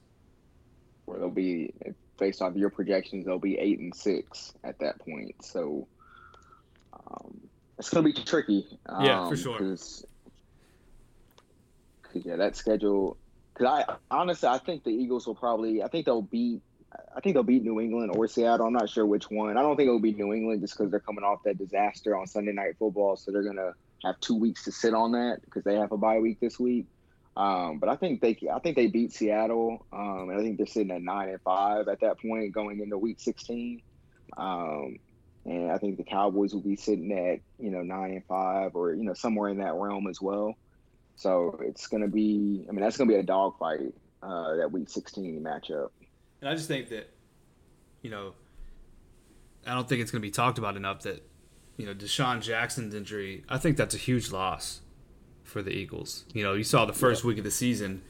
where 1.05 1.17
they'll 1.19 1.29
be 1.29 1.73
based 2.17 2.41
off 2.41 2.55
your 2.55 2.69
projections, 2.69 3.25
they'll 3.25 3.39
be 3.39 3.57
eight 3.57 3.79
and 3.79 3.93
six 3.95 4.53
at 4.63 4.79
that 4.79 4.99
point. 4.99 5.35
So 5.43 5.87
um, 6.93 7.39
it's 7.77 7.89
going 7.89 8.05
to 8.05 8.13
be 8.13 8.23
tricky. 8.25 8.65
Um, 8.87 9.05
Yeah, 9.05 9.29
for 9.29 9.35
sure. 9.37 9.57
Cause, 9.57 10.05
'cause, 12.03 12.25
yeah, 12.25 12.35
that 12.37 12.55
schedule. 12.55 13.17
Because 13.53 13.85
I 13.87 13.95
honestly, 14.11 14.47
I 14.49 14.57
think 14.59 14.83
the 14.83 14.91
Eagles 14.91 15.25
will 15.25 15.35
probably. 15.35 15.81
I 15.81 15.87
think 15.87 16.05
they'll 16.05 16.21
beat. 16.21 16.61
I 17.15 17.19
think 17.19 17.35
they'll 17.35 17.43
beat 17.43 17.63
New 17.63 17.79
England 17.81 18.11
or 18.15 18.27
Seattle. 18.27 18.67
I'm 18.67 18.73
not 18.73 18.89
sure 18.89 19.05
which 19.05 19.29
one. 19.29 19.57
I 19.57 19.61
don't 19.61 19.75
think 19.75 19.87
it'll 19.87 19.99
be 19.99 20.13
New 20.13 20.33
England 20.33 20.61
just 20.61 20.77
because 20.77 20.89
they're 20.89 20.99
coming 20.99 21.23
off 21.23 21.43
that 21.43 21.57
disaster 21.57 22.15
on 22.15 22.27
Sunday 22.27 22.53
Night 22.53 22.75
Football, 22.79 23.17
so 23.17 23.31
they're 23.31 23.43
gonna 23.43 23.73
have 24.03 24.19
two 24.19 24.35
weeks 24.35 24.63
to 24.65 24.71
sit 24.71 24.93
on 24.93 25.11
that 25.11 25.39
because 25.43 25.63
they 25.63 25.75
have 25.75 25.91
a 25.91 25.97
bye 25.97 26.19
week 26.19 26.39
this 26.39 26.59
week. 26.59 26.85
Um, 27.37 27.77
but 27.77 27.87
I 27.87 27.95
think 27.95 28.19
they, 28.19 28.35
I 28.51 28.57
think 28.57 28.75
they 28.75 28.87
beat 28.87 29.13
Seattle, 29.13 29.85
um, 29.93 30.29
and 30.29 30.39
I 30.39 30.41
think 30.41 30.57
they're 30.57 30.65
sitting 30.65 30.89
at 30.89 31.03
nine 31.03 31.29
and 31.29 31.41
five 31.41 31.87
at 31.87 31.99
that 31.99 32.19
point 32.19 32.51
going 32.51 32.79
into 32.79 32.97
Week 32.97 33.19
16. 33.19 33.79
Um, 34.35 34.97
and 35.45 35.71
I 35.71 35.77
think 35.77 35.97
the 35.97 36.03
Cowboys 36.03 36.53
will 36.53 36.61
be 36.61 36.75
sitting 36.75 37.11
at 37.11 37.39
you 37.63 37.69
know 37.69 37.83
nine 37.83 38.13
and 38.13 38.25
five 38.25 38.75
or 38.75 38.95
you 38.95 39.03
know 39.03 39.13
somewhere 39.13 39.49
in 39.49 39.59
that 39.59 39.75
realm 39.75 40.07
as 40.07 40.19
well. 40.19 40.57
So 41.15 41.59
it's 41.63 41.87
going 41.87 42.01
to 42.03 42.09
be, 42.09 42.65
I 42.69 42.71
mean, 42.71 42.81
that's 42.81 42.95
going 42.95 43.09
to 43.09 43.13
be 43.13 43.19
a 43.19 43.23
dogfight 43.23 43.93
uh, 44.21 44.55
that 44.55 44.71
Week 44.71 44.87
16 44.87 45.43
matchup. 45.43 45.89
And 46.41 46.49
I 46.49 46.53
just 46.53 46.67
think 46.67 46.89
that, 46.89 47.09
you 48.03 48.11
know, 48.11 48.33
I 49.65 49.73
don't 49.73 49.89
think 49.89 50.01
it's 50.01 50.11
going 50.11 50.21
to 50.21 50.25
be 50.27 50.31
talked 50.31 50.59
about 50.59 50.77
enough 50.77 51.01
that, 51.01 51.27
you 51.75 51.87
know, 51.87 51.95
DeSean 51.95 52.41
Jackson's 52.41 52.93
injury, 52.93 53.43
I 53.49 53.57
think 53.57 53.77
that's 53.77 53.95
a 53.95 53.97
huge 53.97 54.31
loss 54.31 54.81
for 55.47 55.61
the 55.61 55.71
Eagles. 55.71 56.25
You 56.33 56.43
know, 56.43 56.53
you 56.53 56.63
saw 56.63 56.85
the 56.85 56.93
first 56.93 57.23
week 57.23 57.37
of 57.37 57.43
the 57.43 57.51
season, 57.51 58.01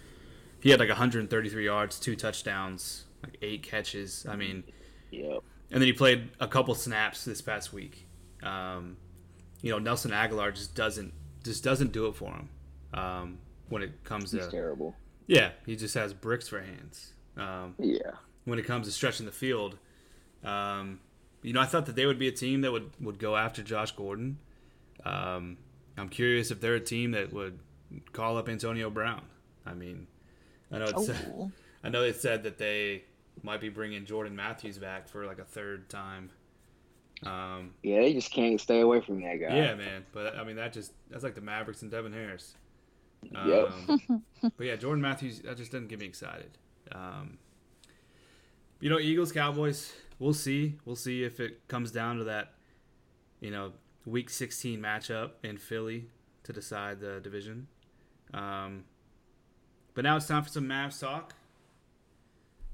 he 0.59 0.69
had 0.71 0.79
like 0.79 0.89
133 0.89 1.63
yards, 1.65 1.99
two 1.99 2.15
touchdowns, 2.15 3.05
like 3.23 3.37
eight 3.41 3.63
catches. 3.63 4.25
I 4.27 4.35
mean, 4.35 4.63
Yep. 5.11 5.43
and 5.71 5.81
then 5.81 5.87
he 5.87 5.93
played 5.93 6.29
a 6.39 6.47
couple 6.47 6.73
snaps 6.75 7.23
this 7.25 7.41
past 7.41 7.71
week. 7.73 8.07
Um, 8.43 8.97
you 9.61 9.71
know, 9.71 9.79
Nelson 9.79 10.11
Agholor 10.11 10.53
just 10.53 10.75
doesn't 10.75 11.13
just 11.43 11.63
doesn't 11.63 11.91
do 11.93 12.07
it 12.07 12.15
for 12.15 12.31
him 12.33 12.49
um, 12.93 13.37
when 13.69 13.81
it 13.81 14.03
comes 14.03 14.31
He's 14.31 14.45
to 14.45 14.51
terrible. 14.51 14.95
yeah. 15.27 15.51
He 15.65 15.75
just 15.75 15.93
has 15.95 16.13
bricks 16.13 16.47
for 16.47 16.59
hands. 16.61 17.13
Um, 17.37 17.75
Yeah. 17.79 18.11
when 18.45 18.59
it 18.59 18.65
comes 18.65 18.87
to 18.87 18.91
stretching 18.91 19.25
the 19.25 19.31
field. 19.31 19.77
Um, 20.43 20.99
you 21.43 21.53
know, 21.53 21.61
I 21.61 21.65
thought 21.65 21.85
that 21.85 21.95
they 21.95 22.05
would 22.05 22.19
be 22.19 22.27
a 22.27 22.31
team 22.31 22.61
that 22.61 22.71
would, 22.71 22.89
would 22.99 23.19
go 23.19 23.35
after 23.35 23.61
Josh 23.63 23.91
Gordon. 23.91 24.39
Um, 25.05 25.57
I'm 25.97 26.09
curious 26.09 26.51
if 26.51 26.61
they're 26.61 26.75
a 26.75 26.79
team 26.79 27.11
that 27.11 27.33
would 27.33 27.59
call 28.13 28.37
up 28.37 28.49
Antonio 28.49 28.89
Brown. 28.89 29.21
I 29.65 29.73
mean, 29.73 30.07
I 30.71 30.79
know 30.79 30.85
it's, 30.85 31.09
Oh, 31.27 31.51
I 31.83 31.89
know 31.89 32.01
they 32.01 32.13
said 32.13 32.43
that 32.43 32.57
they 32.57 33.03
might 33.43 33.61
be 33.61 33.69
bringing 33.69 34.05
Jordan 34.05 34.35
Matthews 34.35 34.77
back 34.77 35.07
for 35.07 35.25
like 35.25 35.39
a 35.39 35.43
third 35.43 35.89
time. 35.89 36.29
Um, 37.23 37.73
Yeah, 37.81 38.01
they 38.01 38.13
just 38.13 38.31
can't 38.31 38.59
stay 38.61 38.81
away 38.81 39.01
from 39.01 39.21
that 39.21 39.37
guy. 39.37 39.55
yeah, 39.55 39.73
man, 39.73 40.05
but 40.11 40.35
I 40.35 40.43
mean 40.43 40.55
that 40.57 40.71
just 40.73 40.93
that's 41.09 41.23
like 41.23 41.35
the 41.35 41.41
Mavericks 41.41 41.81
and 41.81 41.89
Devin 41.89 42.13
Harris. 42.13 42.55
Yep. 43.23 43.71
Um, 43.89 44.23
but 44.41 44.65
yeah, 44.65 44.75
Jordan 44.75 45.01
Matthews 45.01 45.39
that 45.39 45.57
just 45.57 45.71
doesn't 45.71 45.87
get 45.87 45.99
me 45.99 46.05
excited. 46.05 46.57
Um, 46.91 47.39
you 48.79 48.89
know, 48.89 48.99
Eagles 48.99 49.31
Cowboys. 49.31 49.91
We'll 50.19 50.33
see. 50.33 50.75
We'll 50.85 50.95
see 50.95 51.23
if 51.23 51.39
it 51.39 51.67
comes 51.67 51.91
down 51.91 52.17
to 52.17 52.23
that. 52.25 52.53
You 53.39 53.51
know, 53.51 53.71
Week 54.07 54.29
16 54.29 54.79
matchup 54.79 55.31
in 55.43 55.57
Philly 55.57 56.07
to 56.43 56.53
decide 56.53 57.01
the 57.01 57.19
division. 57.19 57.67
Um, 58.33 58.85
but 59.93 60.03
now 60.05 60.15
it's 60.15 60.27
time 60.27 60.43
for 60.43 60.49
some 60.49 60.65
Mavs 60.65 60.99
talk. 60.99 61.33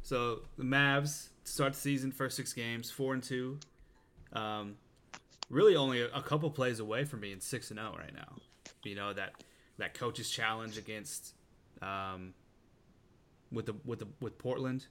So 0.03 0.41
the 0.57 0.63
Mavs 0.63 1.29
start 1.43 1.73
the 1.73 1.79
season 1.79 2.11
first 2.11 2.35
six 2.37 2.53
games, 2.53 2.91
four 2.91 3.13
and 3.15 3.23
two. 3.23 3.57
Um, 4.33 4.75
really 5.49 5.75
only 5.75 6.01
a, 6.01 6.07
a 6.13 6.21
couple 6.21 6.49
plays 6.51 6.79
away 6.79 7.03
from 7.03 7.19
being 7.21 7.39
six 7.39 7.71
and 7.71 7.79
zero 7.79 7.95
right 7.97 8.13
now. 8.13 8.35
You 8.83 8.95
know 8.95 9.11
that 9.13 9.33
that 9.79 9.93
coach's 9.95 10.29
challenge 10.29 10.77
against 10.77 11.33
um, 11.81 12.33
with 13.51 13.65
the 13.65 13.75
with 13.85 13.99
the 13.99 14.07
with 14.19 14.37
Portland. 14.37 14.85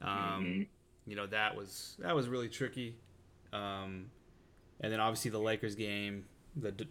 Um, 0.00 0.08
Mhm. 0.10 0.66
You 1.06 1.16
know 1.16 1.26
that 1.26 1.56
was 1.56 1.96
that 2.00 2.14
was 2.16 2.28
really 2.28 2.48
tricky. 2.48 2.96
Um, 3.52 4.06
and 4.82 4.92
then 4.92 5.00
obviously 5.00 5.30
the 5.30 5.38
Lakers 5.38 5.74
game, 5.74 6.24
the 6.56 6.86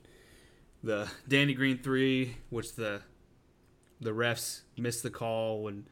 the 0.84 1.10
Danny 1.28 1.54
Green 1.54 1.78
three, 1.78 2.38
which 2.50 2.76
the 2.76 3.02
the 4.00 4.12
refs 4.12 4.62
missed 4.78 5.04
the 5.04 5.12
call 5.12 5.64
when 5.64 5.88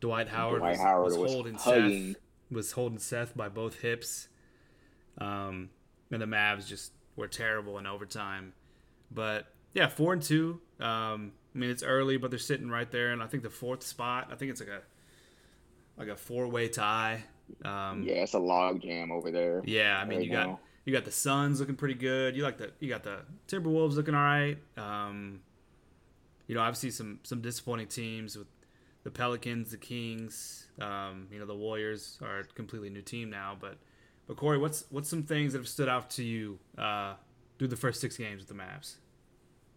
Dwight 0.00 0.28
Howard, 0.28 0.60
Dwight 0.60 0.72
was, 0.72 0.80
Howard 0.80 1.04
was 1.04 1.18
was 1.18 1.32
holding 1.32 1.54
hugging. 1.54 2.12
Seth 2.14 2.22
was 2.50 2.72
holding 2.72 2.98
Seth 2.98 3.36
by 3.36 3.48
both 3.48 3.80
hips. 3.80 4.28
Um, 5.18 5.70
and 6.10 6.22
the 6.22 6.26
Mavs 6.26 6.66
just 6.66 6.92
were 7.16 7.28
terrible 7.28 7.78
in 7.78 7.86
overtime. 7.86 8.54
But 9.10 9.46
yeah, 9.74 9.88
four 9.88 10.12
and 10.12 10.22
two. 10.22 10.60
Um, 10.80 11.32
I 11.54 11.58
mean 11.58 11.70
it's 11.70 11.82
early, 11.82 12.16
but 12.16 12.30
they're 12.30 12.38
sitting 12.38 12.70
right 12.70 12.90
there, 12.90 13.12
and 13.12 13.22
I 13.22 13.26
think 13.26 13.42
the 13.42 13.50
fourth 13.50 13.82
spot. 13.82 14.28
I 14.32 14.36
think 14.36 14.50
it's 14.50 14.60
like 14.60 14.70
a 14.70 14.80
like 15.98 16.08
a 16.08 16.16
four 16.16 16.48
way 16.48 16.68
tie. 16.68 17.24
Um, 17.64 18.04
Yeah, 18.04 18.22
it's 18.22 18.34
a 18.34 18.38
log 18.38 18.80
jam 18.80 19.12
over 19.12 19.30
there. 19.30 19.60
yeah, 19.64 19.98
I 19.98 20.04
mean 20.04 20.18
right 20.18 20.26
you 20.26 20.32
got 20.32 20.46
now. 20.46 20.60
You 20.90 20.96
got 20.96 21.04
the 21.04 21.12
Suns 21.12 21.60
looking 21.60 21.76
pretty 21.76 21.94
good. 21.94 22.34
You 22.34 22.42
like 22.42 22.58
the 22.58 22.72
you 22.80 22.88
got 22.88 23.04
the 23.04 23.18
Timberwolves 23.46 23.94
looking 23.94 24.12
all 24.12 24.24
right. 24.24 24.58
Um, 24.76 25.38
you 26.48 26.56
know, 26.56 26.62
obviously 26.62 26.90
some 26.90 27.20
some 27.22 27.40
disappointing 27.40 27.86
teams 27.86 28.36
with 28.36 28.48
the 29.04 29.10
Pelicans, 29.12 29.70
the 29.70 29.76
Kings. 29.76 30.66
Um, 30.80 31.28
you 31.30 31.38
know, 31.38 31.46
the 31.46 31.54
Warriors 31.54 32.18
are 32.22 32.40
a 32.40 32.44
completely 32.44 32.90
new 32.90 33.02
team 33.02 33.30
now. 33.30 33.56
But 33.60 33.78
but 34.26 34.36
Corey, 34.36 34.58
what's 34.58 34.84
what's 34.90 35.08
some 35.08 35.22
things 35.22 35.52
that 35.52 35.60
have 35.60 35.68
stood 35.68 35.88
out 35.88 36.10
to 36.10 36.24
you 36.24 36.58
uh, 36.76 37.14
through 37.60 37.68
the 37.68 37.76
first 37.76 38.00
six 38.00 38.16
games 38.16 38.40
with 38.40 38.48
the 38.48 38.60
Mavs? 38.60 38.96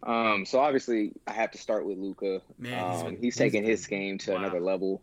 Um, 0.02 0.44
so 0.44 0.58
obviously 0.58 1.12
I 1.28 1.32
have 1.32 1.52
to 1.52 1.58
start 1.58 1.86
with 1.86 1.96
Luka. 1.96 2.42
Man, 2.58 2.90
he's 2.90 3.00
um, 3.02 3.06
been- 3.06 3.14
he's 3.14 3.22
he's 3.22 3.36
taking 3.36 3.62
been- 3.62 3.70
his 3.70 3.86
game 3.86 4.18
to 4.18 4.32
wow. 4.32 4.38
another 4.38 4.58
level. 4.58 5.00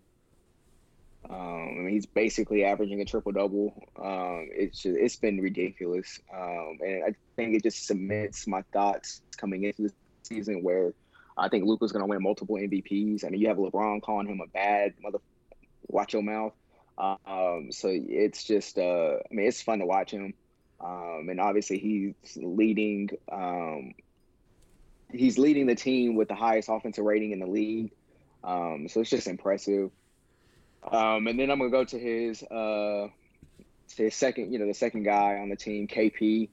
Um, 1.30 1.36
I 1.38 1.82
mean, 1.82 1.89
he's 1.89 2.05
basically 2.05 2.63
averaging 2.65 3.01
a 3.01 3.05
triple 3.05 3.32
double. 3.32 3.74
Um, 4.01 4.49
it's 4.51 4.82
just, 4.82 4.97
it's 4.97 5.15
been 5.15 5.39
ridiculous. 5.39 6.19
Um, 6.34 6.78
and 6.82 7.03
I 7.03 7.15
think 7.36 7.55
it 7.55 7.63
just 7.63 7.86
cements 7.86 8.47
my 8.47 8.63
thoughts 8.74 9.22
coming 9.38 9.63
into 9.63 9.84
the 9.84 9.93
season 10.24 10.63
where 10.63 10.93
I 11.38 11.49
think 11.49 11.65
Luka's 11.65 11.91
going 11.91 12.03
to 12.03 12.09
win 12.09 12.22
multiple 12.22 12.55
MVPs. 12.55 13.26
I 13.26 13.30
mean, 13.30 13.41
you 13.41 13.47
have 13.47 13.57
LeBron 13.57 14.01
calling 14.01 14.28
him 14.28 14.41
a 14.41 14.47
bad 14.47 14.93
mother. 15.01 15.19
Watch 15.88 16.13
your 16.13 16.24
mouth. 16.24 16.53
Um, 16.97 17.72
so 17.72 17.89
it's 17.91 18.43
just, 18.43 18.78
uh, 18.78 19.17
I 19.17 19.34
mean, 19.34 19.47
it's 19.47 19.61
fun 19.61 19.80
to 19.80 19.86
watch 19.86 20.11
him. 20.11 20.34
Um, 20.80 21.28
and 21.30 21.39
obviously 21.39 21.78
he's 21.78 22.38
leading. 22.38 23.09
Um, 23.32 23.93
he's 25.11 25.38
leading 25.38 25.67
the 25.67 25.76
team 25.76 26.15
with 26.15 26.28
the 26.28 26.36
highest 26.36 26.69
offensive 26.69 27.03
rating 27.03 27.32
in 27.32 27.39
the 27.39 27.47
league. 27.47 27.91
Um, 28.43 28.88
so 28.88 29.01
it's 29.01 29.09
just 29.09 29.28
impressive. 29.28 29.91
Um, 30.89 31.27
and 31.27 31.39
then 31.39 31.51
I'm 31.51 31.59
gonna 31.59 31.69
go 31.69 31.86
to 31.86 31.99
his 31.99 32.43
uh, 32.43 33.07
to 33.95 34.03
his 34.03 34.15
second, 34.15 34.51
you 34.51 34.59
know, 34.59 34.67
the 34.67 34.73
second 34.73 35.03
guy 35.03 35.38
on 35.38 35.49
the 35.49 35.55
team, 35.55 35.88
KP. 35.88 36.49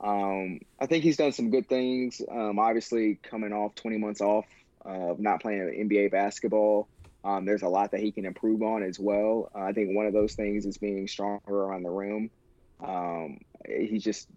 Um, 0.00 0.60
I 0.80 0.86
think 0.86 1.04
he's 1.04 1.16
done 1.16 1.32
some 1.32 1.50
good 1.50 1.68
things. 1.68 2.20
Um, 2.30 2.58
obviously, 2.58 3.20
coming 3.22 3.52
off 3.52 3.74
20 3.76 3.98
months 3.98 4.20
off 4.20 4.46
of 4.84 5.20
not 5.20 5.40
playing 5.40 5.88
NBA 5.90 6.10
basketball, 6.10 6.88
um, 7.24 7.44
there's 7.44 7.62
a 7.62 7.68
lot 7.68 7.92
that 7.92 8.00
he 8.00 8.12
can 8.12 8.24
improve 8.26 8.62
on 8.62 8.82
as 8.82 8.98
well. 8.98 9.48
Uh, 9.54 9.60
I 9.60 9.72
think 9.72 9.96
one 9.96 10.06
of 10.06 10.12
those 10.12 10.34
things 10.34 10.66
is 10.66 10.78
being 10.78 11.06
stronger 11.06 11.40
around 11.46 11.84
the 11.84 11.90
rim. 11.90 12.30
Um, 12.84 13.38
he's 13.64 14.02
just 14.02 14.28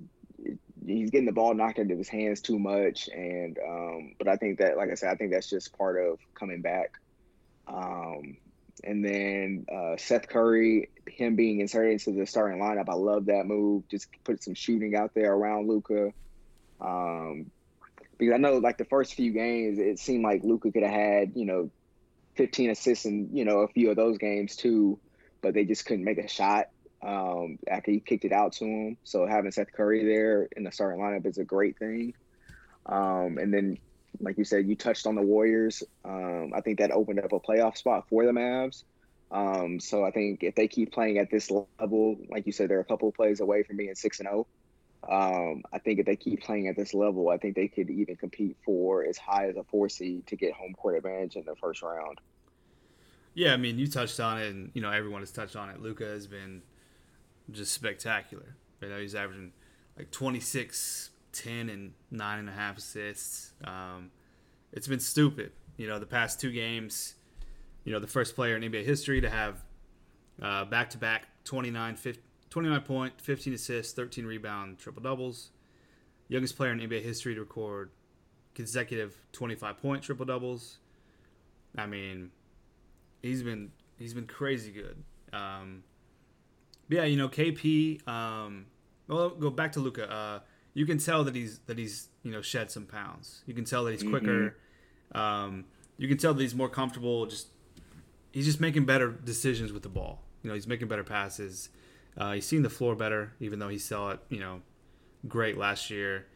he's 0.86 1.10
getting 1.10 1.26
the 1.26 1.32
ball 1.32 1.56
knocked 1.56 1.80
into 1.80 1.96
his 1.96 2.10
hands 2.10 2.42
too 2.42 2.60
much, 2.60 3.10
and 3.10 3.58
um, 3.58 4.14
but 4.20 4.28
I 4.28 4.36
think 4.38 4.60
that, 4.60 4.78
like 4.78 4.92
I 4.92 4.96
said, 4.96 5.10
I 5.10 5.16
think 5.16 5.32
that's 5.32 5.50
just 5.50 5.76
part 5.78 6.00
of 6.00 6.20
coming 6.38 6.62
back. 6.62 6.92
Um, 7.68 8.38
and 8.84 9.04
then 9.04 9.66
uh, 9.74 9.98
Seth 9.98 10.28
Curry, 10.28 10.90
him 11.08 11.36
being 11.36 11.60
inserted 11.60 11.94
into 11.94 12.12
the 12.12 12.26
starting 12.26 12.60
lineup, 12.60 12.90
I 12.90 12.94
love 12.94 13.26
that 13.28 13.46
move. 13.46 13.88
Just 13.88 14.08
put 14.24 14.44
some 14.44 14.54
shooting 14.54 14.96
out 14.96 15.14
there 15.14 15.34
around 15.34 15.68
Luka. 15.68 16.12
Um, 16.82 17.52
because 18.18 18.34
I 18.34 18.38
know 18.38 18.58
like 18.58 18.78
the 18.78 18.86
first 18.86 19.14
few 19.14 19.32
games, 19.32 19.80
it 19.80 20.00
seemed 20.00 20.24
like 20.24 20.44
Luka 20.44 20.72
could 20.72 20.84
have 20.84 20.92
had 20.92 21.32
you 21.36 21.46
know 21.46 21.70
15 22.36 22.70
assists 22.70 23.06
in 23.06 23.30
you 23.34 23.46
know 23.46 23.60
a 23.60 23.68
few 23.68 23.90
of 23.90 23.96
those 23.96 24.18
games 24.18 24.56
too, 24.56 25.00
but 25.42 25.54
they 25.54 25.66
just 25.66 25.86
couldn't 25.86 26.06
make 26.06 26.18
a 26.18 26.28
shot 26.28 26.68
um, 27.02 27.60
after 27.68 27.92
he 27.92 28.00
kicked 28.00 28.26
it 28.26 28.32
out 28.32 28.54
to 28.54 28.66
him. 28.66 28.98
So 29.04 29.26
having 29.26 29.52
Seth 29.52 29.72
Curry 29.72 30.06
there 30.06 30.48
in 30.56 30.64
the 30.64 30.72
starting 30.72 31.00
lineup 31.00 31.26
is 31.26 31.38
a 31.38 31.46
great 31.46 31.78
thing. 31.78 32.14
Um, 32.86 33.38
and 33.40 33.54
then, 33.54 33.78
like 34.20 34.38
you 34.38 34.44
said, 34.44 34.68
you 34.68 34.76
touched 34.76 35.08
on 35.08 35.16
the 35.16 35.22
Warriors. 35.22 35.84
Um, 36.04 36.52
I 36.56 36.62
think 36.62 36.80
that 36.80 36.92
opened 36.92 37.20
up 37.20 37.32
a 37.34 37.40
playoff 37.40 37.78
spot 37.78 38.08
for 38.10 38.26
the 38.26 38.32
Mavs. 38.32 38.84
Um, 39.32 39.80
so 39.80 40.06
I 40.06 40.12
think 40.12 40.44
if 40.44 40.56
they 40.56 40.68
keep 40.68 40.94
playing 40.94 41.18
at 41.18 41.30
this 41.30 41.52
level, 41.52 42.18
like 42.30 42.46
you 42.46 42.52
said, 42.52 42.70
they're 42.70 42.80
a 42.80 42.86
couple 42.86 43.10
of 43.10 43.16
plays 43.16 43.40
away 43.40 43.64
from 43.64 43.78
being 43.78 43.96
six 43.96 44.20
and 44.20 44.28
zero. 44.28 44.48
Um, 45.08 45.64
I 45.72 45.80
think 45.80 46.00
if 46.00 46.06
they 46.06 46.16
keep 46.16 46.42
playing 46.44 46.68
at 46.68 46.76
this 46.76 46.94
level, 46.94 47.30
I 47.30 47.38
think 47.38 47.56
they 47.56 47.68
could 47.68 47.90
even 47.90 48.16
compete 48.16 48.58
for 48.66 49.06
as 49.06 49.18
high 49.18 49.50
as 49.50 49.56
a 49.56 49.64
four 49.64 49.88
seed 49.90 50.26
to 50.28 50.36
get 50.36 50.54
home 50.54 50.74
court 50.74 50.98
advantage 50.98 51.36
in 51.36 51.46
the 51.46 51.56
first 51.56 51.82
round. 51.84 52.20
Yeah, 53.36 53.54
I 53.54 53.58
mean, 53.58 53.78
you 53.78 53.88
touched 53.88 54.20
on 54.20 54.40
it, 54.40 54.50
and 54.50 54.72
you 54.74 54.82
know 54.82 54.92
everyone 54.92 55.22
has 55.22 55.32
touched 55.32 55.56
on 55.56 55.70
it. 55.70 55.82
Luka 55.82 56.06
has 56.06 56.26
been 56.26 56.62
just 57.52 57.74
spectacular. 57.74 58.56
You 58.82 58.90
know, 58.90 59.00
he's 59.00 59.16
averaging 59.16 59.52
like 59.98 60.12
26, 60.12 61.12
10, 61.36 61.70
and 61.70 61.94
nine 62.12 62.40
and 62.40 62.50
a 62.50 62.52
half 62.52 62.78
assists. 62.78 63.54
Um, 63.64 64.12
it's 64.72 64.88
been 64.88 65.00
stupid. 65.00 65.52
You 65.78 65.88
know, 65.88 66.00
the 66.00 66.06
past 66.06 66.40
two 66.40 66.52
games, 66.52 67.16
you 67.84 67.92
know, 67.92 68.00
the 68.00 68.08
first 68.08 68.36
player 68.36 68.56
in 68.56 68.64
NBA 68.64 68.86
history 68.86 69.22
to 69.22 69.30
have 69.30 69.64
back 70.40 70.90
to 70.92 70.98
back 70.98 71.28
29, 71.44 71.96
50, 71.96 72.22
29 72.50 72.82
point, 72.82 73.22
15 73.22 73.54
assists, 73.54 73.94
13 73.94 74.26
rebound, 74.26 74.78
triple 74.78 75.02
doubles. 75.02 75.52
Youngest 76.28 76.58
player 76.58 76.72
in 76.72 76.80
NBA 76.80 77.04
history 77.04 77.36
to 77.36 77.42
record 77.42 77.92
consecutive 78.56 79.16
25 79.34 79.78
point 79.78 80.02
triple 80.02 80.26
doubles. 80.26 80.80
I 81.78 81.86
mean, 81.86 82.32
he's 83.22 83.44
been 83.44 83.72
he's 84.00 84.14
been 84.14 84.26
crazy 84.26 84.72
good. 84.72 85.04
Um, 85.34 85.84
yeah, 86.90 87.04
you 87.04 87.18
know 87.18 87.30
KP. 87.30 88.08
Um, 88.08 88.66
well, 89.08 89.30
go 89.30 89.50
back 89.50 89.74
to 89.74 89.80
Luka. 89.80 90.12
Uh, 90.12 90.40
you 90.76 90.86
can 90.86 91.00
tell 91.00 91.24
that 91.24 91.34
he's 91.36 91.58
that 91.66 91.80
he's 91.80 92.10
you 92.22 92.32
know 92.32 92.42
shed 92.44 92.70
some 92.70 92.86
pounds. 92.86 93.42
You 93.48 93.56
can 93.56 93.66
tell 93.66 93.84
that 93.86 93.92
he's 93.94 94.04
quicker. 94.04 94.56
Um, 95.14 95.66
you 95.98 96.08
can 96.08 96.18
tell 96.18 96.34
that 96.36 96.42
he's 96.42 96.54
more 96.54 96.70
comfortable. 96.70 97.26
Just 97.26 97.48
he's 98.32 98.46
just 98.46 98.62
making 98.62 98.86
better 98.86 99.10
decisions 99.10 99.74
with 99.74 99.82
the 99.84 99.90
ball. 99.90 100.22
You 100.44 100.50
know, 100.50 100.54
he's 100.54 100.68
making 100.68 100.88
better 100.88 101.04
passes. 101.04 101.70
Uh, 102.18 102.34
he's 102.34 102.46
seen 102.46 102.62
the 102.62 102.70
floor 102.70 102.96
better, 102.96 103.34
even 103.40 103.58
though 103.60 103.70
he 103.70 103.78
saw 103.80 104.12
it 104.12 104.20
you 104.30 104.40
know 104.40 104.62
great 105.28 105.58
last 105.58 105.90
year. 105.90 106.28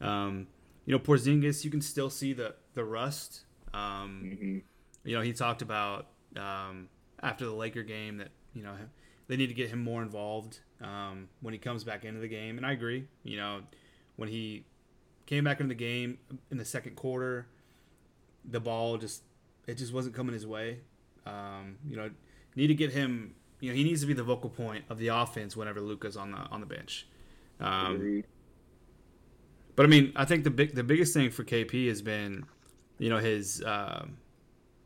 Um, 0.00 0.46
you 0.86 0.92
know, 0.92 0.98
Porzingis, 0.98 1.64
you 1.64 1.70
can 1.70 1.82
still 1.82 2.08
see 2.10 2.32
the 2.32 2.54
the 2.74 2.84
rust. 2.84 3.44
Um, 3.74 4.22
Mhm. 4.24 4.62
you 5.04 5.14
know, 5.16 5.20
he 5.22 5.32
talked 5.32 5.60
about 5.62 6.06
um, 6.36 6.88
after 7.22 7.44
the 7.44 7.52
Laker 7.52 7.82
game 7.82 8.18
that 8.18 8.30
you 8.54 8.62
know 8.62 8.74
they 9.26 9.36
need 9.36 9.48
to 9.48 9.54
get 9.54 9.68
him 9.70 9.82
more 9.82 10.02
involved 10.02 10.60
um, 10.80 11.28
when 11.40 11.52
he 11.52 11.58
comes 11.58 11.82
back 11.84 12.04
into 12.04 12.20
the 12.20 12.28
game, 12.28 12.56
and 12.56 12.64
I 12.64 12.72
agree. 12.72 13.06
You 13.24 13.36
know, 13.36 13.60
when 14.18 14.28
he 14.28 14.64
came 15.26 15.44
back 15.44 15.60
into 15.60 15.68
the 15.68 15.74
game 15.78 16.18
in 16.50 16.58
the 16.58 16.64
second 16.64 16.94
quarter, 16.96 17.46
the 18.44 18.60
ball 18.60 18.98
just 18.98 19.22
it 19.66 19.74
just 19.78 19.92
wasn't 19.94 20.14
coming 20.14 20.32
his 20.34 20.46
way. 20.46 20.80
Um, 21.24 21.76
you 21.88 21.96
know, 21.96 22.10
need 22.56 22.66
to 22.66 22.74
get 22.74 22.92
him. 22.92 23.34
You 23.60 23.70
know, 23.70 23.76
he 23.76 23.84
needs 23.84 24.00
to 24.02 24.06
be 24.06 24.12
the 24.14 24.22
vocal 24.22 24.50
point 24.50 24.84
of 24.90 24.98
the 24.98 25.08
offense 25.08 25.56
whenever 25.56 25.80
Luka's 25.80 26.16
on 26.16 26.32
the 26.32 26.38
on 26.38 26.60
the 26.60 26.66
bench. 26.66 27.06
Um, 27.60 28.22
but 29.76 29.86
I 29.86 29.88
mean, 29.88 30.12
I 30.16 30.24
think 30.24 30.44
the 30.44 30.50
big 30.50 30.74
the 30.74 30.84
biggest 30.84 31.14
thing 31.14 31.30
for 31.30 31.44
KP 31.44 31.88
has 31.88 32.02
been, 32.02 32.44
you 32.98 33.08
know, 33.10 33.18
his 33.18 33.62
um, 33.64 34.16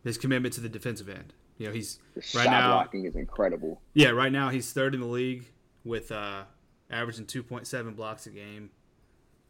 his 0.05 0.19
commitment 0.19 0.55
to 0.55 0.61
the 0.61 0.69
defensive 0.69 1.09
end. 1.09 1.33
You 1.59 1.69
know, 1.69 1.73
he's 1.73 1.99
The 2.15 2.21
right 2.21 2.45
shot 2.45 2.51
now- 2.51 2.73
blocking 2.73 3.05
is 3.05 3.15
incredible. 3.15 3.81
yeah, 3.95 4.09
right 4.11 4.33
now 4.33 4.49
he's 4.49 4.73
third 4.73 4.95
in 4.95 5.01
the 5.01 5.07
league 5.07 5.45
with 5.85 6.11
uh, 6.11 6.43
averaging 6.91 7.27
two 7.27 7.43
point 7.43 7.67
seven 7.67 7.95
blocks 7.95 8.27
a 8.27 8.31
game. 8.31 8.71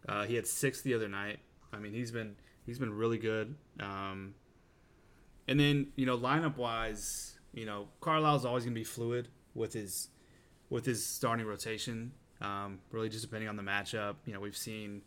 Uh, 0.09 0.25
he 0.25 0.35
had 0.35 0.47
six 0.47 0.81
the 0.81 0.95
other 0.95 1.09
night. 1.09 1.39
I 1.73 1.79
mean, 1.79 1.93
he's 1.93 2.11
been 2.11 2.37
he's 2.67 2.79
been 2.79 2.93
really 2.93 3.19
good. 3.19 3.55
Um, 3.81 4.35
and 5.49 5.59
then 5.59 5.89
you 5.97 6.07
know, 6.07 6.17
lineup 6.17 6.57
wise, 6.57 7.39
you 7.53 7.67
know, 7.67 7.89
Carlisle's 8.01 8.45
always 8.45 8.65
gonna 8.65 8.75
be 8.75 8.85
fluid 8.85 9.29
with 9.55 9.73
his 9.73 10.09
with 10.71 10.85
his 10.85 11.05
starting 11.05 11.47
rotation. 11.47 12.13
Um, 12.41 12.81
really, 12.91 13.09
just 13.09 13.23
depending 13.23 13.49
on 13.49 13.57
the 13.57 13.63
matchup. 13.63 14.17
You 14.27 14.35
know, 14.35 14.41
we've 14.41 14.57
seen 14.57 15.03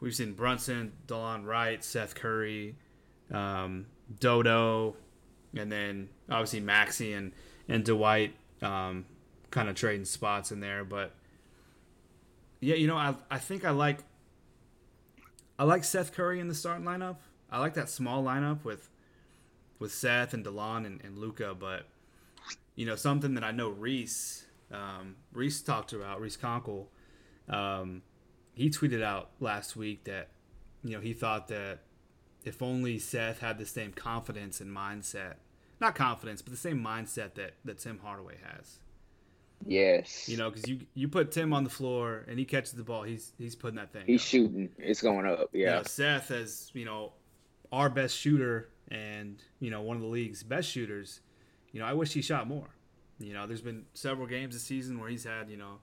we've 0.00 0.14
seen 0.14 0.34
Brunson, 0.34 0.92
Delon 1.06 1.44
Wright, 1.46 1.82
Seth 1.82 2.14
Curry, 2.14 2.76
um, 3.32 3.86
Dodo, 4.20 4.96
and 5.56 5.70
then 5.70 6.08
obviously 6.28 6.60
Maxi 6.60 7.16
and 7.16 7.32
and 7.68 7.84
Dwight 7.84 8.34
um, 8.62 9.06
kind 9.50 9.68
of 9.68 9.74
trading 9.74 10.04
spots 10.04 10.52
in 10.52 10.60
there. 10.60 10.84
But 10.84 11.14
yeah, 12.64 12.76
you 12.76 12.86
know, 12.86 12.96
I 12.96 13.14
I 13.30 13.38
think 13.38 13.64
I 13.64 13.70
like 13.70 13.98
I 15.58 15.64
like 15.64 15.84
Seth 15.84 16.12
Curry 16.12 16.40
in 16.40 16.48
the 16.48 16.54
starting 16.54 16.84
lineup. 16.84 17.16
I 17.50 17.60
like 17.60 17.74
that 17.74 17.90
small 17.90 18.24
lineup 18.24 18.64
with 18.64 18.88
with 19.78 19.92
Seth 19.92 20.32
and 20.32 20.44
Delon 20.44 20.86
and, 20.86 21.00
and 21.04 21.18
Luka, 21.18 21.54
but 21.54 21.86
you 22.74 22.86
know 22.86 22.96
something 22.96 23.34
that 23.34 23.44
I 23.44 23.50
know 23.50 23.68
Reese 23.68 24.46
um, 24.72 25.16
Reese 25.32 25.60
talked 25.60 25.92
about 25.92 26.20
Reese 26.20 26.38
Conkle. 26.38 26.86
Um, 27.48 28.02
he 28.54 28.70
tweeted 28.70 29.02
out 29.02 29.30
last 29.40 29.76
week 29.76 30.04
that 30.04 30.28
you 30.82 30.96
know 30.96 31.00
he 31.00 31.12
thought 31.12 31.48
that 31.48 31.80
if 32.44 32.62
only 32.62 32.98
Seth 32.98 33.40
had 33.40 33.58
the 33.58 33.66
same 33.66 33.92
confidence 33.92 34.60
and 34.62 34.74
mindset, 34.74 35.34
not 35.80 35.94
confidence, 35.94 36.40
but 36.40 36.50
the 36.50 36.58
same 36.58 36.82
mindset 36.82 37.34
that 37.34 37.54
that 37.64 37.78
Tim 37.78 38.00
Hardaway 38.02 38.38
has. 38.42 38.78
Yes. 39.66 40.28
You 40.28 40.36
know, 40.36 40.50
because 40.50 40.68
you 40.68 40.80
you 40.94 41.08
put 41.08 41.32
Tim 41.32 41.52
on 41.52 41.64
the 41.64 41.70
floor 41.70 42.24
and 42.28 42.38
he 42.38 42.44
catches 42.44 42.72
the 42.72 42.84
ball, 42.84 43.02
he's 43.02 43.32
he's 43.38 43.54
putting 43.54 43.76
that 43.76 43.92
thing. 43.92 44.04
He's 44.06 44.20
up. 44.20 44.26
shooting. 44.26 44.70
It's 44.78 45.02
going 45.02 45.26
up. 45.26 45.50
Yeah. 45.52 45.60
You 45.60 45.76
know, 45.76 45.82
Seth 45.84 46.30
as 46.30 46.70
you 46.74 46.84
know 46.84 47.12
our 47.72 47.88
best 47.88 48.16
shooter 48.16 48.68
and 48.90 49.42
you 49.60 49.70
know 49.70 49.82
one 49.82 49.96
of 49.96 50.02
the 50.02 50.08
league's 50.08 50.42
best 50.42 50.68
shooters. 50.68 51.20
You 51.72 51.80
know, 51.80 51.86
I 51.86 51.92
wish 51.92 52.12
he 52.12 52.22
shot 52.22 52.46
more. 52.46 52.68
You 53.18 53.32
know, 53.32 53.46
there's 53.46 53.62
been 53.62 53.84
several 53.94 54.26
games 54.26 54.54
this 54.54 54.62
season 54.62 55.00
where 55.00 55.08
he's 55.08 55.24
had 55.24 55.50
you 55.50 55.56
know 55.56 55.78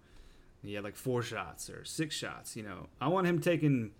he 0.63 0.73
had 0.73 0.83
like 0.83 0.95
four 0.95 1.21
shots 1.21 1.69
or 1.69 1.83
six 1.83 2.15
shots. 2.15 2.55
You 2.55 2.63
know, 2.63 2.87
I 2.99 3.07
want 3.07 3.27
him 3.27 3.39
taking 3.39 3.91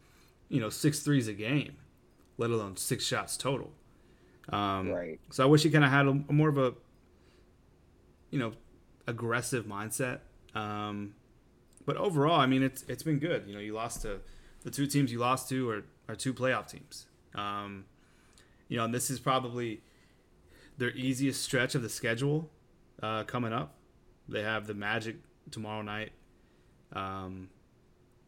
you 0.50 0.60
know 0.60 0.70
six 0.70 1.00
threes 1.00 1.28
a 1.28 1.34
game, 1.34 1.78
let 2.38 2.50
alone 2.50 2.78
six 2.78 3.06
shots 3.06 3.38
total. 3.38 3.72
Um, 4.50 4.90
right. 4.90 5.20
So 5.32 5.44
I 5.44 5.48
wish 5.48 5.64
he 5.64 5.70
kind 5.70 5.86
of 5.86 5.92
had 5.92 6.06
a, 6.08 6.10
a 6.10 6.34
more 6.34 6.50
of 6.50 6.58
a 6.58 6.74
you 8.30 8.40
know 8.40 8.54
aggressive 9.08 9.66
mindset. 9.66 10.20
Um, 10.54 11.16
but 11.86 11.98
overall, 11.98 12.40
I 12.40 12.46
mean, 12.46 12.64
it's 12.64 12.84
it's 12.88 13.04
been 13.04 13.20
good. 13.20 13.46
You 13.48 13.54
know, 13.54 13.60
you 13.60 13.74
lost 13.74 14.04
to 14.04 14.20
the 14.64 14.72
two 14.72 14.88
teams 14.88 15.12
you 15.12 15.20
lost 15.20 15.50
to 15.50 15.70
are, 15.70 15.84
are 16.08 16.16
two 16.16 16.34
playoff 16.34 16.70
teams. 16.70 17.08
Um, 17.36 17.86
you 18.68 18.78
know, 18.78 18.86
and 18.86 18.94
this 18.94 19.10
is 19.10 19.20
probably 19.20 19.82
their 20.78 20.92
easiest 20.92 21.44
stretch 21.44 21.76
of 21.76 21.82
the 21.82 21.90
schedule 21.90 22.50
uh, 23.02 23.24
coming 23.24 23.54
up. 23.54 23.76
They 24.30 24.44
have 24.44 24.68
the 24.68 24.74
Magic 24.74 25.18
tomorrow 25.50 25.82
night, 25.82 26.12
um, 26.94 27.50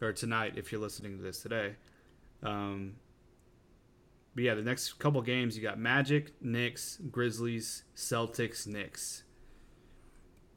or 0.02 0.12
tonight 0.12 0.54
if 0.58 0.72
you're 0.72 0.82
listening 0.82 1.18
to 1.18 1.24
this 1.24 1.42
today. 1.42 1.76
Um, 2.42 2.96
but 4.36 4.44
yeah, 4.44 4.56
the 4.56 4.64
next 4.64 5.00
couple 5.00 5.22
games 5.22 5.56
you 5.56 5.64
got 5.64 5.80
Magic, 5.80 6.34
Knicks, 6.42 7.00
Grizzlies, 7.12 7.84
Celtics, 7.96 8.68
Knicks. 8.68 9.23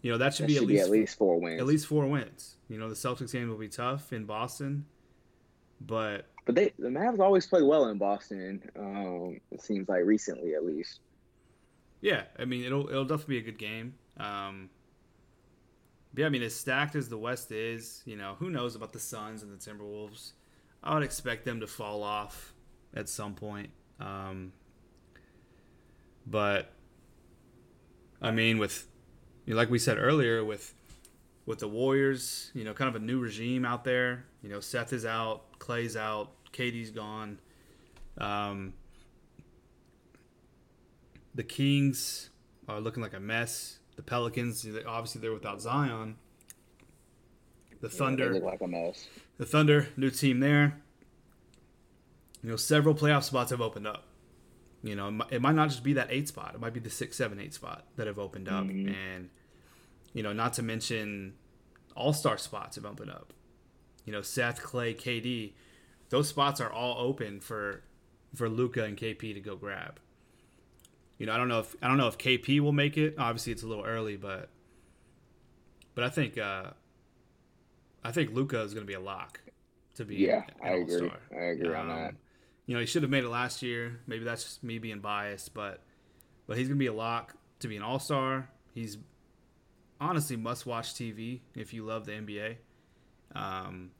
You 0.06 0.12
know 0.12 0.18
that 0.18 0.34
should, 0.34 0.44
That 0.44 0.48
be, 0.48 0.54
should 0.54 0.62
at 0.62 0.68
be 0.68 0.74
least 0.74 0.84
at 0.84 0.90
least 0.90 1.18
four 1.18 1.40
wins. 1.40 1.60
at 1.60 1.66
least 1.66 1.86
four 1.86 2.06
wins. 2.06 2.56
You 2.68 2.78
know 2.78 2.88
the 2.88 2.94
Celtics 2.94 3.32
game 3.32 3.48
will 3.48 3.58
be 3.58 3.68
tough 3.68 4.12
in 4.12 4.24
Boston, 4.24 4.86
but 5.80 6.26
But 6.46 6.54
they 6.54 6.72
the 6.78 6.88
Mavs 6.88 7.18
always 7.20 7.46
play 7.46 7.62
well 7.62 7.86
in 7.88 7.98
Boston. 7.98 8.70
Um, 8.76 9.40
it 9.50 9.60
seems 9.60 9.88
like 9.88 10.04
recently, 10.04 10.54
at 10.54 10.64
least. 10.64 11.00
yeah, 12.00 12.24
I 12.38 12.44
mean 12.44 12.64
it'll 12.64 12.88
it'll 12.88 13.04
definitely 13.04 13.40
be 13.40 13.48
a 13.48 13.52
good 13.52 13.58
game. 13.58 13.94
Um, 14.18 14.70
yeah, 16.14 16.26
I 16.26 16.28
mean 16.30 16.42
as 16.42 16.54
stacked 16.54 16.94
as 16.96 17.08
the 17.08 17.18
West 17.18 17.52
is, 17.52 18.02
you 18.06 18.16
know 18.16 18.36
who 18.38 18.50
knows 18.50 18.74
about 18.76 18.92
the 18.92 19.00
Suns 19.00 19.42
and 19.42 19.52
the 19.52 19.56
Timberwolves. 19.58 20.32
I 20.82 20.94
would 20.94 21.02
expect 21.02 21.44
them 21.44 21.60
to 21.60 21.66
fall 21.66 22.02
off 22.02 22.54
at 22.94 23.08
some 23.08 23.34
point. 23.34 23.70
Um, 24.00 24.52
but 26.26 26.72
I 28.20 28.30
mean, 28.30 28.58
with 28.58 28.86
you 29.46 29.54
know, 29.54 29.56
like 29.56 29.70
we 29.70 29.78
said 29.78 29.96
earlier, 29.98 30.44
with 30.44 30.74
with 31.46 31.60
the 31.60 31.68
Warriors, 31.68 32.50
you 32.54 32.64
know, 32.64 32.74
kind 32.74 32.88
of 32.88 33.00
a 33.00 33.04
new 33.04 33.20
regime 33.20 33.64
out 33.64 33.84
there. 33.84 34.24
You 34.42 34.48
know, 34.50 34.60
Seth 34.60 34.92
is 34.92 35.06
out, 35.06 35.58
Clay's 35.60 35.96
out, 35.96 36.32
KD's 36.52 36.90
gone. 36.90 37.38
Um, 38.18 38.74
the 41.34 41.44
Kings 41.44 42.30
are 42.68 42.80
looking 42.80 43.02
like 43.02 43.14
a 43.14 43.20
mess. 43.20 43.78
The 43.96 44.02
Pelicans, 44.02 44.66
obviously, 44.86 45.20
they're 45.20 45.32
without 45.32 45.60
Zion. 45.60 46.16
The 47.80 47.88
Thunder, 47.88 48.24
Yeah, 48.24 48.28
they 48.30 48.34
look 48.40 48.44
like 48.44 48.60
a 48.62 48.66
mess. 48.66 49.06
the 49.38 49.46
Thunder, 49.46 49.88
new 49.96 50.10
team 50.10 50.40
there. 50.40 50.80
You 52.42 52.50
know, 52.50 52.56
several 52.56 52.94
playoff 52.94 53.22
spots 53.24 53.50
have 53.50 53.60
opened 53.60 53.86
up. 53.86 54.04
You 54.82 54.94
know, 54.96 55.20
it 55.30 55.40
might 55.40 55.54
not 55.54 55.68
just 55.70 55.82
be 55.82 55.94
that 55.94 56.08
eight 56.10 56.28
spot; 56.28 56.54
it 56.54 56.60
might 56.60 56.72
be 56.74 56.80
the 56.80 56.90
six, 56.90 57.16
seven, 57.16 57.40
eight 57.40 57.54
spot 57.54 57.86
that 57.96 58.06
have 58.06 58.18
opened 58.18 58.48
up, 58.48 58.64
Mhm. 58.64 58.94
and 58.94 59.30
you 60.16 60.22
know, 60.22 60.32
not 60.32 60.54
to 60.54 60.62
mention 60.62 61.34
all 61.94 62.14
star 62.14 62.38
spots 62.38 62.76
have 62.76 62.86
opened 62.86 63.10
up. 63.10 63.34
You 64.06 64.14
know, 64.14 64.22
Seth, 64.22 64.62
Clay, 64.62 64.94
KD, 64.94 65.52
those 66.08 66.26
spots 66.26 66.58
are 66.58 66.72
all 66.72 66.96
open 67.06 67.38
for 67.38 67.82
for 68.34 68.48
Luka 68.48 68.82
and 68.82 68.96
KP 68.96 69.34
to 69.34 69.40
go 69.40 69.56
grab. 69.56 70.00
You 71.18 71.26
know, 71.26 71.34
I 71.34 71.36
don't 71.36 71.48
know 71.48 71.60
if 71.60 71.76
I 71.82 71.88
don't 71.88 71.98
know 71.98 72.08
if 72.08 72.16
KP 72.16 72.60
will 72.60 72.72
make 72.72 72.96
it. 72.96 73.14
Obviously, 73.18 73.52
it's 73.52 73.62
a 73.62 73.66
little 73.66 73.84
early, 73.84 74.16
but 74.16 74.48
but 75.94 76.02
I 76.02 76.08
think 76.08 76.38
uh, 76.38 76.70
I 78.02 78.10
think 78.10 78.32
Luka 78.32 78.62
is 78.62 78.72
going 78.72 78.86
to 78.86 78.90
be 78.90 78.94
a 78.94 79.00
lock 79.00 79.42
to 79.96 80.06
be 80.06 80.16
Yeah, 80.16 80.44
I 80.64 80.70
agree. 80.70 81.12
I 81.38 81.42
agree 81.44 81.74
on 81.74 81.90
Um, 81.90 81.96
that. 81.96 82.14
You 82.64 82.74
know, 82.74 82.80
he 82.80 82.86
should 82.86 83.02
have 83.02 83.10
made 83.10 83.24
it 83.24 83.28
last 83.28 83.60
year. 83.62 84.00
Maybe 84.06 84.24
that's 84.24 84.44
just 84.44 84.64
me 84.64 84.78
being 84.78 85.00
biased, 85.00 85.52
but 85.52 85.82
but 86.46 86.56
he's 86.56 86.68
gonna 86.68 86.78
be 86.78 86.86
a 86.86 86.92
lock 86.94 87.34
to 87.60 87.68
be 87.68 87.76
an 87.76 87.82
all 87.82 87.98
star. 87.98 88.48
He's 88.72 88.96
honestly 90.00 90.36
must 90.36 90.66
watch 90.66 90.94
TV 90.94 91.40
if 91.54 91.72
you 91.72 91.84
love 91.84 92.06
the 92.06 92.12
NBA. 92.12 92.56
Um, 93.34 93.90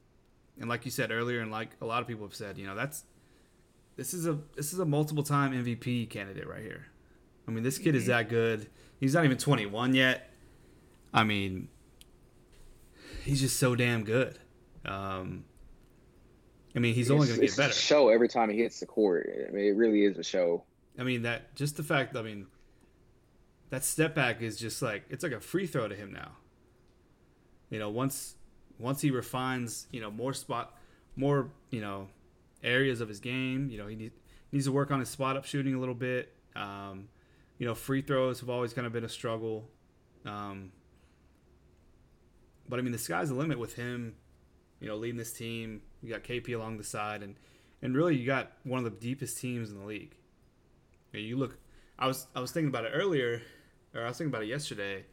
and 0.59 0.69
like 0.69 0.85
you 0.85 0.91
said 0.91 1.11
earlier, 1.11 1.41
and 1.41 1.51
like 1.51 1.71
a 1.81 1.87
lot 1.87 2.01
of 2.03 2.09
people 2.09 2.27
have 2.27 2.35
said, 2.35 2.59
you 2.59 2.67
know, 2.67 2.75
that's 2.75 3.05
this 3.97 4.15
is 4.15 4.27
a 4.27 4.39
this 4.57 4.73
is 4.73 4.79
a 4.79 4.85
multiple 4.85 5.23
time 5.23 5.53
MVP 5.53 6.09
candidate 6.11 6.47
right 6.49 6.63
here. 6.63 6.87
I 7.49 7.51
mean, 7.51 7.63
this 7.63 7.79
kid 7.79 7.95
is 7.95 8.07
that 8.07 8.29
good. 8.29 8.69
He's 8.99 9.15
not 9.15 9.25
even 9.25 9.39
21 9.39 9.95
yet. 9.95 10.31
I 11.15 11.25
mean, 11.25 11.69
he's 13.25 13.41
just 13.41 13.59
so 13.59 13.75
damn 13.77 14.05
good. 14.05 14.39
Um, 14.85 15.45
I 16.75 16.79
mean, 16.79 16.95
he's 16.95 17.11
only 17.11 17.25
It's- 17.25 17.37
going 17.37 17.41
to 17.41 17.45
it's 17.47 17.57
get 17.57 17.65
a 17.65 17.69
better. 17.69 17.79
show 17.79 18.09
every 18.09 18.29
time 18.29 18.51
he 18.51 18.59
hits 18.59 18.81
the 18.81 18.87
court. 18.87 19.29
I 19.49 19.51
mean, 19.53 19.65
it 19.67 19.77
really 19.77 20.05
is 20.05 20.19
a 20.19 20.23
show. 20.23 20.65
I 20.99 21.03
mean 21.05 21.23
that 21.23 21.55
just 21.55 21.77
the 21.77 21.83
fact. 21.83 22.17
I 22.17 22.23
mean, 22.23 22.47
that 23.71 23.85
step 23.85 24.15
back 24.15 24.43
is 24.43 24.57
just 24.57 24.83
like 24.83 25.05
it's 25.11 25.23
like 25.23 25.33
a 25.33 25.41
free 25.41 25.67
throw 25.67 25.89
to 25.89 25.95
him 25.95 26.13
now. 26.13 26.33
You 27.71 27.79
know, 27.79 27.91
once 27.91 28.35
once 28.79 29.01
he 29.01 29.11
refines, 29.11 29.87
you 29.91 30.01
know, 30.01 30.11
more 30.11 30.33
spot, 30.33 30.77
more 31.17 31.51
you 31.71 31.81
know, 31.81 32.09
areas 32.63 33.01
of 33.01 33.09
his 33.09 33.21
game. 33.21 33.69
You 33.71 33.79
know, 33.79 33.87
he 33.87 33.97
need, 33.97 34.13
needs 34.53 34.67
to 34.67 34.73
work 34.73 34.91
on 34.91 35.01
his 35.01 35.09
spot 35.09 35.37
up 35.37 35.45
shooting 35.45 35.75
a 35.75 35.81
little 35.81 35.95
bit. 35.95 36.33
Um, 36.55 37.09
you 37.59 37.67
know, 37.67 37.75
free 37.75 38.03
throws 38.03 38.41
have 38.41 38.51
always 38.51 38.73
kind 38.73 38.87
of 38.87 38.93
been 38.93 39.05
a 39.05 39.09
struggle. 39.09 39.69
Um, 40.25 40.73
but 42.69 42.79
I 42.79 42.83
mean, 42.83 42.93
the 42.93 42.99
sky's 42.99 43.29
the 43.29 43.35
limit 43.35 43.59
with 43.59 43.75
him. 43.75 44.15
You 44.81 44.89
know, 44.89 44.97
leading 44.97 45.17
this 45.17 45.33
team. 45.33 45.81
You 46.03 46.13
got 46.13 46.23
KP 46.23 46.55
along 46.55 46.77
the 46.77 46.85
side, 46.85 47.23
and 47.23 47.37
and 47.83 47.97
really 47.97 48.17
you 48.17 48.27
got 48.27 48.53
one 48.65 48.79
of 48.79 48.85
the 48.85 48.99
deepest 48.99 49.39
teams 49.39 49.71
in 49.71 49.79
the 49.79 49.85
league. 49.85 50.15
You, 51.13 51.21
you 51.21 51.37
look. 51.37 51.59
I 51.99 52.07
was 52.07 52.27
I 52.35 52.41
was 52.41 52.53
thinking 52.53 52.69
about 52.69 52.85
it 52.85 52.93
earlier, 52.95 53.41
or 53.97 54.05
I 54.05 54.09
was 54.09 54.19
thinking 54.19 54.33
about 54.33 54.43
it 54.43 54.49
yesterday. 54.49 55.05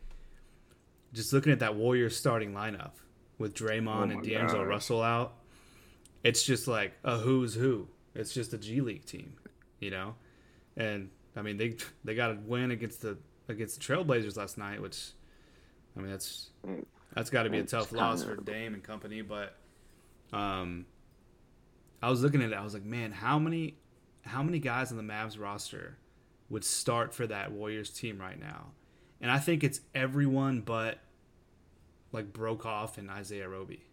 Just 1.13 1.31
looking 1.31 1.51
at 1.51 1.59
that 1.59 1.75
Warriors 1.75 2.17
starting 2.17 2.53
lineup 2.53 2.91
with 3.37 3.53
Draymond 3.53 4.09
Oh 4.09 4.11
and 4.11 4.23
D'Angelo. 4.23 4.63
Russell 4.63 5.01
out, 5.01 5.35
it's 6.23 6.43
just 6.43 6.67
like 6.67 6.93
a 7.03 7.17
who's 7.17 7.53
who. 7.53 7.87
It's 8.15 8.33
just 8.33 8.53
a 8.53 8.57
G 8.57 8.81
League 8.81 9.05
team, 9.05 9.33
you 9.79 9.91
know. 9.91 10.15
And 10.75 11.09
I 11.35 11.41
mean, 11.41 11.57
they 11.57 11.77
they 12.03 12.15
got 12.15 12.31
a 12.31 12.37
win 12.45 12.71
against 12.71 13.01
the 13.01 13.17
against 13.47 13.79
the 13.79 13.93
Trailblazers 13.93 14.37
last 14.37 14.57
night, 14.57 14.81
which 14.81 15.11
I 15.95 16.01
mean 16.01 16.11
that's 16.11 16.49
that's 17.13 17.29
got 17.29 17.43
to 17.43 17.49
be 17.49 17.59
a 17.59 17.63
tough 17.63 17.91
loss 17.91 18.23
for 18.23 18.35
Dame 18.35 18.73
and 18.73 18.83
company. 18.83 19.21
But 19.21 19.55
um, 20.31 20.85
I 22.01 22.09
was 22.09 22.23
looking 22.23 22.41
at 22.41 22.51
it, 22.51 22.55
I 22.55 22.63
was 22.63 22.73
like, 22.73 22.85
man, 22.85 23.11
how 23.11 23.37
many 23.39 23.75
how 24.23 24.41
many 24.41 24.59
guys 24.59 24.91
on 24.91 24.97
the 24.97 25.03
Mavs 25.03 25.39
roster 25.39 25.97
would 26.49 26.63
start 26.63 27.13
for 27.13 27.27
that 27.27 27.51
Warriors 27.51 27.89
team 27.89 28.19
right 28.19 28.39
now? 28.39 28.71
And 29.21 29.31
I 29.31 29.39
think 29.39 29.63
it's 29.63 29.81
everyone 29.95 30.61
but 30.61 30.99
like 32.11 32.31
Broekhoff 32.31 32.97
and 32.97 33.09
Isaiah 33.09 33.49
Roby. 33.49 33.83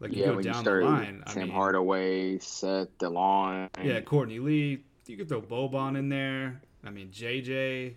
Like 0.00 0.12
you 0.12 0.20
yeah, 0.20 0.28
go 0.28 0.36
when 0.36 0.46
you 0.46 0.54
start 0.54 0.84
the 0.84 0.88
line, 0.88 1.24
I 1.26 1.34
mean, 1.34 1.50
Hardaway, 1.50 2.38
Seth, 2.38 2.96
DeLon. 2.98 3.68
yeah, 3.82 4.00
Courtney 4.00 4.38
Lee. 4.38 4.84
You 5.06 5.16
could 5.16 5.28
throw 5.28 5.42
Boban 5.42 5.98
in 5.98 6.08
there. 6.08 6.60
I 6.84 6.90
mean, 6.90 7.08
JJ. 7.08 7.94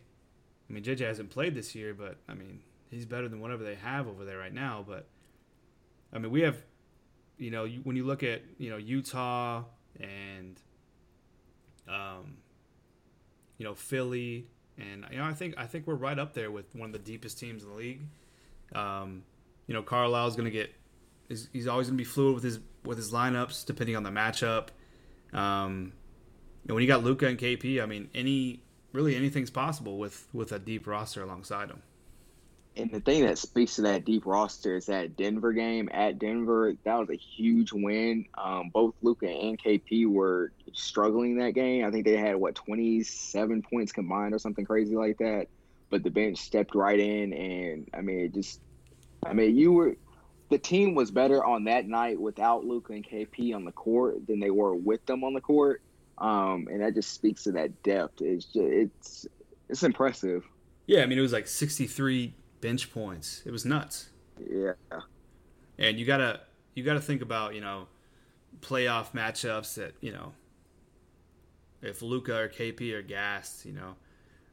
I 0.69 0.73
mean, 0.73 0.83
JJ 0.83 1.01
hasn't 1.01 1.29
played 1.29 1.53
this 1.53 1.75
year, 1.75 1.93
but 1.93 2.17
I 2.27 2.33
mean, 2.33 2.61
he's 2.89 3.05
better 3.05 3.27
than 3.27 3.39
whatever 3.39 3.63
they 3.63 3.75
have 3.75 4.07
over 4.07 4.25
there 4.25 4.39
right 4.39 4.53
now. 4.53 4.83
But 4.87 5.07
I 6.11 6.17
mean, 6.17 6.31
we 6.31 6.41
have, 6.41 6.57
you 7.37 7.51
know, 7.51 7.65
you, 7.65 7.81
when 7.83 7.95
you 7.95 8.05
look 8.05 8.23
at 8.23 8.41
you 8.57 8.71
know 8.71 8.77
Utah 8.77 9.63
and, 9.99 10.59
um, 11.87 12.37
you 13.57 13.65
know 13.65 13.73
Philly, 13.75 14.47
and 14.77 15.05
you 15.11 15.17
know 15.17 15.25
I 15.25 15.33
think 15.33 15.55
I 15.57 15.65
think 15.65 15.87
we're 15.87 15.95
right 15.95 16.17
up 16.17 16.33
there 16.33 16.51
with 16.51 16.73
one 16.75 16.87
of 16.87 16.93
the 16.93 16.99
deepest 16.99 17.39
teams 17.39 17.63
in 17.63 17.69
the 17.69 17.75
league. 17.75 18.01
Um, 18.73 19.23
you 19.67 19.73
know 19.73 19.83
Carlisle's 19.83 20.35
going 20.35 20.45
to 20.45 20.51
get 20.51 20.73
he's, 21.29 21.49
he's 21.51 21.67
always 21.67 21.87
going 21.87 21.97
to 21.97 22.01
be 22.01 22.05
fluid 22.05 22.35
with 22.35 22.43
his 22.43 22.59
with 22.83 22.97
his 22.97 23.11
lineups 23.11 23.65
depending 23.65 23.95
on 23.95 24.03
the 24.03 24.09
matchup. 24.09 24.67
Um, 25.33 25.93
and 26.67 26.75
when 26.75 26.81
you 26.81 26.87
got 26.87 27.03
Luka 27.03 27.27
and 27.27 27.37
KP, 27.37 27.81
I 27.81 27.85
mean 27.85 28.09
any 28.13 28.63
really 28.93 29.15
anything's 29.15 29.49
possible 29.49 29.97
with 29.97 30.27
with 30.33 30.51
a 30.51 30.59
deep 30.59 30.87
roster 30.87 31.23
alongside 31.23 31.69
them. 31.69 31.81
And 32.77 32.89
the 32.89 33.01
thing 33.01 33.25
that 33.25 33.37
speaks 33.37 33.75
to 33.75 33.81
that 33.83 34.05
deep 34.05 34.25
roster 34.25 34.77
is 34.77 34.85
that 34.85 35.17
Denver 35.17 35.51
game 35.51 35.89
at 35.91 36.19
Denver. 36.19 36.73
That 36.85 36.99
was 36.99 37.09
a 37.09 37.17
huge 37.17 37.73
win. 37.73 38.25
Um, 38.37 38.69
both 38.73 38.95
Luka 39.01 39.27
and 39.27 39.61
KP 39.61 40.07
were 40.07 40.53
struggling 40.71 41.37
that 41.39 41.51
game. 41.51 41.85
I 41.85 41.91
think 41.91 42.05
they 42.05 42.15
had 42.15 42.37
what 42.37 42.55
27 42.55 43.61
points 43.63 43.91
combined 43.91 44.33
or 44.33 44.39
something 44.39 44.63
crazy 44.63 44.95
like 44.95 45.17
that. 45.17 45.47
But 45.89 46.03
the 46.03 46.09
bench 46.09 46.37
stepped 46.37 46.73
right 46.73 46.97
in, 46.97 47.33
and 47.33 47.89
I 47.93 47.99
mean, 47.99 48.19
it 48.19 48.33
just, 48.33 48.61
I 49.25 49.33
mean, 49.33 49.57
you 49.57 49.73
were, 49.73 49.97
the 50.49 50.57
team 50.57 50.95
was 50.95 51.11
better 51.11 51.43
on 51.43 51.65
that 51.65 51.85
night 51.85 52.21
without 52.21 52.63
Luka 52.63 52.93
and 52.93 53.05
KP 53.05 53.53
on 53.53 53.65
the 53.65 53.73
court 53.73 54.25
than 54.27 54.39
they 54.39 54.51
were 54.51 54.73
with 54.73 55.05
them 55.05 55.25
on 55.25 55.33
the 55.33 55.41
court. 55.41 55.81
Um, 56.17 56.69
and 56.71 56.81
that 56.81 56.93
just 56.93 57.13
speaks 57.13 57.43
to 57.43 57.51
that 57.53 57.83
depth. 57.83 58.21
It's 58.21 58.45
just, 58.45 58.57
it's 58.57 59.27
it's 59.67 59.83
impressive. 59.83 60.45
Yeah, 60.85 61.03
I 61.03 61.05
mean, 61.05 61.17
it 61.17 61.21
was 61.21 61.33
like 61.33 61.47
63 61.47 62.33
bench 62.61 62.91
points. 62.93 63.41
It 63.45 63.51
was 63.51 63.65
nuts. 63.65 64.09
Yeah. 64.39 64.73
And 65.77 65.99
you 65.99 66.05
gotta 66.05 66.41
you 66.75 66.83
gotta 66.83 67.01
think 67.01 67.21
about 67.21 67.55
you 67.55 67.61
know 67.61 67.87
playoff 68.61 69.11
matchups 69.11 69.75
that 69.75 69.93
you 70.01 70.11
know 70.11 70.33
if 71.81 72.01
Luka 72.01 72.37
or 72.37 72.47
KP 72.47 72.93
are 72.93 73.01
gassed, 73.01 73.65
you 73.65 73.73
know 73.73 73.95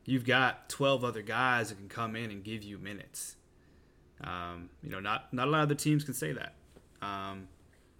you've 0.08 0.24
got 0.24 0.70
12 0.70 1.04
other 1.04 1.20
guys 1.20 1.68
that 1.68 1.74
can 1.76 1.88
come 1.88 2.16
in 2.16 2.30
and 2.30 2.42
give 2.42 2.62
you 2.62 2.78
minutes. 2.78 3.36
Um, 4.24 4.70
you 4.82 4.90
know, 4.90 5.00
not 5.00 5.32
not 5.32 5.48
a 5.48 5.50
lot 5.50 5.62
of 5.62 5.68
the 5.68 5.74
teams 5.74 6.02
can 6.02 6.14
say 6.14 6.32
that. 6.32 6.54
Um, 7.02 7.48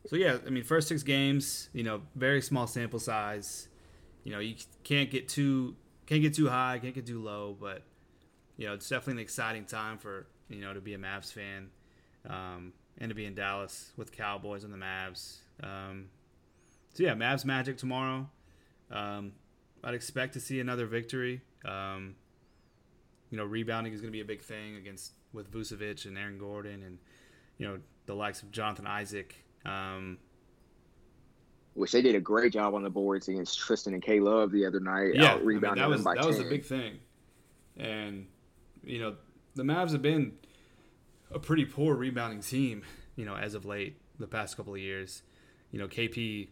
so 0.06 0.16
yeah, 0.16 0.38
I 0.44 0.50
mean, 0.50 0.64
first 0.64 0.88
six 0.88 1.02
games, 1.02 1.68
you 1.74 1.84
know, 1.84 2.00
very 2.16 2.40
small 2.40 2.66
sample 2.66 2.98
size. 2.98 3.68
You 4.24 4.32
know, 4.32 4.38
you 4.38 4.56
can't 4.84 5.11
get 5.11 5.28
too 5.28 5.76
can't 6.06 6.22
get 6.22 6.34
too 6.34 6.48
high, 6.48 6.78
can't 6.82 6.94
get 6.94 7.06
too 7.06 7.22
low, 7.22 7.54
but 7.61 7.82
you 8.59 8.66
know, 8.66 8.74
it's 8.74 8.88
definitely 8.88 9.14
an 9.14 9.18
exciting 9.20 9.64
time 9.64 9.96
for 9.96 10.26
you 10.50 10.61
know 10.61 10.74
to 10.74 10.80
be 10.80 10.92
a 10.92 10.98
Mavs 10.98 11.32
fan 11.32 11.70
um, 12.28 12.74
and 12.98 13.09
to 13.09 13.14
be 13.14 13.24
in 13.24 13.34
Dallas 13.34 13.92
with 13.96 14.12
Cowboys 14.12 14.64
and 14.64 14.72
the 14.72 14.76
Mavs. 14.76 15.38
Um, 15.62 16.11
so 16.92 17.04
yeah, 17.04 17.14
Mavs 17.14 17.46
Magic 17.46 17.78
tomorrow. 17.78 18.28
Um, 18.90 19.32
I'd 19.82 19.94
expect 19.94 20.34
to 20.34 20.40
see 20.40 20.61
another 20.61 20.86
victory. 20.86 21.40
Um, 21.64 22.16
you 23.30 23.38
know, 23.38 23.44
rebounding 23.44 23.92
is 23.92 24.00
going 24.00 24.12
to 24.12 24.16
be 24.16 24.20
a 24.20 24.26
big 24.26 24.42
thing 24.42 24.76
against 24.76 25.12
with 25.32 25.50
Vucevic 25.52 26.04
and 26.06 26.18
Aaron 26.18 26.38
Gordon 26.38 26.82
and 26.82 26.98
you 27.59 27.68
know 27.68 27.78
the 28.06 28.14
likes 28.14 28.42
of 28.42 28.50
Jonathan 28.50 28.86
Isaac. 28.86 29.36
Um, 29.64 30.18
which 31.74 31.92
they 31.92 32.02
did 32.02 32.16
a 32.16 32.20
great 32.20 32.52
job 32.52 32.74
on 32.74 32.82
the 32.82 32.90
boards 32.90 33.28
against 33.28 33.56
Tristan 33.56 33.94
and 33.94 34.02
K 34.02 34.18
Love 34.18 34.50
the 34.50 34.66
other 34.66 34.80
night. 34.80 35.14
Yeah, 35.14 35.34
I 35.34 35.38
mean, 35.38 35.61
that 35.61 35.88
was 35.88 36.02
that 36.02 36.16
10. 36.16 36.26
was 36.26 36.40
a 36.40 36.44
big 36.44 36.64
thing, 36.64 36.98
and 37.76 38.26
you 38.84 39.00
know, 39.00 39.16
the 39.54 39.62
Mavs 39.62 39.92
have 39.92 40.02
been 40.02 40.32
a 41.30 41.38
pretty 41.38 41.64
poor 41.64 41.94
rebounding 41.94 42.40
team, 42.40 42.82
you 43.16 43.24
know, 43.24 43.36
as 43.36 43.54
of 43.54 43.64
late, 43.64 43.96
the 44.18 44.26
past 44.26 44.56
couple 44.56 44.74
of 44.74 44.80
years. 44.80 45.22
You 45.70 45.78
know, 45.78 45.88
KP, 45.88 46.48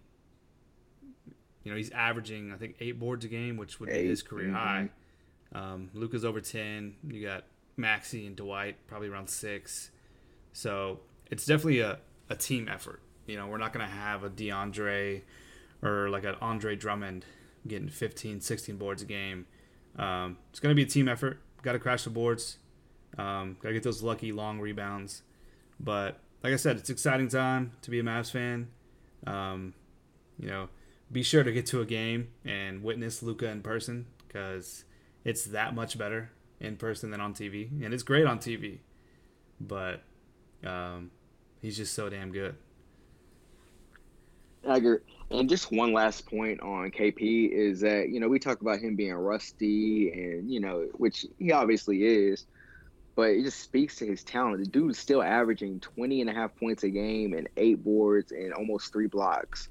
you 1.62 1.70
know, 1.70 1.76
he's 1.76 1.90
averaging, 1.90 2.52
I 2.52 2.56
think, 2.56 2.76
eight 2.80 2.98
boards 2.98 3.24
a 3.24 3.28
game, 3.28 3.56
which 3.56 3.80
would 3.80 3.88
eight. 3.88 4.02
be 4.02 4.08
his 4.08 4.22
career 4.22 4.48
mm-hmm. 4.48 4.54
high. 4.54 4.90
Um, 5.54 5.90
Luka's 5.94 6.24
over 6.24 6.40
10. 6.40 6.96
You 7.08 7.22
got 7.22 7.44
Maxi 7.78 8.26
and 8.26 8.36
Dwight 8.36 8.76
probably 8.86 9.08
around 9.08 9.28
six. 9.28 9.90
So 10.52 11.00
it's 11.30 11.46
definitely 11.46 11.80
a, 11.80 11.98
a 12.28 12.36
team 12.36 12.68
effort. 12.68 13.00
You 13.26 13.36
know, 13.36 13.46
we're 13.46 13.58
not 13.58 13.72
going 13.72 13.86
to 13.86 13.92
have 13.92 14.22
a 14.22 14.30
DeAndre 14.30 15.22
or 15.82 16.08
like 16.10 16.24
an 16.24 16.36
Andre 16.40 16.76
Drummond 16.76 17.24
getting 17.66 17.88
15, 17.88 18.40
16 18.40 18.76
boards 18.76 19.02
a 19.02 19.06
game. 19.06 19.46
Um, 19.96 20.38
it's 20.50 20.60
going 20.60 20.70
to 20.70 20.76
be 20.76 20.82
a 20.82 20.86
team 20.86 21.08
effort 21.08 21.40
got 21.66 21.72
to 21.72 21.78
crash 21.80 22.04
the 22.04 22.10
boards. 22.10 22.58
Um, 23.18 23.56
got 23.60 23.70
to 23.70 23.74
get 23.74 23.82
those 23.82 24.02
lucky 24.02 24.30
long 24.30 24.60
rebounds. 24.60 25.22
But 25.80 26.20
like 26.42 26.52
I 26.52 26.56
said, 26.56 26.76
it's 26.76 26.88
exciting 26.88 27.28
time 27.28 27.72
to 27.82 27.90
be 27.90 27.98
a 27.98 28.02
Mavs 28.04 28.30
fan. 28.30 28.68
Um, 29.26 29.74
you 30.38 30.48
know, 30.48 30.68
be 31.10 31.24
sure 31.24 31.42
to 31.42 31.50
get 31.50 31.66
to 31.66 31.80
a 31.80 31.84
game 31.84 32.28
and 32.44 32.84
witness 32.84 33.20
Luka 33.20 33.48
in 33.48 33.62
person 33.62 34.06
because 34.26 34.84
it's 35.24 35.44
that 35.46 35.74
much 35.74 35.98
better 35.98 36.30
in 36.60 36.76
person 36.76 37.10
than 37.10 37.20
on 37.20 37.34
TV, 37.34 37.68
and 37.84 37.92
it's 37.92 38.04
great 38.04 38.26
on 38.26 38.38
TV. 38.38 38.78
But 39.60 40.02
um, 40.64 41.10
he's 41.60 41.76
just 41.76 41.94
so 41.94 42.08
damn 42.08 42.30
good. 42.30 42.54
I 44.66 44.76
agree. 44.78 44.98
And 45.30 45.48
just 45.48 45.72
one 45.72 45.92
last 45.92 46.26
point 46.26 46.60
on 46.60 46.90
KP 46.90 47.50
is 47.50 47.80
that, 47.80 48.10
you 48.10 48.20
know, 48.20 48.28
we 48.28 48.38
talk 48.38 48.60
about 48.60 48.78
him 48.80 48.96
being 48.96 49.14
rusty 49.14 50.12
and, 50.12 50.50
you 50.50 50.60
know, 50.60 50.88
which 50.94 51.26
he 51.38 51.52
obviously 51.52 52.04
is, 52.04 52.46
but 53.16 53.30
it 53.30 53.42
just 53.44 53.60
speaks 53.60 53.96
to 53.96 54.06
his 54.06 54.24
talent. 54.24 54.58
The 54.58 54.70
dude's 54.70 54.98
still 54.98 55.22
averaging 55.22 55.80
20 55.80 56.20
and 56.20 56.30
a 56.30 56.32
half 56.32 56.56
points 56.56 56.84
a 56.84 56.90
game 56.90 57.32
and 57.34 57.48
eight 57.56 57.82
boards 57.82 58.32
and 58.32 58.52
almost 58.52 58.92
three 58.92 59.08
blocks. 59.08 59.68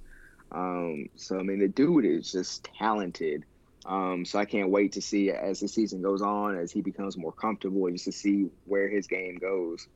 Um, 0.51 1.07
so, 1.15 1.39
I 1.39 1.43
mean, 1.43 1.59
the 1.59 1.67
dude 1.67 2.05
is 2.05 2.31
just 2.31 2.69
talented. 2.77 3.45
Um, 3.85 4.25
so 4.25 4.39
I 4.39 4.45
can't 4.45 4.71
wait 4.71 4.93
to 4.93 5.01
see 5.01 5.29
as 5.31 5.59
the 5.59 5.67
season 5.67 6.01
goes 6.01 6.21
on, 6.21 6.57
as 6.57 6.71
he 6.71 6.81
becomes 6.81 7.17
more 7.17 7.31
comfortable, 7.31 7.89
just 7.91 8.05
to 8.05 8.11
see 8.11 8.49
where 8.65 8.89
his 8.89 9.07
game 9.07 9.37
goes. 9.37 9.87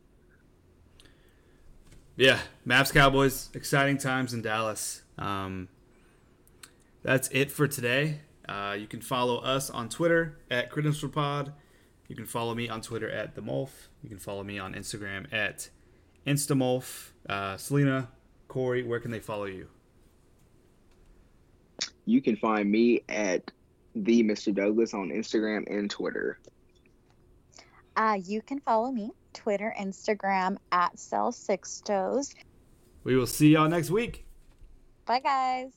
Yeah, 2.20 2.40
Mavs 2.68 2.92
Cowboys, 2.92 3.50
exciting 3.54 3.98
times 3.98 4.34
in 4.34 4.42
Dallas. 4.42 5.04
Um, 5.18 5.70
that's 7.02 7.30
it 7.30 7.50
for 7.50 7.66
today. 7.66 8.20
Uh, 8.46 8.76
you 8.78 8.88
can 8.88 9.00
follow 9.00 9.38
us 9.38 9.70
on 9.70 9.88
Twitter 9.88 10.38
at 10.52 10.70
CredentialPod. 10.70 11.54
You 12.10 12.18
can 12.18 12.26
follow 12.26 12.54
me 12.54 12.68
on 12.68 12.82
Twitter 12.82 13.10
at 13.10 13.36
the 13.36 13.42
Molf. 13.42 13.70
You 14.04 14.10
can 14.10 14.18
follow 14.18 14.44
me 14.44 14.60
on 14.60 14.74
Instagram 14.74 15.32
at 15.34 15.70
Instamolf. 16.28 17.12
Uh, 17.30 17.56
Selena, 17.56 18.10
Corey, 18.50 18.84
where 18.84 19.00
can 19.00 19.12
they 19.12 19.22
follow 19.22 19.46
you? 19.46 19.70
You 22.04 22.22
can 22.22 22.36
find 22.36 22.70
me 22.70 23.02
at 23.08 23.50
the 23.96 24.26
Mr. 24.26 24.54
Douglas 24.54 24.94
on 24.94 25.08
Instagram 25.08 25.74
and 25.74 25.90
Twitter. 25.90 26.38
Uh, 27.96 28.18
you 28.22 28.42
can 28.42 28.60
follow 28.60 28.92
me 28.92 29.12
Twitter, 29.34 29.74
Instagram 29.80 30.58
at 30.72 30.98
Cell 30.98 31.32
Sixtos. 31.32 32.34
We 33.04 33.16
will 33.16 33.28
see 33.28 33.50
y'all 33.50 33.70
next 33.70 33.90
week. 33.90 34.26
Bye, 35.06 35.20
guys. 35.20 35.72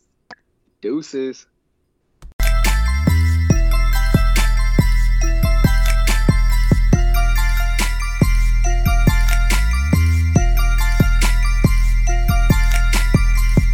Deuces. 0.81 1.47